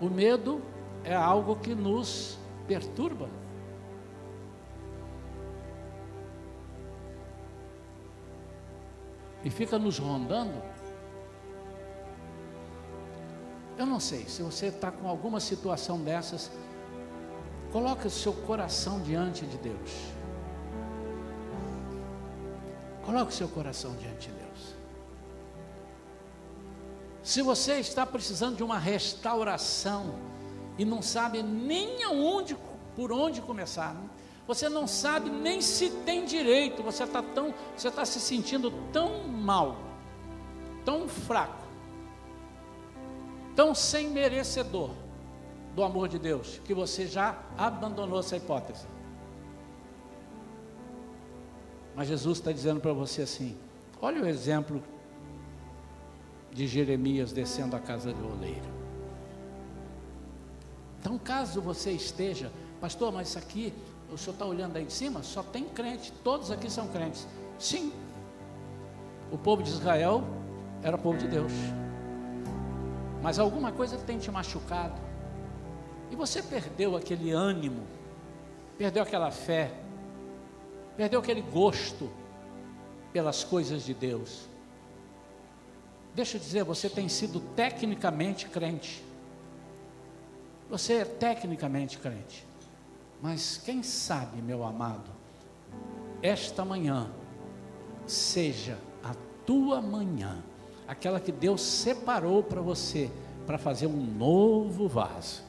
O 0.00 0.08
medo 0.08 0.62
é 1.02 1.16
algo 1.16 1.56
que 1.56 1.74
nos 1.74 2.38
perturba. 2.68 3.28
E 9.44 9.50
fica 9.50 9.78
nos 9.78 9.98
rondando. 9.98 10.62
Eu 13.76 13.86
não 13.86 13.98
sei, 13.98 14.26
se 14.28 14.42
você 14.42 14.66
está 14.66 14.90
com 14.90 15.08
alguma 15.08 15.40
situação 15.40 15.98
dessas, 16.00 16.50
coloque 17.72 18.06
o 18.06 18.10
seu 18.10 18.32
coração 18.32 19.00
diante 19.00 19.44
de 19.46 19.56
Deus. 19.58 19.90
Coloque 23.04 23.32
o 23.32 23.34
seu 23.34 23.48
coração 23.48 23.96
diante 23.96 24.28
de 24.28 24.34
Deus. 24.34 24.42
Se 27.22 27.40
você 27.40 27.78
está 27.78 28.04
precisando 28.04 28.56
de 28.56 28.62
uma 28.62 28.78
restauração 28.78 30.14
e 30.78 30.84
não 30.84 31.00
sabe 31.00 31.42
nem 31.42 32.02
aonde, 32.04 32.56
por 32.94 33.12
onde 33.12 33.40
começar, 33.40 33.96
você 34.46 34.68
não 34.68 34.86
sabe 34.86 35.30
nem 35.30 35.60
se 35.60 35.90
tem 36.04 36.24
direito, 36.24 36.82
você 36.82 37.04
está 37.04 37.22
tão, 37.22 37.54
você 37.76 37.88
está 37.88 38.04
se 38.04 38.20
sentindo 38.20 38.70
tão 38.92 39.28
mal, 39.28 39.76
tão 40.84 41.08
fraco 41.08 41.62
tão 43.54 43.74
sem 43.74 44.08
merecedor 44.08 44.90
do 45.74 45.82
amor 45.82 46.08
de 46.08 46.18
Deus, 46.18 46.60
que 46.64 46.74
você 46.74 47.06
já 47.06 47.38
abandonou 47.56 48.20
essa 48.20 48.36
hipótese. 48.36 48.86
Mas 51.94 52.08
Jesus 52.08 52.38
está 52.38 52.52
dizendo 52.52 52.80
para 52.80 52.92
você 52.92 53.22
assim: 53.22 53.56
olha 54.00 54.22
o 54.22 54.26
exemplo 54.26 54.82
de 56.50 56.66
Jeremias 56.66 57.32
descendo 57.32 57.76
a 57.76 57.80
casa 57.80 58.12
do 58.12 58.32
oleiro. 58.32 58.82
Então, 61.00 61.18
caso 61.18 61.60
você 61.60 61.90
esteja, 61.90 62.52
pastor, 62.80 63.12
mas 63.12 63.28
isso 63.28 63.38
aqui, 63.38 63.72
o 64.12 64.18
senhor 64.18 64.34
está 64.34 64.44
olhando 64.44 64.76
aí 64.76 64.84
de 64.84 64.92
cima, 64.92 65.22
só 65.22 65.42
tem 65.42 65.64
crente, 65.64 66.12
todos 66.22 66.50
aqui 66.50 66.70
são 66.70 66.88
crentes. 66.88 67.26
Sim, 67.58 67.92
o 69.30 69.38
povo 69.38 69.62
de 69.62 69.70
Israel 69.70 70.22
era 70.82 70.98
povo 70.98 71.18
de 71.18 71.26
Deus 71.26 71.52
mas 73.22 73.38
alguma 73.38 73.70
coisa 73.70 73.96
tem 73.98 74.18
te 74.18 74.30
machucado, 74.30 75.00
e 76.10 76.16
você 76.16 76.42
perdeu 76.42 76.96
aquele 76.96 77.30
ânimo, 77.30 77.86
perdeu 78.76 79.02
aquela 79.02 79.30
fé, 79.30 79.70
perdeu 80.96 81.20
aquele 81.20 81.40
gosto 81.40 82.10
pelas 83.12 83.44
coisas 83.44 83.84
de 83.84 83.94
Deus. 83.94 84.48
Deixa 86.14 86.36
eu 86.36 86.40
dizer, 86.40 86.64
você 86.64 86.90
tem 86.90 87.08
sido 87.08 87.40
tecnicamente 87.54 88.46
crente. 88.46 89.02
Você 90.68 90.94
é 90.94 91.04
tecnicamente 91.04 91.96
crente. 91.98 92.46
Mas 93.22 93.56
quem 93.64 93.84
sabe, 93.84 94.42
meu 94.42 94.64
amado, 94.64 95.08
esta 96.20 96.64
manhã 96.64 97.08
seja 98.04 98.76
a 99.02 99.14
tua 99.46 99.80
manhã 99.80 100.42
aquela 100.88 101.20
que 101.20 101.30
Deus 101.30 101.62
separou 101.62 102.42
para 102.42 102.60
você, 102.60 103.08
para 103.46 103.58
fazer 103.58 103.86
um 103.86 103.96
novo 103.96 104.88
vaso. 104.88 105.42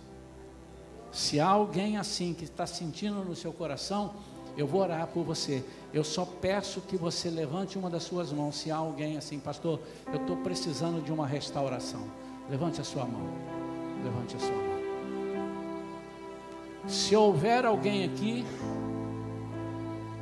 Se 1.12 1.40
há 1.40 1.48
alguém 1.48 1.98
assim 1.98 2.34
que 2.34 2.44
está 2.44 2.68
sentindo 2.68 3.26
no 3.26 3.36
seu 3.36 3.52
coração, 3.52 4.14
eu 4.56 4.68
vou 4.68 4.82
orar 4.82 5.08
por 5.08 5.24
você. 5.24 5.66
Eu 5.92 6.04
só 6.04 6.26
peço 6.26 6.80
que 6.82 6.96
você 6.96 7.30
levante 7.30 7.78
uma 7.78 7.90
das 7.90 8.04
suas 8.04 8.32
mãos. 8.32 8.56
Se 8.56 8.72
há 8.72 8.78
alguém 8.78 9.18
assim, 9.18 9.40
pastor, 9.40 9.80
eu 10.08 10.22
estou 10.22 10.38
precisando 10.38 11.04
de 11.04 11.12
uma 11.12 11.26
restauração. 11.26 12.04
Levante 12.50 12.80
a 12.82 12.84
sua 12.84 13.06
mão. 13.06 13.28
Levante 14.04 14.36
a 14.36 14.40
sua 14.40 14.56
mão. 14.56 14.73
Se 16.88 17.16
houver 17.16 17.66
alguém 17.66 18.04
aqui, 18.06 18.46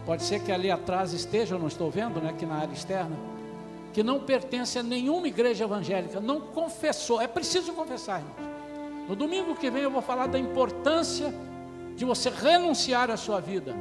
pode 0.06 0.24
ser 0.24 0.42
que 0.42 0.52
ali 0.52 0.70
atrás 0.70 1.14
esteja, 1.14 1.56
eu 1.56 1.60
não 1.60 1.68
estou 1.68 1.90
vendo, 1.90 2.22
né? 2.22 2.30
Aqui 2.30 2.46
na 2.46 2.56
área 2.56 2.74
externa 2.74 3.32
que 3.94 4.04
não 4.04 4.20
pertence 4.20 4.80
a 4.80 4.84
nenhuma 4.84 5.28
igreja 5.28 5.66
evangélica, 5.66 6.20
não 6.20 6.40
confessou, 6.40 7.22
é 7.22 7.28
preciso 7.28 7.74
confessar, 7.74 8.22
irmãos. 8.22 8.52
No 9.10 9.16
domingo 9.16 9.56
que 9.56 9.70
vem 9.70 9.84
eu 9.84 9.92
vou 9.92 10.02
falar 10.02 10.28
da 10.28 10.40
importância 10.40 11.34
de 11.96 12.06
você 12.06 12.30
renunciar 12.30 13.12
à 13.12 13.18
sua 13.18 13.42
vida. 13.42 13.76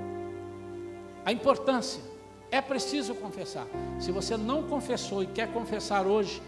A 1.24 1.32
importância, 1.32 2.02
é 2.50 2.60
preciso 2.60 3.14
confessar. 3.14 3.66
Se 4.00 4.10
você 4.10 4.36
não 4.36 4.64
confessou 4.64 5.22
e 5.22 5.26
quer 5.26 5.52
confessar 5.52 6.04
hoje, 6.04 6.42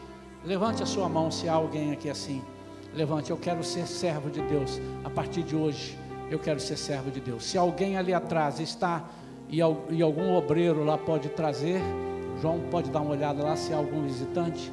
levante 0.45 0.83
a 0.83 0.87
sua 0.87 1.09
mão 1.09 1.31
se 1.31 1.49
há 1.49 1.53
alguém 1.53 1.93
aqui 1.93 2.11
assim. 2.11 2.43
Levante, 2.93 3.31
eu 3.31 3.37
quero 3.37 3.63
ser 3.63 3.87
servo 3.87 4.29
de 4.29 4.43
Deus. 4.43 4.81
A 5.05 5.11
partir 5.11 5.45
de 5.45 5.55
hoje, 5.55 5.97
eu 6.35 6.39
quero 6.39 6.59
ser 6.61 6.77
servo 6.77 7.11
de 7.11 7.21
Deus. 7.21 7.45
Se 7.45 7.59
alguém 7.59 7.97
ali 7.97 8.15
atrás 8.15 8.59
está 8.59 9.05
e, 9.49 9.61
algum 9.61 10.35
obreiro 10.35 10.83
lá 10.83 10.97
pode 10.97 11.29
trazer, 11.29 11.81
João 12.41 12.61
pode 12.71 12.91
dar 12.91 13.01
uma 13.01 13.11
olhada 13.11 13.43
lá 13.43 13.55
se 13.55 13.73
há 13.73 13.77
algum 13.77 14.03
visitante. 14.03 14.73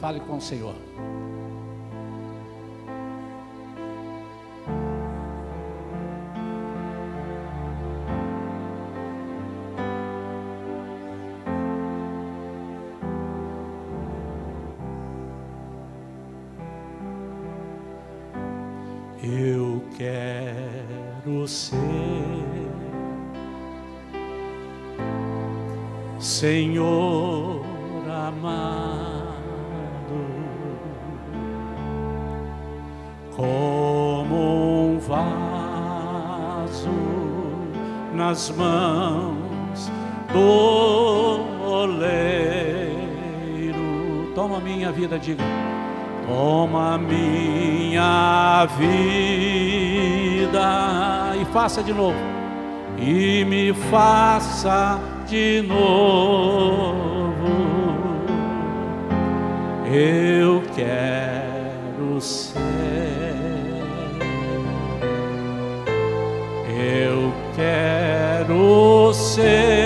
Fale 0.00 0.20
com 0.20 0.36
o. 0.36 0.40
Senhor 0.40 0.74
faça 51.66 51.82
de 51.82 51.92
novo. 51.92 52.16
E 52.96 53.44
me 53.44 53.74
faça 53.90 55.00
de 55.26 55.62
novo. 55.62 57.34
Eu 59.92 60.62
quero 60.76 62.20
ser, 62.20 62.54
eu 66.68 67.32
quero 67.56 69.12
ser 69.12 69.85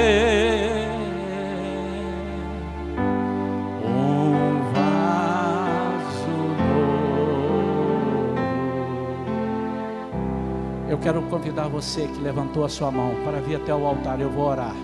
Eu 10.91 10.99
quero 10.99 11.22
convidar 11.22 11.68
você 11.68 12.09
que 12.09 12.18
levantou 12.18 12.64
a 12.64 12.68
sua 12.68 12.91
mão 12.91 13.14
para 13.24 13.41
vir 13.41 13.55
até 13.55 13.72
o 13.72 13.86
altar. 13.86 14.20
Eu 14.20 14.28
vou 14.28 14.49
orar 14.49 14.74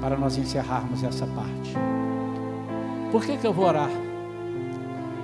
para 0.00 0.16
nós 0.16 0.36
encerrarmos 0.36 1.04
essa 1.04 1.24
parte. 1.24 1.72
Por 3.12 3.24
que, 3.24 3.36
que 3.36 3.46
eu 3.46 3.52
vou 3.52 3.64
orar? 3.64 3.88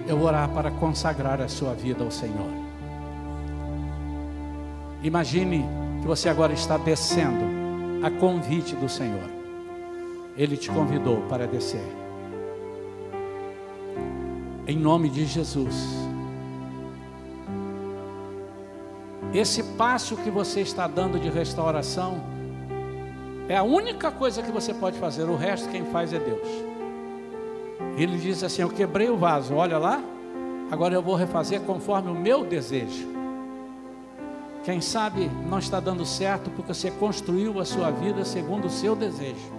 Eu 0.07 0.17
vou 0.17 0.29
orar 0.29 0.49
para 0.51 0.71
consagrar 0.71 1.41
a 1.41 1.49
sua 1.49 1.75
vida 1.75 2.05
ao 2.05 2.11
Senhor. 2.13 2.53
Imagine 5.03 5.65
que 6.01 6.07
você 6.07 6.29
agora 6.29 6.53
está 6.53 6.77
descendo 6.77 8.07
a 8.07 8.09
convite 8.09 8.77
do 8.77 8.89
Senhor. 8.89 9.29
Ele 10.37 10.57
te 10.57 10.71
convidou 10.71 11.23
para 11.23 11.49
descer. 11.49 11.85
Em 14.69 14.77
nome 14.77 15.09
de 15.09 15.27
Jesus. 15.27 16.02
Esse 19.35 19.63
passo 19.63 20.17
que 20.17 20.31
você 20.31 20.61
está 20.61 20.87
dando 20.87 21.19
de 21.19 21.31
restauração 21.31 22.21
é 23.49 23.57
a 23.57 23.63
única 23.63 24.11
coisa 24.11 24.43
que 24.43 24.53
você 24.53 24.75
pode 24.75 24.99
fazer, 24.99 25.25
o 25.25 25.37
resto 25.37 25.71
quem 25.71 25.87
faz 25.87 26.13
é 26.13 26.19
Deus. 26.19 26.49
Ele 27.97 28.19
diz 28.19 28.45
assim: 28.45 28.61
Eu 28.61 28.69
quebrei 28.69 29.09
o 29.09 29.17
vaso, 29.17 29.55
olha 29.55 29.79
lá, 29.79 30.03
agora 30.71 30.95
eu 30.95 31.03
vou 31.03 31.15
refazer 31.15 31.63
conforme 31.63 32.11
o 32.11 32.15
meu 32.15 32.45
desejo. 32.45 33.11
Quem 34.65 34.81
sabe 34.81 35.31
não 35.49 35.59
está 35.59 35.81
dando 35.81 36.05
certo 36.05 36.51
porque 36.51 36.73
você 36.73 36.91
construiu 36.91 37.59
a 37.59 37.65
sua 37.65 37.91
vida 37.91 38.25
segundo 38.25 38.67
o 38.67 38.71
seu 38.71 38.95
desejo, 38.95 39.51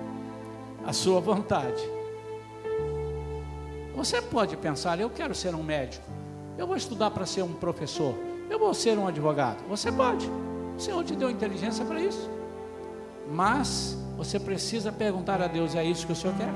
a 0.85 0.93
sua 0.93 1.19
vontade. 1.19 1.81
Você 3.95 4.21
pode 4.21 4.55
pensar: 4.55 4.99
eu 4.99 5.09
quero 5.09 5.33
ser 5.33 5.55
um 5.55 5.63
médico, 5.63 6.05
eu 6.59 6.67
vou 6.67 6.75
estudar 6.75 7.09
para 7.09 7.25
ser 7.25 7.41
um 7.41 7.53
professor, 7.53 8.13
eu 8.49 8.59
vou 8.59 8.73
ser 8.73 8.97
um 8.97 9.07
advogado. 9.07 9.63
Você 9.69 9.91
pode, 9.91 10.29
o 10.77 10.79
Senhor 10.79 11.03
te 11.03 11.15
deu 11.15 11.29
inteligência 11.29 11.83
para 11.85 12.01
isso. 12.01 12.29
Mas 13.31 13.97
você 14.17 14.39
precisa 14.39 14.91
perguntar 14.91 15.41
a 15.41 15.47
Deus: 15.47 15.75
é 15.75 15.83
isso 15.83 16.05
que 16.05 16.13
o 16.13 16.15
Senhor 16.15 16.35
quer? 16.35 16.53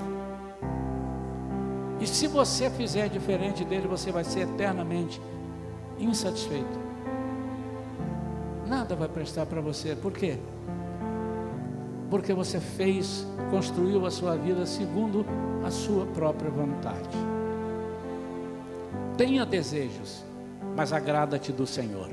E 1.99 2.05
se 2.05 2.27
você 2.27 2.69
fizer 2.69 3.09
diferente 3.09 3.65
dele, 3.65 3.87
você 3.87 4.11
vai 4.11 4.23
ser 4.23 4.41
eternamente 4.41 5.19
insatisfeito. 5.97 6.87
Nada 8.67 8.95
vai 8.95 9.07
prestar 9.07 9.45
para 9.45 9.61
você. 9.61 9.95
Por 9.95 10.11
quê? 10.11 10.37
Porque 12.09 12.33
você 12.33 12.59
fez, 12.59 13.25
construiu 13.49 14.05
a 14.05 14.11
sua 14.11 14.35
vida 14.35 14.65
segundo 14.65 15.25
a 15.65 15.71
sua 15.71 16.05
própria 16.05 16.51
vontade. 16.51 17.09
Tenha 19.17 19.45
desejos, 19.45 20.23
mas 20.77 20.93
agrada-te 20.93 21.51
do 21.51 21.65
Senhor. 21.65 22.11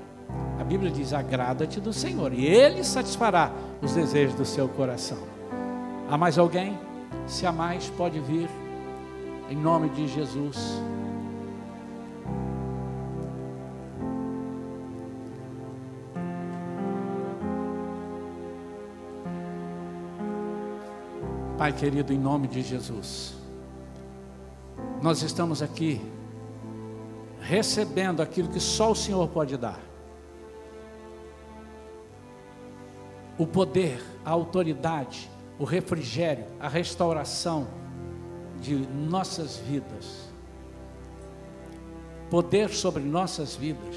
A 0.59 0.65
Bíblia 0.65 0.91
diz: 0.91 1.13
agrada-te 1.13 1.79
do 1.83 1.93
Senhor, 1.93 2.33
e 2.33 2.47
Ele 2.47 2.83
satisfará 2.83 3.53
os 3.83 3.93
desejos 3.93 4.35
do 4.35 4.47
seu 4.47 4.67
coração. 4.67 5.19
Há 6.09 6.17
mais 6.17 6.39
alguém? 6.39 6.79
Se 7.27 7.47
há 7.47 7.53
mais, 7.53 7.91
pode 7.91 8.19
vir, 8.21 8.49
em 9.51 9.57
nome 9.57 9.91
de 9.91 10.09
Jesus. 10.09 10.83
Pai 21.59 21.73
querido, 21.73 22.15
em 22.15 22.19
nome 22.19 22.49
de 22.49 22.63
Jesus, 22.63 23.35
nós 25.03 25.23
estamos 25.23 25.63
aqui 25.63 26.01
recebendo 27.45 28.23
aquilo 28.23 28.49
que 28.49 28.59
só 28.59 28.91
o 28.91 28.95
Senhor 28.95 29.29
pode 29.29 29.57
dar. 29.59 29.79
O 33.37 33.47
poder, 33.47 34.03
a 34.25 34.31
autoridade, 34.31 35.31
o 35.59 35.65
refrigério, 35.65 36.47
a 36.59 36.69
restauração 36.69 37.69
de 38.61 38.75
nossas 38.75 39.59
vidas. 39.59 40.33
Poder 42.31 42.71
sobre 42.71 43.03
nossas 43.03 43.55
vidas. 43.55 43.95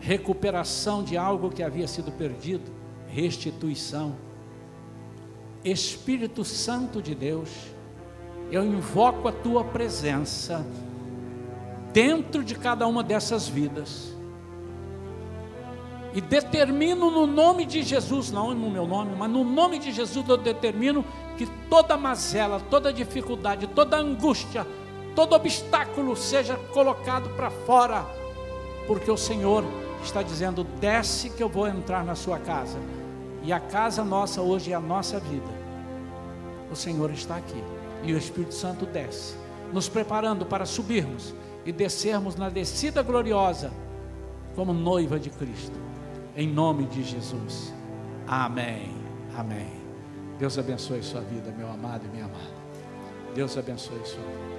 Recuperação 0.00 1.02
de 1.02 1.16
algo 1.16 1.48
que 1.48 1.62
havia 1.62 1.88
sido 1.88 2.12
perdido, 2.12 2.70
restituição. 3.08 4.16
Espírito 5.64 6.44
Santo 6.44 7.00
de 7.00 7.14
Deus, 7.14 7.48
eu 8.50 8.66
invoco 8.66 9.28
a 9.28 9.32
tua 9.32 9.64
presença 9.64 10.66
dentro 11.92 12.42
de 12.42 12.54
cada 12.54 12.86
uma 12.86 13.02
dessas 13.02 13.46
vidas. 13.48 14.12
E 16.14 16.20
determino 16.20 17.10
no 17.10 17.26
nome 17.26 17.64
de 17.64 17.82
Jesus, 17.82 18.30
não 18.30 18.54
no 18.54 18.70
meu 18.70 18.86
nome, 18.86 19.14
mas 19.16 19.30
no 19.30 19.44
nome 19.44 19.78
de 19.78 19.92
Jesus 19.92 20.28
eu 20.28 20.36
determino 20.36 21.04
que 21.38 21.46
toda 21.70 21.96
mazela, 21.96 22.60
toda 22.68 22.92
dificuldade, 22.92 23.66
toda 23.68 23.96
angústia, 23.96 24.66
todo 25.14 25.34
obstáculo 25.34 26.14
seja 26.14 26.56
colocado 26.72 27.30
para 27.30 27.50
fora, 27.50 28.04
porque 28.86 29.10
o 29.10 29.16
Senhor 29.16 29.64
está 30.04 30.22
dizendo: 30.22 30.64
desce 30.78 31.30
que 31.30 31.42
eu 31.42 31.48
vou 31.48 31.66
entrar 31.66 32.04
na 32.04 32.14
sua 32.14 32.38
casa. 32.38 32.78
E 33.42 33.52
a 33.52 33.58
casa 33.58 34.04
nossa 34.04 34.40
hoje 34.40 34.70
é 34.70 34.74
a 34.74 34.80
nossa 34.80 35.18
vida. 35.18 35.62
O 36.70 36.76
Senhor 36.76 37.10
está 37.10 37.36
aqui 37.36 37.62
e 38.04 38.12
o 38.12 38.18
Espírito 38.18 38.54
Santo 38.54 38.84
desce, 38.86 39.34
nos 39.72 39.88
preparando 39.88 40.44
para 40.44 40.66
subirmos 40.66 41.34
e 41.64 41.72
descermos 41.72 42.36
na 42.36 42.48
descida 42.48 43.02
gloriosa 43.02 43.70
como 44.54 44.72
noiva 44.72 45.18
de 45.18 45.30
Cristo. 45.30 45.78
Em 46.36 46.48
nome 46.48 46.86
de 46.86 47.02
Jesus. 47.02 47.72
Amém. 48.26 48.90
Amém. 49.36 49.70
Deus 50.38 50.58
abençoe 50.58 51.02
sua 51.02 51.20
vida, 51.20 51.52
meu 51.56 51.70
amado 51.70 52.04
e 52.06 52.08
minha 52.08 52.24
amada. 52.24 52.62
Deus 53.34 53.56
abençoe 53.56 54.04
sua 54.04 54.22
vida. 54.22 54.51